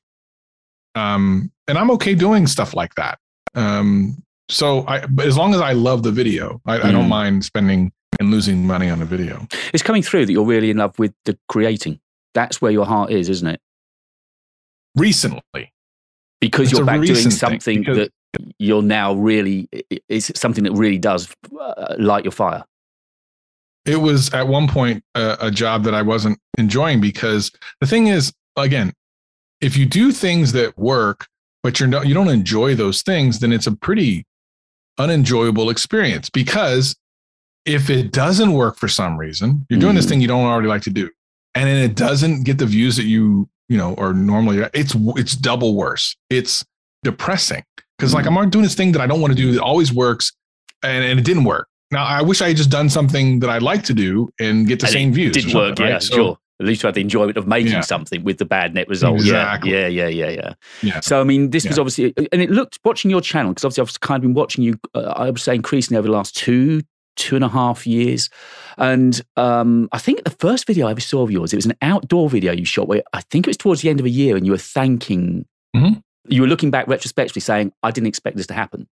Um, 0.95 1.53
and 1.67 1.79
I'm 1.79 1.91
okay 1.93 2.15
doing 2.15 2.47
stuff 2.47 2.75
like 2.75 2.95
that. 2.97 3.19
Um, 3.55 4.23
so 4.49 4.87
I, 4.87 5.07
but 5.07 5.27
as 5.27 5.37
long 5.37 5.55
as 5.55 5.61
I 5.61 5.73
love 5.73 6.03
the 6.03 6.13
video, 6.13 6.61
I, 6.67 6.79
mm. 6.79 6.85
I 6.85 6.93
don't 6.93 7.07
mm. 7.07 7.09
mind 7.11 7.45
spending 7.45 7.93
and 8.19 8.31
losing 8.31 8.67
money 8.67 8.89
on 8.91 9.03
a 9.03 9.05
video. 9.05 9.47
It's 9.73 9.83
coming 9.83 10.03
through 10.03 10.27
that 10.27 10.33
you're 10.33 10.45
really 10.45 10.71
in 10.71 10.79
love 10.79 10.99
with 10.99 11.13
the 11.25 11.39
creating. 11.49 12.01
That's 12.35 12.61
where 12.61 12.73
your 12.73 12.87
heart 12.87 13.11
is, 13.11 13.29
isn't 13.29 13.47
it? 13.47 13.61
Recently, 14.97 15.73
because 16.41 16.71
it's 16.71 16.79
you're 16.79 16.87
back 16.87 17.03
doing 17.03 17.31
something 17.31 17.83
that 17.85 18.11
you're 18.59 18.83
now 18.83 19.15
really 19.15 19.69
is 20.09 20.33
something 20.35 20.65
that 20.65 20.73
really 20.73 20.99
does 20.99 21.29
uh, 21.59 21.95
light 21.99 22.25
your 22.25 22.33
fire. 22.33 22.65
It 23.85 23.97
was 23.97 24.33
at 24.35 24.49
one 24.49 24.69
point 24.69 25.03
a, 25.15 25.37
a 25.41 25.51
job 25.51 25.85
that 25.85 25.95
I 25.95 26.03
wasn't 26.03 26.39
enjoying 26.59 27.01
because 27.01 27.51
the 27.81 27.87
thing 27.87 28.09
is, 28.09 28.33
again, 28.57 28.93
if 29.61 29.77
you 29.77 29.87
do 29.87 30.13
things 30.13 30.53
that 30.53 30.77
work, 30.79 31.27
but 31.63 31.81
you're 31.81 31.89
not, 31.89 32.07
you 32.07 32.15
don't 32.15 32.29
enjoy 32.29 32.75
those 32.75 33.03
things, 33.03 33.39
then 33.39 33.53
it's 33.53 33.67
a 33.67 33.73
pretty 33.73 34.27
unenjoyable 34.99 35.71
experience 35.71 36.31
because 36.31 36.97
if 37.65 37.91
it 37.91 38.13
doesn't 38.13 38.53
work 38.53 38.77
for 38.77 38.89
some 38.89 39.17
reason, 39.17 39.67
you're 39.69 39.79
doing 39.79 39.93
mm. 39.93 39.97
this 39.97 40.07
thing 40.07 40.21
you 40.21 40.29
don't 40.29 40.45
already 40.45 40.69
like 40.69 40.83
to 40.83 40.91
do, 40.91 41.11
and 41.55 41.69
then 41.69 41.77
it 41.77 41.95
doesn't 41.95 42.45
get 42.45 42.59
the 42.59 42.67
views 42.67 42.97
that 42.97 43.05
you 43.05 43.49
you 43.69 43.77
know 43.77 43.95
or 43.95 44.15
normally 44.15 44.67
it's 44.75 44.95
it's 45.17 45.35
double 45.35 45.75
worse. 45.75 46.17
It's 46.31 46.65
depressing 47.05 47.65
because 47.99 48.13
mm. 48.13 48.17
like 48.17 48.27
I'm 48.27 48.51
doing 48.51 48.63
this 48.63 48.75
thing 48.75 48.93
that 48.93 49.01
I 49.01 49.07
don't 49.07 49.21
want 49.21 49.33
to 49.33 49.37
do 49.37 49.53
that 49.53 49.63
always 49.63 49.93
works, 49.93 50.33
and, 50.83 51.05
and 51.05 51.19
it 51.19 51.25
didn't 51.25 51.45
work. 51.45 51.69
Now 51.91 52.05
I 52.05 52.23
wish 52.23 52.41
I 52.41 52.49
had 52.49 52.57
just 52.57 52.71
done 52.71 52.89
something 52.89 53.41
that 53.41 53.51
I'd 53.51 53.63
like 53.63 53.85
to 53.85 53.95
do 53.95 54.31
and 54.41 54.67
get 54.67 54.81
the 54.81 54.87
and 54.87 54.93
same 54.93 55.13
views. 55.13 55.35
Didn't 55.35 55.55
work, 55.55 55.79
yeah, 55.79 55.99
so, 55.99 56.15
sure. 56.15 56.39
At 56.61 56.67
least 56.67 56.83
you 56.83 56.89
had 56.89 56.95
the 56.95 57.01
enjoyment 57.01 57.37
of 57.37 57.47
making 57.47 57.73
yeah. 57.73 57.81
something 57.83 58.25
with 58.25 58.39
the 58.39 58.45
bad 58.45 58.75
net 58.75 58.89
result. 58.89 59.17
Exactly. 59.17 59.73
Yeah, 59.73 59.87
yeah, 59.87 60.09
yeah, 60.09 60.29
yeah, 60.29 60.55
yeah. 60.83 61.01
So 61.01 61.21
I 61.21 61.25
mean, 61.25 61.51
this 61.51 61.65
yeah. 61.65 61.71
was 61.71 61.79
obviously, 61.79 62.15
and 62.33 62.43
it 62.43 62.51
looked 62.51 62.79
watching 62.85 63.11
your 63.11 63.21
channel 63.21 63.53
because 63.53 63.65
obviously 63.65 63.83
I've 63.83 64.01
kind 64.01 64.19
of 64.19 64.23
been 64.23 64.35
watching 64.35 64.65
you. 64.65 64.79
Uh, 64.95 65.13
I 65.17 65.27
would 65.27 65.39
say 65.39 65.55
increasingly 65.55 65.99
over 65.99 66.09
the 66.09 66.15
last 66.15 66.37
two, 66.37 66.83
two 67.19 67.37
and 67.37 67.45
a 67.45 67.49
half 67.49 67.87
years. 67.87 68.31
And 68.79 69.21
um, 69.37 69.89
I 69.93 69.99
think 69.99 70.25
the 70.25 70.31
first 70.31 70.67
video 70.67 70.87
I 70.87 70.93
ever 70.93 71.01
saw 71.01 71.23
of 71.23 71.31
yours, 71.31 71.53
it 71.53 71.57
was 71.57 71.67
an 71.67 71.77
outdoor 71.83 72.31
video 72.31 72.53
you 72.53 72.65
shot 72.65 72.89
where 72.89 73.03
I 73.13 73.21
think 73.23 73.47
it 73.47 73.51
was 73.51 73.57
towards 73.57 73.83
the 73.83 73.91
end 73.91 74.01
of 74.01 74.07
a 74.07 74.11
year 74.11 74.37
and 74.37 74.47
you 74.47 74.53
were 74.53 74.59
thanking, 74.59 75.45
mm-hmm. 75.77 75.99
you 76.29 76.41
were 76.41 76.49
looking 76.49 76.71
back 76.71 76.89
retrospectively 76.89 77.41
saying, 77.41 77.73
I 77.83 77.91
didn't 77.91 78.07
expect 78.07 78.37
this 78.37 78.47
to 78.47 78.55
happen. 78.55 78.89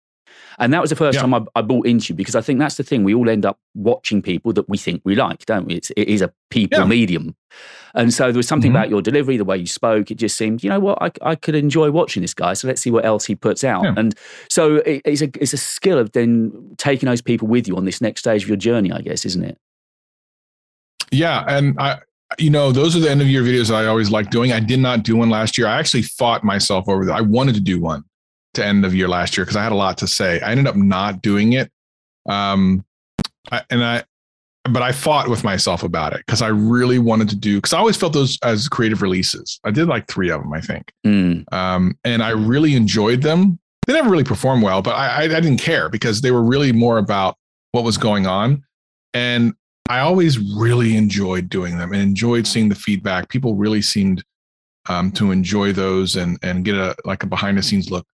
And 0.58 0.72
that 0.72 0.80
was 0.80 0.90
the 0.90 0.96
first 0.96 1.16
yeah. 1.16 1.22
time 1.22 1.34
I, 1.34 1.44
I, 1.54 1.62
bought 1.62 1.86
into 1.86 2.12
you 2.12 2.14
because 2.14 2.34
I 2.34 2.40
think 2.40 2.58
that's 2.58 2.76
the 2.76 2.82
thing. 2.82 3.04
We 3.04 3.14
all 3.14 3.28
end 3.28 3.44
up 3.44 3.58
watching 3.74 4.22
people 4.22 4.52
that 4.54 4.68
we 4.68 4.78
think 4.78 5.02
we 5.04 5.14
like, 5.14 5.44
don't 5.46 5.66
we? 5.66 5.74
It's, 5.74 5.90
it 5.90 6.08
is 6.08 6.22
a 6.22 6.32
people 6.50 6.78
yeah. 6.78 6.84
medium. 6.86 7.36
And 7.94 8.12
so 8.12 8.24
there 8.32 8.38
was 8.38 8.48
something 8.48 8.70
mm-hmm. 8.70 8.76
about 8.76 8.90
your 8.90 9.02
delivery, 9.02 9.36
the 9.36 9.44
way 9.44 9.58
you 9.58 9.66
spoke. 9.66 10.10
It 10.10 10.16
just 10.16 10.36
seemed, 10.36 10.62
you 10.62 10.70
know 10.70 10.80
what, 10.80 10.98
I, 11.02 11.10
I 11.22 11.34
could 11.34 11.54
enjoy 11.54 11.90
watching 11.90 12.22
this 12.22 12.34
guy. 12.34 12.54
So 12.54 12.68
let's 12.68 12.82
see 12.82 12.90
what 12.90 13.04
else 13.04 13.24
he 13.24 13.34
puts 13.34 13.64
out. 13.64 13.84
Yeah. 13.84 13.94
And 13.96 14.14
so 14.48 14.76
it, 14.76 15.02
it's, 15.04 15.22
a, 15.22 15.30
it's 15.40 15.52
a 15.52 15.58
skill 15.58 15.98
of 15.98 16.12
then 16.12 16.74
taking 16.78 17.08
those 17.08 17.22
people 17.22 17.48
with 17.48 17.68
you 17.68 17.76
on 17.76 17.84
this 17.84 18.00
next 18.00 18.20
stage 18.20 18.42
of 18.42 18.48
your 18.48 18.56
journey, 18.56 18.92
I 18.92 19.00
guess, 19.00 19.24
isn't 19.24 19.44
it? 19.44 19.58
Yeah. 21.10 21.44
And 21.46 21.78
I, 21.78 21.98
you 22.38 22.50
know, 22.50 22.72
those 22.72 22.96
are 22.96 23.00
the 23.00 23.10
end 23.10 23.20
of 23.20 23.28
year 23.28 23.42
videos 23.42 23.72
I 23.72 23.86
always 23.86 24.10
like 24.10 24.30
doing. 24.30 24.52
I 24.52 24.60
did 24.60 24.80
not 24.80 25.02
do 25.02 25.16
one 25.16 25.30
last 25.30 25.56
year. 25.56 25.66
I 25.66 25.78
actually 25.78 26.02
fought 26.02 26.44
myself 26.44 26.88
over 26.88 27.04
that. 27.04 27.14
I 27.14 27.20
wanted 27.20 27.54
to 27.54 27.60
do 27.60 27.80
one 27.80 28.04
to 28.56 28.64
end 28.64 28.84
of 28.84 28.94
year 28.94 29.08
last 29.08 29.36
year 29.36 29.44
because 29.44 29.56
I 29.56 29.62
had 29.62 29.72
a 29.72 29.76
lot 29.76 29.98
to 29.98 30.06
say. 30.06 30.40
I 30.40 30.50
ended 30.50 30.66
up 30.66 30.76
not 30.76 31.22
doing 31.22 31.52
it. 31.52 31.70
Um, 32.28 32.84
I, 33.50 33.62
and 33.70 33.84
I, 33.84 34.04
but 34.68 34.82
I 34.82 34.92
fought 34.92 35.28
with 35.28 35.44
myself 35.44 35.82
about 35.82 36.12
it 36.12 36.22
because 36.26 36.42
I 36.42 36.48
really 36.48 36.98
wanted 36.98 37.28
to 37.30 37.36
do 37.36 37.58
because 37.58 37.72
I 37.72 37.78
always 37.78 37.96
felt 37.96 38.12
those 38.12 38.38
as 38.42 38.68
creative 38.68 39.00
releases. 39.00 39.60
I 39.64 39.70
did 39.70 39.86
like 39.86 40.08
three 40.08 40.30
of 40.30 40.42
them, 40.42 40.52
I 40.52 40.60
think, 40.60 40.92
mm. 41.06 41.52
um, 41.52 41.96
and 42.04 42.22
I 42.22 42.30
really 42.30 42.74
enjoyed 42.74 43.22
them. 43.22 43.60
They 43.86 43.92
never 43.92 44.10
really 44.10 44.24
performed 44.24 44.64
well, 44.64 44.82
but 44.82 44.96
I, 44.96 45.06
I, 45.06 45.22
I 45.22 45.40
didn't 45.40 45.58
care 45.58 45.88
because 45.88 46.20
they 46.20 46.32
were 46.32 46.42
really 46.42 46.72
more 46.72 46.98
about 46.98 47.36
what 47.70 47.84
was 47.84 47.96
going 47.96 48.26
on, 48.26 48.64
and 49.14 49.54
I 49.88 50.00
always 50.00 50.38
really 50.38 50.96
enjoyed 50.96 51.48
doing 51.48 51.78
them 51.78 51.92
and 51.92 52.02
enjoyed 52.02 52.48
seeing 52.48 52.68
the 52.68 52.74
feedback. 52.74 53.28
People 53.28 53.54
really 53.54 53.82
seemed 53.82 54.24
um, 54.88 55.12
to 55.12 55.30
enjoy 55.30 55.72
those 55.72 56.16
and 56.16 56.38
and 56.42 56.64
get 56.64 56.74
a 56.74 56.96
like 57.04 57.22
a 57.22 57.26
behind 57.26 57.56
the 57.56 57.62
scenes 57.62 57.90
look 57.90 58.04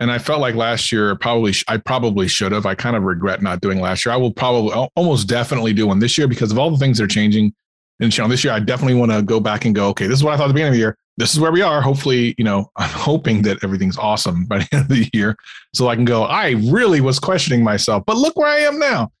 and 0.00 0.10
I 0.10 0.18
felt 0.18 0.40
like 0.40 0.54
last 0.54 0.90
year 0.90 1.14
probably 1.14 1.54
I 1.68 1.76
probably 1.76 2.26
should 2.26 2.52
have. 2.52 2.66
I 2.66 2.74
kind 2.74 2.96
of 2.96 3.02
regret 3.02 3.42
not 3.42 3.60
doing 3.60 3.80
last 3.80 4.04
year. 4.04 4.14
I 4.14 4.16
will 4.16 4.32
probably 4.32 4.72
almost 4.96 5.28
definitely 5.28 5.74
do 5.74 5.86
one 5.86 5.98
this 5.98 6.16
year 6.16 6.26
because 6.26 6.50
of 6.50 6.58
all 6.58 6.70
the 6.70 6.78
things 6.78 6.98
that 6.98 7.04
are 7.04 7.08
changing. 7.08 7.52
And 8.00 8.16
you 8.16 8.24
know, 8.24 8.28
this 8.28 8.42
year 8.42 8.54
I 8.54 8.60
definitely 8.60 8.94
want 8.94 9.12
to 9.12 9.22
go 9.22 9.40
back 9.40 9.66
and 9.66 9.74
go. 9.74 9.88
Okay, 9.88 10.06
this 10.06 10.18
is 10.18 10.24
what 10.24 10.32
I 10.32 10.38
thought 10.38 10.44
at 10.44 10.48
the 10.48 10.54
beginning 10.54 10.72
of 10.72 10.74
the 10.74 10.80
year. 10.80 10.96
This 11.18 11.34
is 11.34 11.40
where 11.40 11.52
we 11.52 11.60
are. 11.60 11.82
Hopefully, 11.82 12.34
you 12.38 12.44
know, 12.44 12.70
I'm 12.76 12.88
hoping 12.88 13.42
that 13.42 13.62
everything's 13.62 13.98
awesome 13.98 14.46
by 14.46 14.58
the 14.58 14.68
end 14.72 14.82
of 14.82 14.88
the 14.88 15.10
year, 15.12 15.36
so 15.74 15.88
I 15.88 15.96
can 15.96 16.06
go. 16.06 16.24
I 16.24 16.52
really 16.70 17.02
was 17.02 17.18
questioning 17.18 17.62
myself, 17.62 18.04
but 18.06 18.16
look 18.16 18.36
where 18.36 18.48
I 18.48 18.60
am 18.60 18.78
now. 18.78 19.12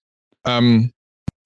Um, 0.46 0.90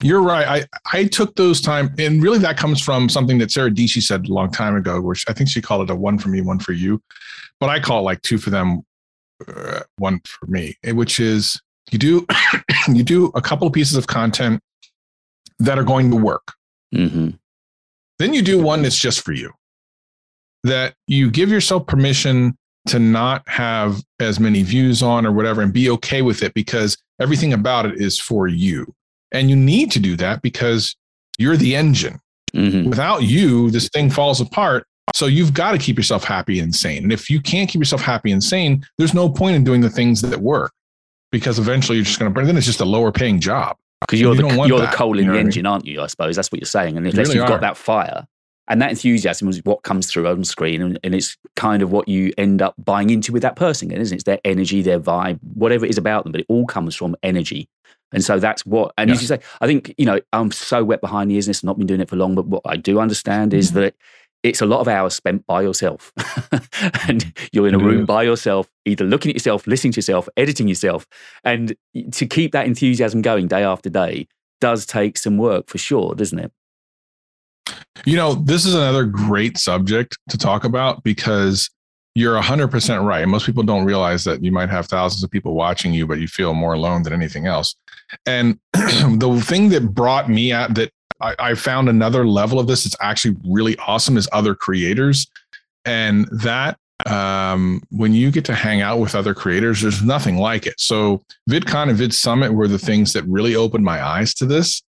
you're 0.00 0.22
right. 0.22 0.46
I 0.46 0.98
I 0.98 1.04
took 1.06 1.34
those 1.34 1.60
time, 1.60 1.92
and 1.98 2.22
really 2.22 2.38
that 2.38 2.56
comes 2.56 2.80
from 2.80 3.08
something 3.08 3.38
that 3.38 3.50
Sarah 3.50 3.70
Dietschy 3.70 4.02
said 4.02 4.28
a 4.28 4.32
long 4.32 4.52
time 4.52 4.76
ago, 4.76 5.00
which 5.00 5.24
I 5.28 5.32
think 5.32 5.48
she 5.48 5.60
called 5.60 5.90
it 5.90 5.92
a 5.92 5.96
one 5.96 6.18
for 6.18 6.28
me, 6.28 6.40
one 6.40 6.60
for 6.60 6.72
you, 6.72 7.02
but 7.58 7.68
I 7.68 7.80
call 7.80 8.00
it 8.00 8.02
like 8.02 8.22
two 8.22 8.38
for 8.38 8.50
them, 8.50 8.82
one 9.96 10.20
for 10.26 10.46
me, 10.46 10.76
eh, 10.84 10.92
which 10.92 11.20
is 11.20 11.60
you 11.90 11.98
do 11.98 12.26
you 12.88 13.02
do 13.02 13.30
a 13.34 13.42
couple 13.42 13.66
of 13.66 13.72
pieces 13.72 13.96
of 13.96 14.06
content 14.06 14.60
that 15.58 15.78
are 15.78 15.84
going 15.84 16.10
to 16.10 16.16
work. 16.16 16.52
Mm-hmm. 16.94 17.30
Then 18.18 18.34
you 18.34 18.42
do 18.42 18.62
one 18.62 18.82
that's 18.82 18.98
just 18.98 19.22
for 19.22 19.32
you. 19.32 19.52
That 20.62 20.94
you 21.06 21.30
give 21.30 21.50
yourself 21.50 21.86
permission 21.86 22.56
to 22.86 22.98
not 22.98 23.42
have 23.48 24.02
as 24.20 24.38
many 24.38 24.62
views 24.62 25.02
on 25.02 25.26
or 25.26 25.32
whatever 25.32 25.62
and 25.62 25.72
be 25.72 25.90
okay 25.90 26.22
with 26.22 26.42
it 26.42 26.54
because 26.54 26.96
everything 27.20 27.52
about 27.52 27.86
it 27.86 28.00
is 28.00 28.18
for 28.18 28.46
you. 28.46 28.94
And 29.32 29.50
you 29.50 29.56
need 29.56 29.90
to 29.92 29.98
do 29.98 30.16
that 30.16 30.42
because 30.42 30.94
you're 31.38 31.56
the 31.56 31.74
engine. 31.74 32.20
Mm-hmm. 32.54 32.88
Without 32.88 33.22
you, 33.22 33.70
this 33.70 33.88
thing 33.88 34.10
falls 34.10 34.40
apart 34.40 34.86
so 35.12 35.26
you've 35.26 35.54
got 35.54 35.72
to 35.72 35.78
keep 35.78 35.96
yourself 35.96 36.24
happy 36.24 36.60
and 36.60 36.74
sane. 36.74 37.04
And 37.04 37.12
if 37.12 37.28
you 37.28 37.40
can't 37.40 37.68
keep 37.68 37.80
yourself 37.80 38.02
happy 38.02 38.32
and 38.32 38.42
sane, 38.42 38.84
there's 38.98 39.14
no 39.14 39.28
point 39.28 39.56
in 39.56 39.64
doing 39.64 39.80
the 39.80 39.90
things 39.90 40.22
that 40.22 40.40
work 40.40 40.72
because 41.30 41.58
eventually 41.58 41.98
you're 41.98 42.04
just 42.04 42.18
going 42.18 42.30
to 42.30 42.34
burn. 42.34 42.46
Then 42.46 42.56
it's 42.56 42.66
just 42.66 42.80
a 42.80 42.84
lower 42.84 43.12
paying 43.12 43.40
job. 43.40 43.76
Because 44.00 44.20
you're 44.20 44.34
you 44.34 44.42
the 44.42 44.66
you're 44.66 44.78
that, 44.78 44.90
the 44.90 44.96
coal 44.96 45.18
in 45.18 45.26
you 45.26 45.32
the 45.32 45.38
engine, 45.38 45.66
I 45.66 45.68
mean? 45.68 45.72
aren't 45.72 45.86
you? 45.86 46.02
I 46.02 46.06
suppose 46.08 46.36
that's 46.36 46.52
what 46.52 46.60
you're 46.60 46.66
saying. 46.66 46.96
And 46.96 47.06
unless 47.06 47.28
really 47.28 47.36
you've 47.36 47.44
are. 47.44 47.48
got 47.48 47.60
that 47.62 47.76
fire 47.76 48.26
and 48.68 48.80
that 48.80 48.90
enthusiasm 48.90 49.48
is 49.48 49.60
what 49.64 49.82
comes 49.82 50.10
through 50.10 50.26
on 50.26 50.44
screen, 50.44 50.80
and, 50.80 50.98
and, 51.04 51.14
it's 51.14 51.36
kind 51.54 51.82
of 51.82 51.92
what 51.92 52.08
you 52.08 52.32
end 52.38 52.62
up 52.62 52.74
buying 52.82 53.10
into 53.10 53.32
with 53.32 53.42
that 53.42 53.56
person, 53.56 53.90
isn't 53.90 54.14
it? 54.14 54.16
It's 54.16 54.24
their 54.24 54.40
energy, 54.44 54.80
their 54.80 55.00
vibe, 55.00 55.38
whatever 55.54 55.84
it 55.84 55.90
is 55.90 55.98
about 55.98 56.24
them, 56.24 56.32
but 56.32 56.40
it 56.40 56.46
all 56.48 56.66
comes 56.66 56.94
from 56.94 57.14
energy. 57.22 57.68
And 58.12 58.24
so 58.24 58.38
that's 58.38 58.64
what, 58.64 58.94
and 58.96 59.08
yeah. 59.08 59.14
as 59.16 59.20
you 59.20 59.28
say, 59.28 59.40
I 59.60 59.66
think, 59.66 59.94
you 59.98 60.06
know, 60.06 60.20
I'm 60.32 60.50
so 60.50 60.82
wet 60.84 61.00
behind 61.00 61.30
the 61.30 61.34
ears, 61.34 61.46
and 61.46 61.64
not 61.64 61.76
been 61.76 61.86
doing 61.86 62.00
it 62.00 62.08
for 62.08 62.16
long, 62.16 62.34
but 62.34 62.46
what 62.46 62.62
I 62.64 62.76
do 62.76 63.00
understand 63.00 63.52
is 63.52 63.70
mm-hmm. 63.70 63.80
that 63.80 63.94
it's 64.44 64.60
a 64.60 64.66
lot 64.66 64.80
of 64.80 64.86
hours 64.86 65.14
spent 65.14 65.44
by 65.46 65.62
yourself. 65.62 66.12
and 67.08 67.32
you're 67.50 67.66
in 67.66 67.74
a 67.74 67.78
room 67.78 68.04
by 68.04 68.22
yourself, 68.22 68.68
either 68.84 69.04
looking 69.04 69.30
at 69.30 69.36
yourself, 69.36 69.66
listening 69.66 69.92
to 69.94 69.98
yourself, 69.98 70.28
editing 70.36 70.68
yourself. 70.68 71.06
And 71.44 71.74
to 72.12 72.26
keep 72.26 72.52
that 72.52 72.66
enthusiasm 72.66 73.22
going 73.22 73.48
day 73.48 73.64
after 73.64 73.88
day 73.88 74.28
does 74.60 74.84
take 74.84 75.16
some 75.16 75.38
work 75.38 75.68
for 75.68 75.78
sure, 75.78 76.14
doesn't 76.14 76.38
it? 76.38 76.52
You 78.04 78.16
know, 78.16 78.34
this 78.34 78.66
is 78.66 78.74
another 78.74 79.04
great 79.04 79.56
subject 79.56 80.18
to 80.28 80.36
talk 80.36 80.64
about 80.64 81.02
because 81.02 81.70
you're 82.14 82.40
100% 82.40 83.04
right. 83.04 83.26
Most 83.26 83.46
people 83.46 83.62
don't 83.62 83.86
realize 83.86 84.24
that 84.24 84.44
you 84.44 84.52
might 84.52 84.68
have 84.68 84.86
thousands 84.86 85.24
of 85.24 85.30
people 85.30 85.54
watching 85.54 85.94
you, 85.94 86.06
but 86.06 86.20
you 86.20 86.28
feel 86.28 86.52
more 86.52 86.74
alone 86.74 87.02
than 87.02 87.14
anything 87.14 87.46
else. 87.46 87.74
And 88.26 88.58
the 88.72 89.42
thing 89.42 89.70
that 89.70 89.94
brought 89.94 90.28
me 90.28 90.52
out 90.52 90.74
that 90.74 90.92
I, 91.24 91.34
I 91.38 91.54
found 91.54 91.88
another 91.88 92.26
level 92.26 92.60
of 92.60 92.66
this. 92.66 92.84
It's 92.84 92.96
actually 93.00 93.36
really 93.46 93.76
awesome 93.78 94.16
is 94.16 94.28
other 94.32 94.54
creators. 94.54 95.26
And 95.86 96.26
that 96.30 96.78
um, 97.06 97.82
when 97.90 98.12
you 98.12 98.30
get 98.30 98.44
to 98.46 98.54
hang 98.54 98.82
out 98.82 98.98
with 98.98 99.14
other 99.14 99.34
creators, 99.34 99.80
there's 99.80 100.02
nothing 100.02 100.36
like 100.36 100.66
it. 100.66 100.78
So 100.78 101.22
VidCon 101.50 101.88
and 101.88 101.98
Vid 101.98 102.14
Summit 102.14 102.52
were 102.52 102.68
the 102.68 102.78
things 102.78 103.12
that 103.14 103.24
really 103.24 103.56
opened 103.56 103.84
my 103.84 104.02
eyes 104.02 104.34
to 104.34 104.46
this. 104.46 104.82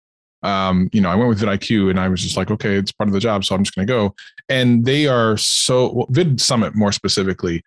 Um, 0.43 0.89
you 0.93 1.01
know, 1.01 1.09
I 1.09 1.15
went 1.15 1.29
with 1.29 1.41
vidIQ 1.41 1.91
and 1.91 2.01
I 2.01 2.09
was 2.09 2.21
just 2.21 2.37
like, 2.37 2.51
okay, 2.51 2.75
it's 2.75 2.91
part 2.91 3.09
of 3.09 3.15
the 3.15 3.21
job, 3.21 3.45
so 3.45 3.55
I'm 3.55 3.63
just 3.63 3.77
going 3.77 3.87
to 3.87 3.93
go. 3.93 4.15
And 4.49 4.85
they 4.85 5.07
are 5.07 5.37
so 5.37 5.93
well, 5.93 6.07
Vid 6.11 6.41
Summit 6.41 6.75
more 6.75 6.91
specifically 6.91 7.63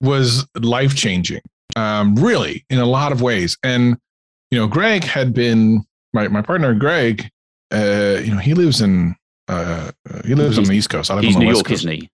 was 0.00 0.46
life 0.54 0.94
changing, 0.94 1.42
um, 1.76 2.14
really 2.16 2.64
in 2.70 2.78
a 2.78 2.86
lot 2.86 3.12
of 3.12 3.20
ways. 3.20 3.58
And 3.62 3.98
you 4.50 4.58
know, 4.58 4.66
Greg 4.66 5.04
had 5.04 5.34
been 5.34 5.84
my 6.14 6.28
my 6.28 6.40
partner 6.40 6.72
Greg 6.72 7.28
uh, 7.72 8.20
you 8.22 8.32
know, 8.32 8.38
he 8.38 8.54
lives 8.54 8.80
in 8.80 9.14
uh, 9.48 9.90
he 10.24 10.34
lives 10.34 10.56
he's, 10.56 10.58
on 10.58 10.64
the 10.64 10.76
East 10.76 10.90
Coast. 10.90 11.10
I 11.10 11.14
live 11.14 11.24
he's 11.24 11.36
on 11.36 11.40
the 11.40 11.44
New 11.44 11.50
West 11.50 11.58
York, 11.58 11.66
Coast. 11.66 11.84
isn't 11.84 12.10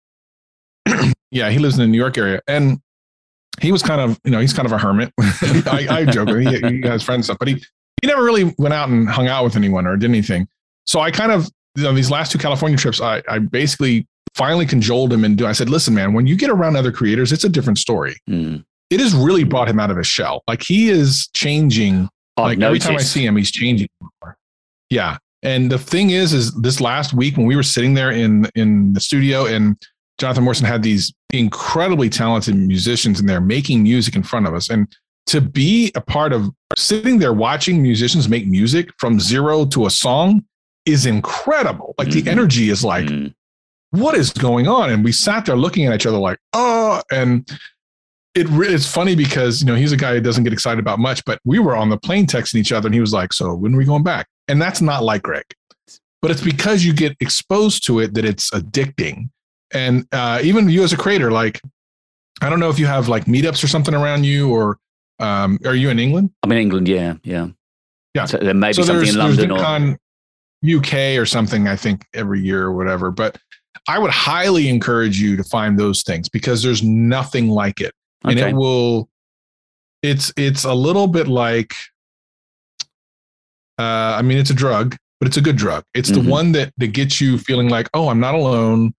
he? 1.06 1.12
yeah, 1.30 1.50
he 1.50 1.58
lives 1.58 1.74
in 1.74 1.80
the 1.80 1.86
New 1.86 1.98
York 1.98 2.18
area, 2.18 2.40
and 2.46 2.80
he 3.60 3.72
was 3.72 3.82
kind 3.82 4.00
of, 4.00 4.18
you 4.24 4.30
know, 4.30 4.40
he's 4.40 4.52
kind 4.52 4.66
of 4.66 4.72
a 4.72 4.78
hermit. 4.78 5.12
I, 5.20 5.86
I 5.90 6.04
joke, 6.04 6.28
he, 6.28 6.58
he 6.58 6.80
has 6.82 7.02
friends 7.02 7.26
stuff, 7.26 7.38
but 7.38 7.48
he 7.48 7.54
he 7.54 8.08
never 8.08 8.24
really 8.24 8.54
went 8.58 8.74
out 8.74 8.88
and 8.88 9.08
hung 9.08 9.28
out 9.28 9.44
with 9.44 9.56
anyone 9.56 9.86
or 9.86 9.96
did 9.96 10.10
anything. 10.10 10.48
So 10.86 11.00
I 11.00 11.10
kind 11.10 11.30
of, 11.30 11.48
you 11.76 11.84
know, 11.84 11.92
these 11.92 12.10
last 12.10 12.32
two 12.32 12.38
California 12.38 12.76
trips, 12.76 13.00
I, 13.00 13.22
I 13.28 13.38
basically 13.38 14.06
finally 14.34 14.66
cajoled 14.66 15.12
him 15.12 15.24
and 15.24 15.38
do. 15.38 15.46
I 15.46 15.52
said, 15.52 15.68
listen, 15.68 15.94
man, 15.94 16.12
when 16.12 16.26
you 16.26 16.36
get 16.36 16.50
around 16.50 16.76
other 16.76 16.90
creators, 16.90 17.32
it's 17.32 17.44
a 17.44 17.48
different 17.48 17.78
story. 17.78 18.16
Mm. 18.28 18.64
It 18.90 19.00
has 19.00 19.14
really 19.14 19.44
brought 19.44 19.68
him 19.68 19.78
out 19.78 19.90
of 19.90 19.96
his 19.96 20.06
shell. 20.06 20.42
Like 20.48 20.62
he 20.62 20.88
is 20.88 21.28
changing. 21.32 22.08
I've 22.36 22.44
like 22.44 22.58
noticed. 22.58 22.86
every 22.86 22.96
time 22.96 23.00
I 23.00 23.02
see 23.02 23.24
him, 23.24 23.36
he's 23.36 23.52
changing. 23.52 23.88
Yeah, 24.90 25.18
and 25.42 25.70
the 25.70 25.78
thing 25.78 26.10
is, 26.10 26.32
is 26.32 26.54
this 26.60 26.80
last 26.80 27.12
week 27.12 27.36
when 27.36 27.46
we 27.46 27.56
were 27.56 27.62
sitting 27.62 27.94
there 27.94 28.10
in 28.10 28.48
in 28.54 28.92
the 28.92 29.00
studio 29.00 29.46
and 29.46 29.76
Jonathan 30.18 30.44
Morrison 30.44 30.66
had 30.66 30.82
these 30.82 31.12
incredibly 31.32 32.08
talented 32.08 32.54
musicians 32.54 33.18
in 33.18 33.26
there 33.26 33.40
making 33.40 33.82
music 33.82 34.14
in 34.14 34.22
front 34.22 34.46
of 34.46 34.54
us. 34.54 34.70
And 34.70 34.86
to 35.26 35.40
be 35.40 35.90
a 35.94 36.00
part 36.00 36.32
of 36.32 36.50
sitting 36.76 37.18
there 37.18 37.32
watching 37.32 37.82
musicians 37.82 38.28
make 38.28 38.46
music 38.46 38.90
from 38.98 39.18
zero 39.18 39.64
to 39.66 39.86
a 39.86 39.90
song 39.90 40.44
is 40.84 41.06
incredible. 41.06 41.94
Like 41.98 42.08
mm-hmm. 42.08 42.24
the 42.24 42.30
energy 42.30 42.70
is 42.70 42.84
like, 42.84 43.06
mm-hmm. 43.06 44.00
what 44.00 44.14
is 44.14 44.30
going 44.30 44.68
on? 44.68 44.90
And 44.90 45.04
we 45.04 45.12
sat 45.12 45.46
there 45.46 45.56
looking 45.56 45.86
at 45.86 45.94
each 45.94 46.06
other 46.06 46.18
like, 46.18 46.38
oh, 46.52 47.02
and 47.10 47.48
it 48.34 48.46
it's 48.50 48.90
funny 48.90 49.14
because 49.14 49.60
you 49.60 49.66
know 49.66 49.74
he's 49.74 49.92
a 49.92 49.96
guy 49.96 50.14
who 50.14 50.20
doesn't 50.20 50.44
get 50.44 50.52
excited 50.52 50.78
about 50.78 50.98
much, 50.98 51.24
but 51.24 51.38
we 51.44 51.58
were 51.58 51.76
on 51.76 51.90
the 51.90 51.98
plane 51.98 52.26
texting 52.26 52.56
each 52.56 52.72
other, 52.72 52.86
and 52.86 52.94
he 52.94 53.00
was 53.00 53.12
like, 53.12 53.32
"So 53.32 53.54
when 53.54 53.74
are 53.74 53.78
we 53.78 53.84
going 53.84 54.02
back?" 54.02 54.26
And 54.48 54.60
that's 54.60 54.80
not 54.80 55.02
like 55.02 55.22
Greg, 55.22 55.44
but 56.22 56.30
it's 56.30 56.42
because 56.42 56.84
you 56.84 56.94
get 56.94 57.16
exposed 57.20 57.86
to 57.86 58.00
it 58.00 58.14
that 58.14 58.24
it's 58.24 58.50
addicting. 58.50 59.28
And 59.74 60.06
uh, 60.12 60.40
even 60.42 60.68
you 60.68 60.82
as 60.82 60.92
a 60.92 60.96
creator, 60.96 61.30
like 61.30 61.60
I 62.40 62.48
don't 62.48 62.60
know 62.60 62.70
if 62.70 62.78
you 62.78 62.86
have 62.86 63.08
like 63.08 63.26
meetups 63.26 63.62
or 63.62 63.68
something 63.68 63.94
around 63.94 64.24
you, 64.24 64.50
or 64.50 64.78
um, 65.18 65.58
are 65.66 65.74
you 65.74 65.90
in 65.90 65.98
England? 65.98 66.30
I'm 66.42 66.52
in 66.52 66.58
England. 66.58 66.88
Yeah, 66.88 67.14
yeah, 67.24 67.48
yeah. 68.14 68.24
So 68.24 68.38
there 68.38 68.54
may 68.54 68.70
be 68.70 68.74
so 68.74 68.82
something 68.82 69.08
in 69.08 69.16
London 69.16 69.50
or 69.50 69.98
UK 70.64 71.18
or 71.18 71.26
something. 71.26 71.68
I 71.68 71.76
think 71.76 72.06
every 72.14 72.40
year 72.40 72.62
or 72.62 72.72
whatever, 72.72 73.10
but. 73.10 73.36
I 73.88 73.98
would 73.98 74.12
highly 74.12 74.68
encourage 74.68 75.18
you 75.18 75.36
to 75.36 75.42
find 75.42 75.76
those 75.76 76.04
things 76.04 76.28
because 76.28 76.62
there's 76.62 76.84
nothing 76.84 77.48
like 77.48 77.80
it 77.80 77.92
and 78.24 78.38
it 78.38 78.54
will 78.54 79.08
it's 80.02 80.32
it's 80.36 80.64
a 80.64 80.74
little 80.74 81.06
bit 81.06 81.28
like 81.28 81.74
uh, 83.78 84.16
I 84.18 84.22
mean, 84.22 84.38
it's 84.38 84.50
a 84.50 84.54
drug, 84.54 84.96
but 85.18 85.26
it's 85.26 85.36
a 85.36 85.40
good 85.40 85.56
drug. 85.56 85.84
It's 85.94 86.10
mm-hmm. 86.10 86.24
the 86.24 86.30
one 86.30 86.52
that 86.52 86.72
that 86.78 86.88
gets 86.88 87.20
you 87.20 87.38
feeling 87.38 87.68
like, 87.68 87.88
oh, 87.94 88.08
I'm 88.08 88.20
not 88.20 88.34
alone. 88.34 88.94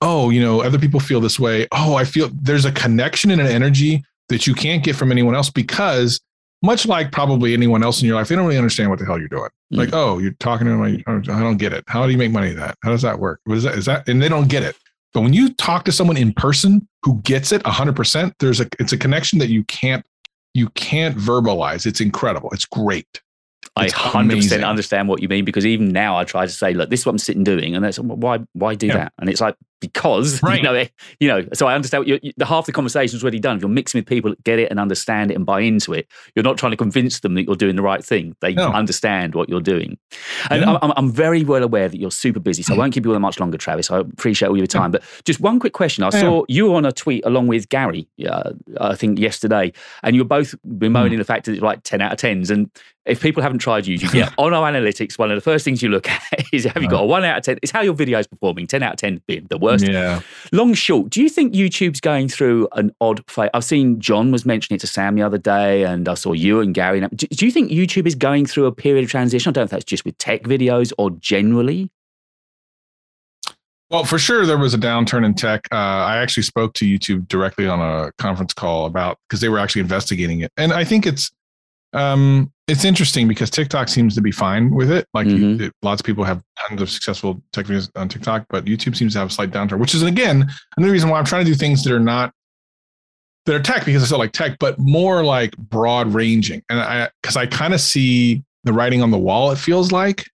Oh, 0.00 0.30
you 0.30 0.40
know, 0.40 0.62
other 0.62 0.78
people 0.78 1.00
feel 1.00 1.20
this 1.20 1.40
way. 1.40 1.66
Oh, 1.72 1.94
I 1.94 2.04
feel 2.04 2.30
there's 2.32 2.64
a 2.64 2.72
connection 2.72 3.30
and 3.30 3.40
an 3.40 3.48
energy 3.48 4.04
that 4.28 4.46
you 4.46 4.54
can't 4.54 4.84
get 4.84 4.94
from 4.94 5.10
anyone 5.10 5.34
else 5.34 5.50
because, 5.50 6.20
much 6.62 6.86
like 6.86 7.10
probably 7.10 7.52
anyone 7.52 7.82
else 7.82 8.00
in 8.00 8.06
your 8.06 8.16
life, 8.16 8.28
they 8.28 8.36
don't 8.36 8.44
really 8.44 8.58
understand 8.58 8.90
what 8.90 8.98
the 8.98 9.06
hell 9.06 9.18
you're 9.18 9.28
doing. 9.28 9.50
Mm-hmm. 9.72 9.78
Like, 9.78 9.90
oh, 9.92 10.18
you're 10.18 10.32
talking 10.38 10.66
to. 10.66 11.02
Oh, 11.06 11.16
I 11.16 11.40
don't 11.40 11.56
get 11.56 11.72
it. 11.72 11.84
How 11.88 12.06
do 12.06 12.12
you 12.12 12.18
make 12.18 12.30
money 12.30 12.52
that? 12.52 12.76
How 12.84 12.90
does 12.90 13.02
that 13.02 13.18
work? 13.18 13.40
What 13.44 13.56
is 13.56 13.64
that? 13.64 13.74
Is 13.74 13.86
that? 13.86 14.08
And 14.08 14.22
they 14.22 14.28
don't 14.28 14.48
get 14.48 14.62
it. 14.62 14.76
But 15.14 15.22
when 15.22 15.32
you 15.32 15.52
talk 15.54 15.84
to 15.86 15.92
someone 15.92 16.16
in 16.16 16.32
person 16.32 16.86
who 17.02 17.20
gets 17.22 17.52
it 17.52 17.62
100%, 17.62 18.32
there's 18.40 18.60
a 18.60 18.66
it's 18.78 18.92
a 18.92 18.98
connection 18.98 19.38
that 19.38 19.48
you 19.48 19.64
can't 19.64 20.04
you 20.54 20.68
can't 20.70 21.16
verbalize. 21.16 21.86
It's 21.86 22.00
incredible. 22.00 22.50
It's 22.52 22.64
great. 22.64 23.20
I 23.76 23.88
hundred 23.90 24.36
percent 24.36 24.64
understand 24.64 25.08
what 25.08 25.22
you 25.22 25.28
mean 25.28 25.44
because 25.44 25.64
even 25.64 25.92
now 25.92 26.16
I 26.16 26.24
try 26.24 26.46
to 26.46 26.52
say, 26.52 26.74
look, 26.74 26.90
this 26.90 27.00
is 27.00 27.06
what 27.06 27.12
I'm 27.12 27.18
sitting 27.18 27.44
doing, 27.44 27.76
and 27.76 27.84
that's 27.84 27.98
why 27.98 28.40
why 28.52 28.74
do 28.74 28.88
yeah. 28.88 28.94
that? 28.94 29.12
And 29.18 29.30
it's 29.30 29.40
like 29.40 29.54
because 29.80 30.42
right. 30.42 30.56
you 30.56 30.62
know 30.62 30.84
you 31.20 31.28
know. 31.28 31.46
So 31.52 31.66
I 31.66 31.74
understand 31.74 32.06
what 32.06 32.24
you, 32.24 32.32
the 32.36 32.46
half 32.46 32.66
the 32.66 32.72
conversation 32.72 33.16
is 33.16 33.22
already 33.22 33.38
done. 33.38 33.56
If 33.56 33.62
you're 33.62 33.70
mixing 33.70 33.98
with 33.98 34.06
people 34.06 34.30
that 34.30 34.42
get 34.44 34.58
it 34.58 34.70
and 34.70 34.78
understand 34.78 35.30
it 35.30 35.34
and 35.34 35.46
buy 35.46 35.60
into 35.60 35.92
it, 35.92 36.08
you're 36.34 36.42
not 36.42 36.58
trying 36.58 36.72
to 36.72 36.76
convince 36.76 37.20
them 37.20 37.34
that 37.34 37.44
you're 37.44 37.56
doing 37.56 37.76
the 37.76 37.82
right 37.82 38.04
thing. 38.04 38.36
They 38.40 38.54
no. 38.54 38.68
understand 38.72 39.34
what 39.34 39.48
you're 39.48 39.60
doing, 39.60 39.98
and 40.50 40.62
yeah. 40.62 40.78
I'm, 40.82 40.92
I'm, 40.96 41.08
very 41.12 41.42
well 41.42 41.62
aware 41.62 41.88
that 41.88 41.98
you're 41.98 42.10
super 42.10 42.40
busy. 42.40 42.62
So 42.62 42.74
I 42.74 42.78
won't 42.78 42.92
keep 42.92 43.04
you 43.04 43.14
on 43.14 43.22
much 43.22 43.40
longer, 43.40 43.58
Travis. 43.58 43.90
I 43.90 43.98
appreciate 43.98 44.48
all 44.48 44.58
your 44.58 44.66
time, 44.66 44.90
but 44.90 45.02
just 45.24 45.40
one 45.40 45.58
quick 45.58 45.72
question. 45.72 46.04
I 46.04 46.10
saw 46.10 46.44
you 46.48 46.74
on 46.74 46.84
a 46.84 46.92
tweet 46.92 47.24
along 47.24 47.48
with 47.48 47.68
Gary, 47.68 48.06
uh, 48.28 48.52
I 48.80 48.94
think 48.94 49.18
yesterday, 49.18 49.72
and 50.02 50.14
you 50.14 50.22
were 50.22 50.28
both 50.28 50.54
bemoaning 50.78 51.14
mm. 51.14 51.18
the 51.18 51.24
fact 51.24 51.46
that 51.46 51.52
it's 51.52 51.62
like 51.62 51.82
ten 51.82 52.00
out 52.00 52.12
of 52.12 52.18
tens, 52.18 52.50
and 52.50 52.70
if 53.08 53.22
people 53.22 53.42
haven't 53.42 53.58
tried 53.58 53.84
YouTube 53.84 54.12
yet, 54.14 54.32
on 54.36 54.52
our 54.52 54.70
analytics, 54.70 55.18
one 55.18 55.30
of 55.30 55.36
the 55.36 55.40
first 55.40 55.64
things 55.64 55.82
you 55.82 55.88
look 55.88 56.08
at 56.10 56.22
is 56.52 56.64
have 56.64 56.82
you 56.82 56.88
got 56.88 57.02
a 57.02 57.06
one 57.06 57.24
out 57.24 57.38
of 57.38 57.44
10? 57.44 57.58
It's 57.62 57.72
how 57.72 57.80
your 57.80 57.94
video 57.94 58.18
is 58.18 58.26
performing. 58.26 58.66
10 58.66 58.82
out 58.82 58.92
of 58.92 58.98
10 58.98 59.22
being 59.26 59.46
the 59.48 59.58
worst. 59.58 59.67
Yeah. 59.76 60.20
Long, 60.52 60.74
short, 60.74 61.10
do 61.10 61.22
you 61.22 61.28
think 61.28 61.54
YouTube's 61.54 62.00
going 62.00 62.28
through 62.28 62.68
an 62.72 62.94
odd 63.00 63.22
phase? 63.30 63.50
I've 63.52 63.64
seen 63.64 64.00
Jon 64.00 64.32
was 64.32 64.46
mentioning 64.46 64.76
it 64.76 64.80
to 64.80 64.86
Sam 64.86 65.14
the 65.14 65.22
other 65.22 65.38
day, 65.38 65.84
and 65.84 66.08
I 66.08 66.14
saw 66.14 66.32
you 66.32 66.60
and 66.60 66.74
Gary. 66.74 67.00
Do, 67.00 67.26
do 67.26 67.46
you 67.46 67.52
think 67.52 67.70
YouTube 67.70 68.06
is 68.06 68.14
going 68.14 68.46
through 68.46 68.66
a 68.66 68.72
period 68.72 69.04
of 69.04 69.10
transition? 69.10 69.50
I 69.50 69.52
don't 69.52 69.62
know 69.62 69.64
if 69.64 69.70
that's 69.70 69.84
just 69.84 70.04
with 70.04 70.16
tech 70.18 70.42
videos 70.42 70.92
or 70.98 71.10
generally. 71.10 71.90
Well, 73.90 74.04
for 74.04 74.18
sure, 74.18 74.44
there 74.44 74.58
was 74.58 74.74
a 74.74 74.78
downturn 74.78 75.24
in 75.24 75.34
tech. 75.34 75.66
Uh, 75.72 75.76
I 75.76 76.18
actually 76.18 76.42
spoke 76.42 76.74
to 76.74 76.84
YouTube 76.84 77.26
directly 77.28 77.66
on 77.66 77.80
a 77.80 78.12
conference 78.18 78.52
call 78.52 78.84
about 78.84 79.18
because 79.28 79.40
they 79.40 79.48
were 79.48 79.58
actually 79.58 79.80
investigating 79.80 80.40
it, 80.40 80.52
and 80.56 80.72
I 80.72 80.84
think 80.84 81.06
it's 81.06 81.30
um, 81.94 82.52
it's 82.68 82.84
interesting 82.84 83.26
because 83.26 83.48
TikTok 83.48 83.88
seems 83.88 84.14
to 84.14 84.20
be 84.20 84.30
fine 84.30 84.70
with 84.70 84.90
it. 84.90 85.06
Like 85.14 85.26
mm-hmm. 85.26 85.62
you, 85.62 85.72
lots 85.82 86.02
of 86.02 86.06
people 86.06 86.22
have 86.24 86.42
tons 86.68 86.82
of 86.82 86.90
successful 86.90 87.42
tech 87.52 87.66
videos 87.66 87.90
on 87.96 88.08
TikTok, 88.08 88.44
but 88.50 88.66
YouTube 88.66 88.94
seems 88.94 89.14
to 89.14 89.18
have 89.18 89.28
a 89.28 89.32
slight 89.32 89.50
downturn, 89.50 89.78
which 89.78 89.94
is 89.94 90.02
again 90.02 90.48
another 90.76 90.92
reason 90.92 91.08
why 91.08 91.18
I'm 91.18 91.24
trying 91.24 91.46
to 91.46 91.50
do 91.50 91.56
things 91.56 91.82
that 91.84 91.92
are 91.92 91.98
not 91.98 92.32
that 93.46 93.54
are 93.54 93.62
tech 93.62 93.86
because 93.86 94.02
I 94.02 94.06
still 94.06 94.18
like 94.18 94.32
tech, 94.32 94.58
but 94.60 94.78
more 94.78 95.24
like 95.24 95.56
broad 95.56 96.12
ranging. 96.12 96.62
And 96.68 96.78
I 96.78 97.08
because 97.22 97.36
I 97.36 97.46
kind 97.46 97.72
of 97.72 97.80
see 97.80 98.44
the 98.64 98.72
writing 98.74 99.02
on 99.02 99.10
the 99.10 99.18
wall. 99.18 99.50
It 99.50 99.58
feels 99.58 99.90
like 99.90 100.28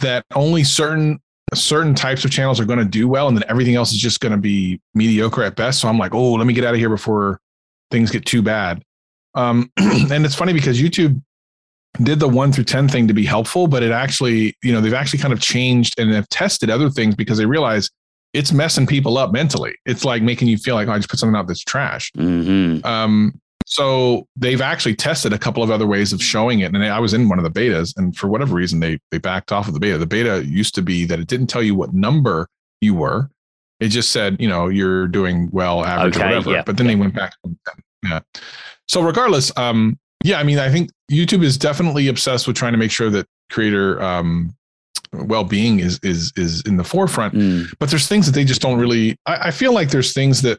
that 0.00 0.24
only 0.34 0.64
certain 0.64 1.20
certain 1.54 1.94
types 1.94 2.24
of 2.24 2.32
channels 2.32 2.58
are 2.58 2.64
going 2.64 2.80
to 2.80 2.84
do 2.84 3.06
well, 3.06 3.28
and 3.28 3.36
then 3.36 3.44
everything 3.48 3.76
else 3.76 3.92
is 3.92 3.98
just 3.98 4.18
going 4.18 4.32
to 4.32 4.38
be 4.38 4.80
mediocre 4.94 5.44
at 5.44 5.54
best. 5.54 5.80
So 5.80 5.88
I'm 5.88 5.98
like, 5.98 6.12
oh, 6.12 6.32
let 6.32 6.46
me 6.46 6.54
get 6.54 6.64
out 6.64 6.74
of 6.74 6.80
here 6.80 6.90
before 6.90 7.40
things 7.92 8.10
get 8.10 8.26
too 8.26 8.42
bad. 8.42 8.82
Um, 9.34 9.70
and 9.76 10.26
it's 10.26 10.34
funny 10.34 10.52
because 10.52 10.80
YouTube 10.80 11.22
did 12.02 12.20
the 12.20 12.28
one 12.28 12.52
through 12.52 12.64
10 12.64 12.88
thing 12.88 13.08
to 13.08 13.14
be 13.14 13.24
helpful, 13.24 13.66
but 13.66 13.82
it 13.82 13.90
actually, 13.90 14.56
you 14.62 14.72
know, 14.72 14.80
they've 14.80 14.94
actually 14.94 15.18
kind 15.18 15.32
of 15.32 15.40
changed 15.40 15.98
and 15.98 16.12
have 16.12 16.28
tested 16.28 16.70
other 16.70 16.90
things 16.90 17.14
because 17.14 17.38
they 17.38 17.46
realize 17.46 17.90
it's 18.34 18.52
messing 18.52 18.86
people 18.86 19.18
up 19.18 19.32
mentally. 19.32 19.74
It's 19.86 20.04
like 20.04 20.22
making 20.22 20.48
you 20.48 20.58
feel 20.58 20.74
like, 20.74 20.88
oh, 20.88 20.92
I 20.92 20.98
just 20.98 21.08
put 21.08 21.18
something 21.18 21.36
out 21.36 21.48
that's 21.48 21.64
trash. 21.64 22.12
Mm-hmm. 22.16 22.86
Um, 22.86 23.40
so 23.66 24.26
they've 24.36 24.60
actually 24.60 24.96
tested 24.96 25.32
a 25.32 25.38
couple 25.38 25.62
of 25.62 25.70
other 25.70 25.86
ways 25.86 26.12
of 26.12 26.22
showing 26.22 26.60
it. 26.60 26.74
And 26.74 26.82
I 26.82 26.98
was 27.00 27.12
in 27.12 27.28
one 27.28 27.38
of 27.38 27.44
the 27.44 27.50
betas, 27.50 27.92
and 27.96 28.16
for 28.16 28.28
whatever 28.28 28.54
reason, 28.54 28.80
they 28.80 28.98
they 29.10 29.18
backed 29.18 29.52
off 29.52 29.68
of 29.68 29.74
the 29.74 29.80
beta. 29.80 29.98
The 29.98 30.06
beta 30.06 30.42
used 30.46 30.74
to 30.76 30.82
be 30.82 31.04
that 31.04 31.20
it 31.20 31.26
didn't 31.26 31.48
tell 31.48 31.62
you 31.62 31.74
what 31.74 31.92
number 31.92 32.48
you 32.80 32.94
were. 32.94 33.28
It 33.80 33.88
just 33.88 34.10
said, 34.10 34.40
you 34.40 34.48
know, 34.48 34.68
you're 34.68 35.06
doing 35.06 35.50
well, 35.52 35.84
average, 35.84 36.16
okay, 36.16 36.24
or 36.24 36.28
whatever. 36.28 36.50
Yeah, 36.50 36.62
but 36.64 36.78
then 36.78 36.86
yeah. 36.86 36.92
they 36.94 37.00
went 37.00 37.14
back. 37.14 37.34
Yeah. 38.02 38.20
So 38.86 39.02
regardless, 39.02 39.56
um, 39.58 39.98
yeah, 40.24 40.38
I 40.38 40.42
mean, 40.42 40.58
I 40.58 40.70
think 40.70 40.90
YouTube 41.10 41.44
is 41.44 41.56
definitely 41.56 42.08
obsessed 42.08 42.46
with 42.46 42.56
trying 42.56 42.72
to 42.72 42.78
make 42.78 42.90
sure 42.90 43.10
that 43.10 43.26
creator 43.50 44.00
um, 44.02 44.54
well-being 45.12 45.80
is 45.80 45.98
is 46.02 46.32
is 46.36 46.62
in 46.62 46.76
the 46.76 46.84
forefront. 46.84 47.34
Mm. 47.34 47.72
But 47.78 47.90
there's 47.90 48.08
things 48.08 48.26
that 48.26 48.32
they 48.32 48.44
just 48.44 48.60
don't 48.60 48.78
really. 48.78 49.16
I, 49.26 49.48
I, 49.48 49.50
feel 49.50 49.72
like 49.72 49.90
there's 49.90 50.12
things 50.12 50.42
that 50.42 50.58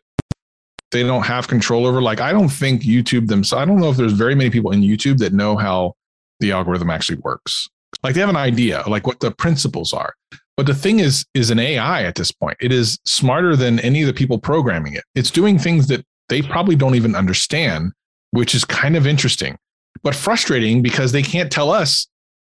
they 0.91 1.03
don't 1.03 1.24
have 1.24 1.47
control 1.47 1.86
over. 1.86 2.01
Like 2.01 2.22
I 2.22 2.32
don't 2.32 2.49
think 2.49 2.84
YouTube 2.84 3.28
themselves. 3.28 3.62
I 3.62 3.66
don't 3.66 3.80
know 3.80 3.89
if 3.89 3.97
there's 3.97 4.14
very 4.14 4.36
many 4.36 4.49
people 4.49 4.72
in 4.72 4.82
YouTube 4.82 5.18
that 5.20 5.34
know 5.34 5.57
how 5.57 5.93
the 6.39 6.51
algorithm 6.51 6.89
actually 6.89 7.20
works. 7.20 7.68
Like 8.01 8.16
they 8.16 8.22
have 8.22 8.30
an 8.30 8.38
idea, 8.38 8.84
like 8.88 9.05
what 9.05 9.20
the 9.20 9.32
principles 9.32 9.93
are. 9.93 10.14
But 10.55 10.66
the 10.66 10.76
thing 10.76 10.99
is, 10.99 11.26
is 11.34 11.51
an 11.51 11.60
AI 11.60 12.03
at 12.03 12.16
this 12.16 12.32
point. 12.32 12.57
It 12.60 12.72
is 12.72 12.99
smarter 13.05 13.55
than 13.55 13.80
any 13.80 14.01
of 14.01 14.07
the 14.07 14.14
people 14.14 14.38
programming 14.38 14.93
it. 14.93 15.03
It's 15.16 15.32
doing 15.32 15.57
things 15.57 15.88
that 15.88 16.05
they 16.28 16.41
probably 16.41 16.76
don't 16.76 16.95
even 16.95 17.16
understand 17.16 17.93
which 18.32 18.55
is 18.55 18.65
kind 18.65 18.95
of 18.95 19.07
interesting, 19.07 19.57
but 20.03 20.15
frustrating 20.15 20.82
because 20.82 21.11
they 21.11 21.23
can't 21.23 21.51
tell 21.51 21.71
us 21.71 22.07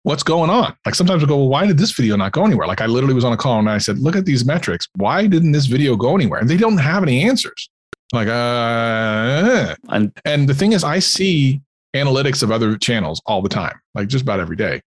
what's 0.04 0.22
going 0.22 0.50
on. 0.50 0.74
Like 0.84 0.94
sometimes 0.94 1.22
we 1.22 1.28
go, 1.28 1.36
well, 1.36 1.48
why 1.48 1.66
did 1.66 1.78
this 1.78 1.90
video 1.90 2.16
not 2.16 2.32
go 2.32 2.44
anywhere? 2.44 2.66
Like 2.66 2.80
I 2.80 2.86
literally 2.86 3.14
was 3.14 3.24
on 3.24 3.32
a 3.32 3.36
call 3.36 3.58
and 3.58 3.68
I 3.68 3.78
said, 3.78 3.98
look 3.98 4.16
at 4.16 4.24
these 4.24 4.44
metrics. 4.44 4.86
Why 4.96 5.26
didn't 5.26 5.52
this 5.52 5.66
video 5.66 5.96
go 5.96 6.14
anywhere? 6.14 6.40
And 6.40 6.48
they 6.48 6.56
don't 6.56 6.78
have 6.78 7.02
any 7.02 7.24
answers. 7.24 7.70
Like, 8.12 8.28
uh, 8.28 9.74
and, 9.88 10.12
and 10.24 10.48
the 10.48 10.54
thing 10.54 10.72
is, 10.72 10.84
I 10.84 10.98
see 10.98 11.62
analytics 11.96 12.42
of 12.42 12.52
other 12.52 12.76
channels 12.76 13.22
all 13.26 13.40
the 13.40 13.48
time, 13.48 13.80
like 13.94 14.08
just 14.08 14.22
about 14.22 14.40
every 14.40 14.56
day. 14.56 14.82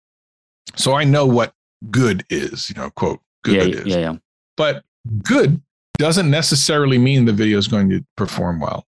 So 0.74 0.94
I 0.94 1.04
know 1.04 1.26
what 1.26 1.52
good 1.90 2.24
is, 2.28 2.68
you 2.68 2.74
know, 2.74 2.90
quote, 2.90 3.20
good 3.44 3.54
yeah, 3.54 3.80
is. 3.80 3.86
Yeah, 3.86 3.98
yeah. 3.98 4.16
But 4.56 4.82
good 5.22 5.60
doesn't 5.98 6.28
necessarily 6.28 6.98
mean 6.98 7.24
the 7.24 7.32
video 7.32 7.56
is 7.58 7.68
going 7.68 7.88
to 7.90 8.04
perform 8.16 8.58
well. 8.58 8.84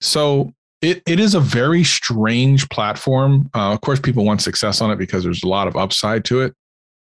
So 0.00 0.52
it, 0.82 1.00
it 1.06 1.20
is 1.20 1.34
a 1.34 1.40
very 1.40 1.84
strange 1.84 2.68
platform. 2.68 3.48
Uh, 3.54 3.72
of 3.72 3.80
course, 3.80 4.00
people 4.00 4.24
want 4.24 4.42
success 4.42 4.80
on 4.80 4.90
it 4.90 4.96
because 4.96 5.22
there's 5.22 5.44
a 5.44 5.48
lot 5.48 5.68
of 5.68 5.76
upside 5.76 6.24
to 6.26 6.40
it, 6.40 6.54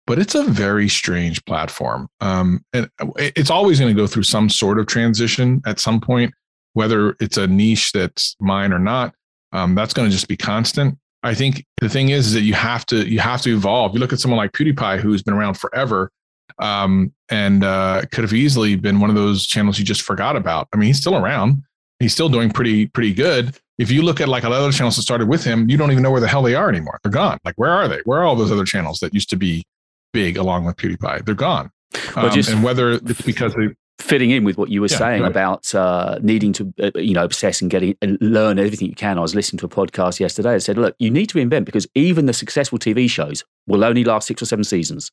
but 0.06 0.18
it's 0.18 0.34
a 0.34 0.42
very 0.42 0.88
strange 0.88 1.44
platform. 1.44 2.08
Um, 2.20 2.64
and 2.72 2.90
it's 3.16 3.50
always 3.50 3.78
going 3.78 3.94
to 3.94 4.00
go 4.00 4.06
through 4.06 4.22
some 4.22 4.48
sort 4.48 4.78
of 4.78 4.86
transition 4.86 5.60
at 5.66 5.80
some 5.80 6.00
point, 6.00 6.32
whether 6.72 7.14
it's 7.20 7.36
a 7.36 7.46
niche 7.46 7.92
that's 7.92 8.34
mine 8.40 8.72
or 8.72 8.78
not. 8.78 9.14
Um, 9.52 9.74
that's 9.74 9.92
going 9.92 10.08
to 10.08 10.12
just 10.12 10.28
be 10.28 10.36
constant. 10.36 10.98
I 11.22 11.34
think 11.34 11.66
the 11.80 11.88
thing 11.88 12.08
is, 12.08 12.28
is 12.28 12.32
that 12.34 12.42
you 12.42 12.54
have 12.54 12.86
to 12.86 13.06
you 13.06 13.18
have 13.18 13.42
to 13.42 13.54
evolve. 13.54 13.92
You 13.92 14.00
look 14.00 14.12
at 14.12 14.20
someone 14.20 14.38
like 14.38 14.52
PewDiePie, 14.52 15.00
who's 15.00 15.22
been 15.22 15.34
around 15.34 15.54
forever, 15.54 16.10
um, 16.58 17.12
and 17.28 17.64
uh, 17.64 18.02
could 18.12 18.24
have 18.24 18.32
easily 18.32 18.76
been 18.76 19.00
one 19.00 19.10
of 19.10 19.16
those 19.16 19.46
channels 19.46 19.78
you 19.78 19.84
just 19.84 20.02
forgot 20.02 20.36
about. 20.36 20.68
I 20.72 20.76
mean, 20.76 20.86
he's 20.86 21.00
still 21.00 21.16
around 21.16 21.64
he's 22.00 22.12
still 22.12 22.28
doing 22.28 22.50
pretty 22.50 22.86
pretty 22.86 23.14
good. 23.14 23.56
If 23.78 23.90
you 23.90 24.02
look 24.02 24.20
at 24.20 24.28
like 24.28 24.42
a 24.42 24.48
lot 24.48 24.56
of 24.56 24.64
other 24.64 24.72
channels 24.72 24.96
that 24.96 25.02
started 25.02 25.28
with 25.28 25.44
him, 25.44 25.68
you 25.70 25.76
don't 25.76 25.92
even 25.92 26.02
know 26.02 26.10
where 26.10 26.20
the 26.20 26.28
hell 26.28 26.42
they 26.42 26.54
are 26.54 26.68
anymore. 26.68 26.98
They're 27.02 27.12
gone. 27.12 27.38
Like 27.44 27.54
where 27.56 27.70
are 27.70 27.88
they? 27.88 28.00
Where 28.04 28.20
are 28.20 28.24
all 28.24 28.36
those 28.36 28.50
other 28.50 28.64
channels 28.64 29.00
that 29.00 29.14
used 29.14 29.30
to 29.30 29.36
be 29.36 29.64
big 30.12 30.36
along 30.36 30.64
with 30.64 30.76
PewDiePie? 30.76 31.24
They're 31.24 31.34
gone. 31.34 31.70
Um, 32.16 32.30
just 32.30 32.50
and 32.50 32.62
whether 32.62 32.92
it's 32.92 33.22
because 33.22 33.54
they 33.54 33.68
fitting 33.98 34.30
in 34.30 34.44
with 34.44 34.56
what 34.56 34.68
you 34.68 34.80
were 34.80 34.88
yeah, 34.88 34.96
saying 34.96 35.24
about 35.24 35.74
uh, 35.74 36.18
needing 36.22 36.52
to 36.52 36.72
uh, 36.80 36.90
you 36.94 37.14
know 37.14 37.24
obsess 37.24 37.60
and 37.60 37.70
getting 37.70 37.96
and 38.00 38.16
learn 38.20 38.58
everything 38.58 38.88
you 38.88 38.94
can 38.94 39.18
i 39.18 39.20
was 39.20 39.34
listening 39.34 39.58
to 39.58 39.66
a 39.66 39.68
podcast 39.68 40.20
yesterday 40.20 40.52
that 40.52 40.60
said 40.60 40.78
look 40.78 40.94
you 40.98 41.10
need 41.10 41.26
to 41.26 41.38
reinvent 41.38 41.64
because 41.64 41.86
even 41.94 42.26
the 42.26 42.32
successful 42.32 42.78
tv 42.78 43.10
shows 43.10 43.44
will 43.66 43.84
only 43.84 44.04
last 44.04 44.28
six 44.28 44.40
or 44.40 44.46
seven 44.46 44.62
seasons 44.62 45.10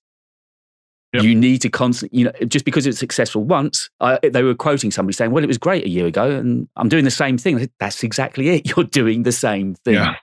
Yep. 1.15 1.23
You 1.23 1.35
need 1.35 1.61
to 1.61 1.69
constantly, 1.69 2.19
you 2.19 2.25
know, 2.25 2.31
just 2.47 2.65
because 2.65 2.85
it's 2.85 2.99
successful 2.99 3.43
once, 3.43 3.89
I, 3.99 4.19
they 4.23 4.43
were 4.43 4.55
quoting 4.55 4.91
somebody 4.91 5.13
saying, 5.13 5.31
well, 5.31 5.43
it 5.43 5.47
was 5.47 5.57
great 5.57 5.85
a 5.85 5.89
year 5.89 6.05
ago 6.05 6.29
and 6.29 6.67
I'm 6.75 6.89
doing 6.89 7.05
the 7.05 7.11
same 7.11 7.37
thing. 7.37 7.69
That's 7.79 8.03
exactly 8.03 8.49
it. 8.49 8.67
You're 8.75 8.85
doing 8.85 9.23
the 9.23 9.31
same 9.31 9.75
thing. 9.75 9.95
Yeah. 9.95 10.15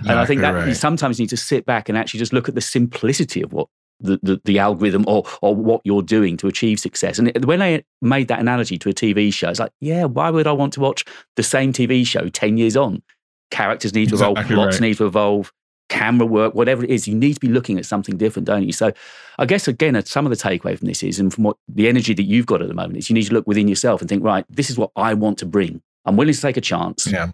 Exactly 0.00 0.10
and 0.10 0.18
I 0.18 0.26
think 0.26 0.40
that 0.40 0.50
right. 0.50 0.68
you 0.68 0.74
sometimes 0.74 1.18
need 1.18 1.30
to 1.30 1.36
sit 1.36 1.66
back 1.66 1.88
and 1.88 1.96
actually 1.96 2.18
just 2.18 2.32
look 2.32 2.48
at 2.48 2.54
the 2.54 2.60
simplicity 2.60 3.42
of 3.42 3.52
what 3.52 3.68
the, 4.00 4.18
the, 4.22 4.40
the, 4.44 4.58
algorithm 4.58 5.04
or, 5.06 5.24
or 5.40 5.54
what 5.54 5.80
you're 5.84 6.02
doing 6.02 6.36
to 6.38 6.48
achieve 6.48 6.78
success. 6.80 7.18
And 7.18 7.44
when 7.44 7.62
I 7.62 7.84
made 8.02 8.28
that 8.28 8.40
analogy 8.40 8.76
to 8.78 8.90
a 8.90 8.92
TV 8.92 9.32
show, 9.32 9.48
it's 9.48 9.60
like, 9.60 9.72
yeah, 9.80 10.04
why 10.04 10.30
would 10.30 10.46
I 10.46 10.52
want 10.52 10.72
to 10.74 10.80
watch 10.80 11.04
the 11.36 11.42
same 11.42 11.72
TV 11.72 12.06
show 12.06 12.28
10 12.28 12.56
years 12.56 12.76
on? 12.76 13.02
Characters 13.50 13.94
need 13.94 14.08
to 14.08 14.16
exactly 14.16 14.42
evolve, 14.42 14.46
plots 14.48 14.76
right. 14.76 14.88
need 14.88 14.96
to 14.98 15.06
evolve, 15.06 15.52
camera 15.94 16.26
work, 16.26 16.54
whatever 16.54 16.84
it 16.84 16.90
is, 16.90 17.06
you 17.06 17.14
need 17.14 17.34
to 17.34 17.40
be 17.40 17.48
looking 17.48 17.78
at 17.78 17.86
something 17.86 18.16
different, 18.16 18.46
don't 18.46 18.64
you? 18.64 18.72
So 18.72 18.92
I 19.38 19.46
guess, 19.46 19.68
again, 19.68 20.02
some 20.04 20.26
of 20.26 20.30
the 20.30 20.36
takeaway 20.36 20.76
from 20.76 20.88
this 20.88 21.02
is, 21.02 21.20
and 21.20 21.32
from 21.32 21.44
what 21.44 21.56
the 21.68 21.88
energy 21.88 22.14
that 22.14 22.24
you've 22.24 22.46
got 22.46 22.62
at 22.62 22.68
the 22.68 22.74
moment, 22.74 22.98
is 22.98 23.08
you 23.08 23.14
need 23.14 23.26
to 23.26 23.32
look 23.32 23.46
within 23.46 23.68
yourself 23.68 24.00
and 24.00 24.08
think, 24.08 24.24
right, 24.24 24.44
this 24.48 24.70
is 24.70 24.76
what 24.76 24.90
I 24.96 25.14
want 25.14 25.38
to 25.38 25.46
bring. 25.46 25.80
I'm 26.04 26.16
willing 26.16 26.34
to 26.34 26.40
take 26.40 26.56
a 26.56 26.60
chance. 26.60 27.06
Yeah 27.06 27.30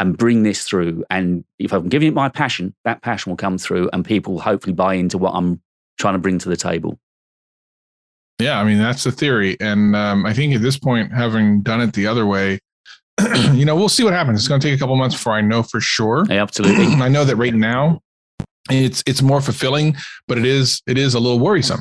and 0.00 0.16
bring 0.16 0.42
this 0.44 0.62
through. 0.64 1.04
And 1.10 1.44
if 1.58 1.72
I'm 1.72 1.88
giving 1.88 2.08
it 2.08 2.14
my 2.14 2.28
passion, 2.28 2.74
that 2.84 3.02
passion 3.02 3.30
will 3.30 3.36
come 3.36 3.58
through 3.58 3.90
and 3.92 4.04
people 4.04 4.34
will 4.34 4.40
hopefully 4.40 4.72
buy 4.72 4.94
into 4.94 5.18
what 5.18 5.32
I'm 5.34 5.60
trying 5.98 6.14
to 6.14 6.18
bring 6.20 6.38
to 6.38 6.48
the 6.48 6.56
table. 6.56 6.98
Yeah, 8.38 8.60
I 8.60 8.64
mean, 8.64 8.78
that's 8.78 9.02
the 9.02 9.10
theory. 9.10 9.56
And 9.60 9.96
um, 9.96 10.24
I 10.24 10.32
think 10.32 10.54
at 10.54 10.62
this 10.62 10.78
point, 10.78 11.12
having 11.12 11.62
done 11.62 11.80
it 11.80 11.92
the 11.94 12.06
other 12.06 12.24
way, 12.24 12.60
you 13.52 13.64
know, 13.64 13.74
we'll 13.74 13.88
see 13.88 14.04
what 14.04 14.12
happens. 14.12 14.40
It's 14.40 14.48
going 14.48 14.60
to 14.60 14.66
take 14.66 14.76
a 14.76 14.78
couple 14.78 14.96
months 14.96 15.16
before 15.16 15.34
I 15.34 15.40
know 15.40 15.62
for 15.62 15.80
sure. 15.80 16.24
Yeah, 16.28 16.42
absolutely. 16.42 16.86
I 17.02 17.08
know 17.08 17.24
that 17.24 17.36
right 17.36 17.54
now 17.54 18.00
it's 18.70 19.02
it's 19.06 19.22
more 19.22 19.40
fulfilling, 19.40 19.96
but 20.26 20.38
it 20.38 20.44
is 20.44 20.82
it 20.86 20.98
is 20.98 21.14
a 21.14 21.20
little 21.20 21.38
worrisome. 21.38 21.80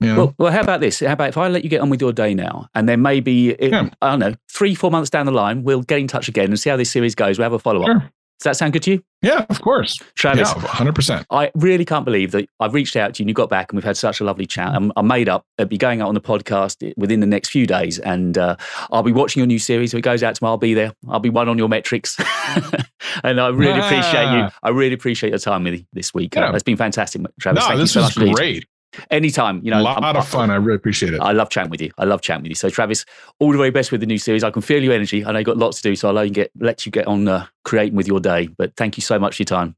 You 0.00 0.08
know? 0.08 0.16
well, 0.16 0.34
well, 0.38 0.52
how 0.52 0.60
about 0.60 0.80
this? 0.80 1.00
How 1.00 1.12
about 1.12 1.30
if 1.30 1.38
I 1.38 1.48
let 1.48 1.64
you 1.64 1.70
get 1.70 1.80
on 1.80 1.88
with 1.88 2.02
your 2.02 2.12
day 2.12 2.34
now, 2.34 2.68
and 2.74 2.86
then 2.86 3.00
maybe 3.00 3.50
it, 3.50 3.70
yeah. 3.70 3.88
I 4.02 4.10
don't 4.10 4.18
know, 4.18 4.34
three, 4.50 4.74
four 4.74 4.90
months 4.90 5.08
down 5.08 5.24
the 5.24 5.32
line, 5.32 5.62
we'll 5.62 5.82
get 5.82 5.98
in 5.98 6.06
touch 6.06 6.28
again 6.28 6.46
and 6.46 6.60
see 6.60 6.68
how 6.68 6.76
this 6.76 6.90
series 6.90 7.14
goes. 7.14 7.38
We'll 7.38 7.46
have 7.46 7.54
a 7.54 7.58
follow 7.58 7.82
up. 7.82 7.86
Sure. 7.86 8.10
Does 8.38 8.44
that 8.44 8.56
sound 8.56 8.74
good 8.74 8.82
to 8.82 8.92
you? 8.92 9.04
Yeah, 9.22 9.46
of 9.48 9.62
course. 9.62 9.98
Travis, 10.14 10.52
yeah, 10.54 10.62
100%. 10.62 11.24
I 11.30 11.50
really 11.54 11.86
can't 11.86 12.04
believe 12.04 12.32
that 12.32 12.48
I've 12.60 12.74
reached 12.74 12.94
out 12.94 13.14
to 13.14 13.22
you 13.22 13.24
and 13.24 13.30
you 13.30 13.34
got 13.34 13.48
back 13.48 13.72
and 13.72 13.76
we've 13.76 13.84
had 13.84 13.96
such 13.96 14.20
a 14.20 14.24
lovely 14.24 14.44
chat. 14.44 14.68
I'm, 14.74 14.92
I'm 14.94 15.06
made 15.06 15.28
up. 15.28 15.44
I'll 15.58 15.64
be 15.64 15.78
going 15.78 16.02
out 16.02 16.08
on 16.08 16.14
the 16.14 16.20
podcast 16.20 16.92
within 16.98 17.20
the 17.20 17.26
next 17.26 17.48
few 17.48 17.66
days 17.66 17.98
and 17.98 18.36
uh, 18.36 18.56
I'll 18.92 19.02
be 19.02 19.12
watching 19.12 19.40
your 19.40 19.46
new 19.46 19.58
series. 19.58 19.94
If 19.94 19.98
it 19.98 20.02
goes 20.02 20.22
out 20.22 20.34
tomorrow, 20.34 20.52
I'll 20.52 20.58
be 20.58 20.74
there. 20.74 20.92
I'll 21.08 21.18
be 21.18 21.30
one 21.30 21.48
on 21.48 21.56
your 21.56 21.68
metrics. 21.68 22.16
and 23.24 23.40
I 23.40 23.48
really 23.48 23.80
ah. 23.80 23.86
appreciate 23.86 24.30
you. 24.32 24.48
I 24.62 24.68
really 24.68 24.94
appreciate 24.94 25.30
your 25.30 25.38
time 25.38 25.64
with 25.64 25.72
me 25.72 25.86
this 25.94 26.12
week. 26.12 26.34
Yeah. 26.34 26.50
Uh, 26.50 26.52
it's 26.52 26.62
been 26.62 26.76
fantastic, 26.76 27.22
Travis. 27.40 27.64
No, 27.64 27.68
Thank 27.68 27.80
this 27.80 27.96
was 27.96 28.12
so 28.12 28.32
great 28.34 28.66
anytime. 29.10 29.60
You 29.62 29.70
know, 29.70 29.80
a 29.80 29.82
lot 29.82 30.02
I'm, 30.02 30.16
of 30.16 30.26
fun. 30.26 30.50
I 30.50 30.56
really 30.56 30.76
appreciate 30.76 31.14
it. 31.14 31.20
I 31.20 31.32
love 31.32 31.50
chatting 31.50 31.70
with 31.70 31.80
you. 31.80 31.90
I 31.98 32.04
love 32.04 32.20
chatting 32.20 32.42
with 32.42 32.50
you. 32.50 32.54
So, 32.54 32.70
Travis, 32.70 33.04
all 33.38 33.52
the 33.52 33.58
very 33.58 33.70
best 33.70 33.92
with 33.92 34.00
the 34.00 34.06
new 34.06 34.18
series. 34.18 34.44
I 34.44 34.50
can 34.50 34.62
feel 34.62 34.82
your 34.82 34.92
energy. 34.92 35.24
I 35.24 35.32
know 35.32 35.38
you've 35.38 35.46
got 35.46 35.56
lots 35.56 35.80
to 35.80 35.90
do, 35.90 35.96
so 35.96 36.08
I'll 36.08 36.14
let 36.14 36.26
you 36.26 36.32
get, 36.32 36.50
let 36.58 36.86
you 36.86 36.92
get 36.92 37.06
on 37.06 37.28
uh, 37.28 37.46
creating 37.64 37.96
with 37.96 38.06
your 38.06 38.20
day. 38.20 38.48
But 38.48 38.74
thank 38.76 38.96
you 38.96 39.02
so 39.02 39.18
much 39.18 39.36
for 39.36 39.42
your 39.42 39.46
time. 39.46 39.76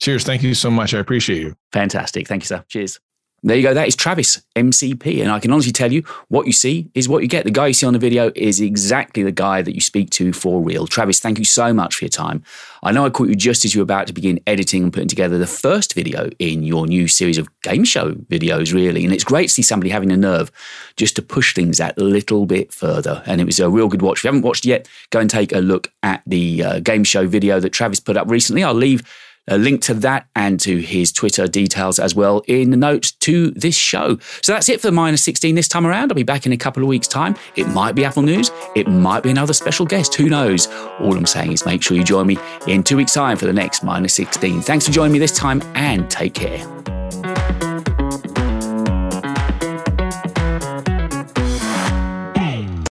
Cheers. 0.00 0.24
Thank 0.24 0.42
you 0.42 0.54
so 0.54 0.70
much. 0.70 0.94
I 0.94 0.98
appreciate 0.98 1.42
you. 1.42 1.54
Fantastic. 1.72 2.26
Thank 2.26 2.42
you, 2.42 2.46
sir. 2.46 2.64
Cheers. 2.68 3.00
There 3.42 3.56
you 3.56 3.62
go. 3.62 3.72
That 3.72 3.88
is 3.88 3.96
Travis, 3.96 4.42
MCP. 4.54 5.22
And 5.22 5.30
I 5.30 5.40
can 5.40 5.50
honestly 5.50 5.72
tell 5.72 5.90
you, 5.90 6.02
what 6.28 6.46
you 6.46 6.52
see 6.52 6.90
is 6.92 7.08
what 7.08 7.22
you 7.22 7.28
get. 7.28 7.44
The 7.44 7.50
guy 7.50 7.68
you 7.68 7.72
see 7.72 7.86
on 7.86 7.94
the 7.94 7.98
video 7.98 8.30
is 8.36 8.60
exactly 8.60 9.22
the 9.22 9.32
guy 9.32 9.62
that 9.62 9.74
you 9.74 9.80
speak 9.80 10.10
to 10.10 10.34
for 10.34 10.60
real. 10.60 10.86
Travis, 10.86 11.20
thank 11.20 11.38
you 11.38 11.46
so 11.46 11.72
much 11.72 11.96
for 11.96 12.04
your 12.04 12.10
time. 12.10 12.42
I 12.82 12.92
know 12.92 13.06
I 13.06 13.10
caught 13.10 13.28
you 13.28 13.34
just 13.34 13.64
as 13.64 13.74
you 13.74 13.80
were 13.80 13.84
about 13.84 14.06
to 14.08 14.12
begin 14.12 14.40
editing 14.46 14.82
and 14.82 14.92
putting 14.92 15.08
together 15.08 15.38
the 15.38 15.46
first 15.46 15.94
video 15.94 16.28
in 16.38 16.62
your 16.62 16.86
new 16.86 17.08
series 17.08 17.38
of 17.38 17.48
game 17.62 17.84
show 17.84 18.12
videos, 18.12 18.74
really. 18.74 19.04
And 19.04 19.14
it's 19.14 19.24
great 19.24 19.44
to 19.44 19.54
see 19.54 19.62
somebody 19.62 19.88
having 19.88 20.12
a 20.12 20.18
nerve 20.18 20.52
just 20.96 21.16
to 21.16 21.22
push 21.22 21.54
things 21.54 21.78
that 21.78 21.96
little 21.96 22.44
bit 22.44 22.74
further. 22.74 23.22
And 23.24 23.40
it 23.40 23.44
was 23.44 23.58
a 23.58 23.70
real 23.70 23.88
good 23.88 24.02
watch. 24.02 24.18
If 24.18 24.24
you 24.24 24.28
haven't 24.28 24.42
watched 24.42 24.66
yet, 24.66 24.86
go 25.08 25.18
and 25.18 25.30
take 25.30 25.52
a 25.52 25.60
look 25.60 25.90
at 26.02 26.22
the 26.26 26.62
uh, 26.62 26.80
game 26.80 27.04
show 27.04 27.26
video 27.26 27.58
that 27.58 27.70
Travis 27.70 28.00
put 28.00 28.18
up 28.18 28.28
recently. 28.28 28.62
I'll 28.62 28.74
leave 28.74 29.02
a 29.50 29.58
link 29.58 29.82
to 29.82 29.94
that 29.94 30.26
and 30.34 30.58
to 30.60 30.78
his 30.78 31.12
Twitter 31.12 31.46
details 31.46 31.98
as 31.98 32.14
well 32.14 32.42
in 32.46 32.70
the 32.70 32.76
notes 32.76 33.12
to 33.12 33.50
this 33.50 33.76
show. 33.76 34.18
So 34.42 34.52
that's 34.52 34.68
it 34.68 34.80
for 34.80 34.90
minus 34.90 35.22
16 35.24 35.54
this 35.54 35.68
time 35.68 35.86
around. 35.86 36.10
I'll 36.10 36.16
be 36.16 36.22
back 36.22 36.46
in 36.46 36.52
a 36.52 36.56
couple 36.56 36.82
of 36.82 36.88
weeks' 36.88 37.08
time. 37.08 37.36
It 37.56 37.68
might 37.68 37.94
be 37.94 38.04
Apple 38.04 38.22
News, 38.22 38.50
it 38.74 38.88
might 38.88 39.22
be 39.22 39.30
another 39.30 39.52
special 39.52 39.86
guest. 39.86 40.14
Who 40.14 40.28
knows? 40.28 40.68
All 41.00 41.16
I'm 41.16 41.26
saying 41.26 41.52
is 41.52 41.66
make 41.66 41.82
sure 41.82 41.96
you 41.96 42.04
join 42.04 42.26
me 42.26 42.38
in 42.66 42.82
two 42.82 42.96
weeks' 42.96 43.14
time 43.14 43.36
for 43.36 43.46
the 43.46 43.52
next 43.52 43.82
minus 43.82 44.14
16. 44.14 44.62
Thanks 44.62 44.86
for 44.86 44.92
joining 44.92 45.12
me 45.12 45.18
this 45.18 45.36
time 45.36 45.62
and 45.74 46.10
take 46.10 46.34
care. 46.34 46.99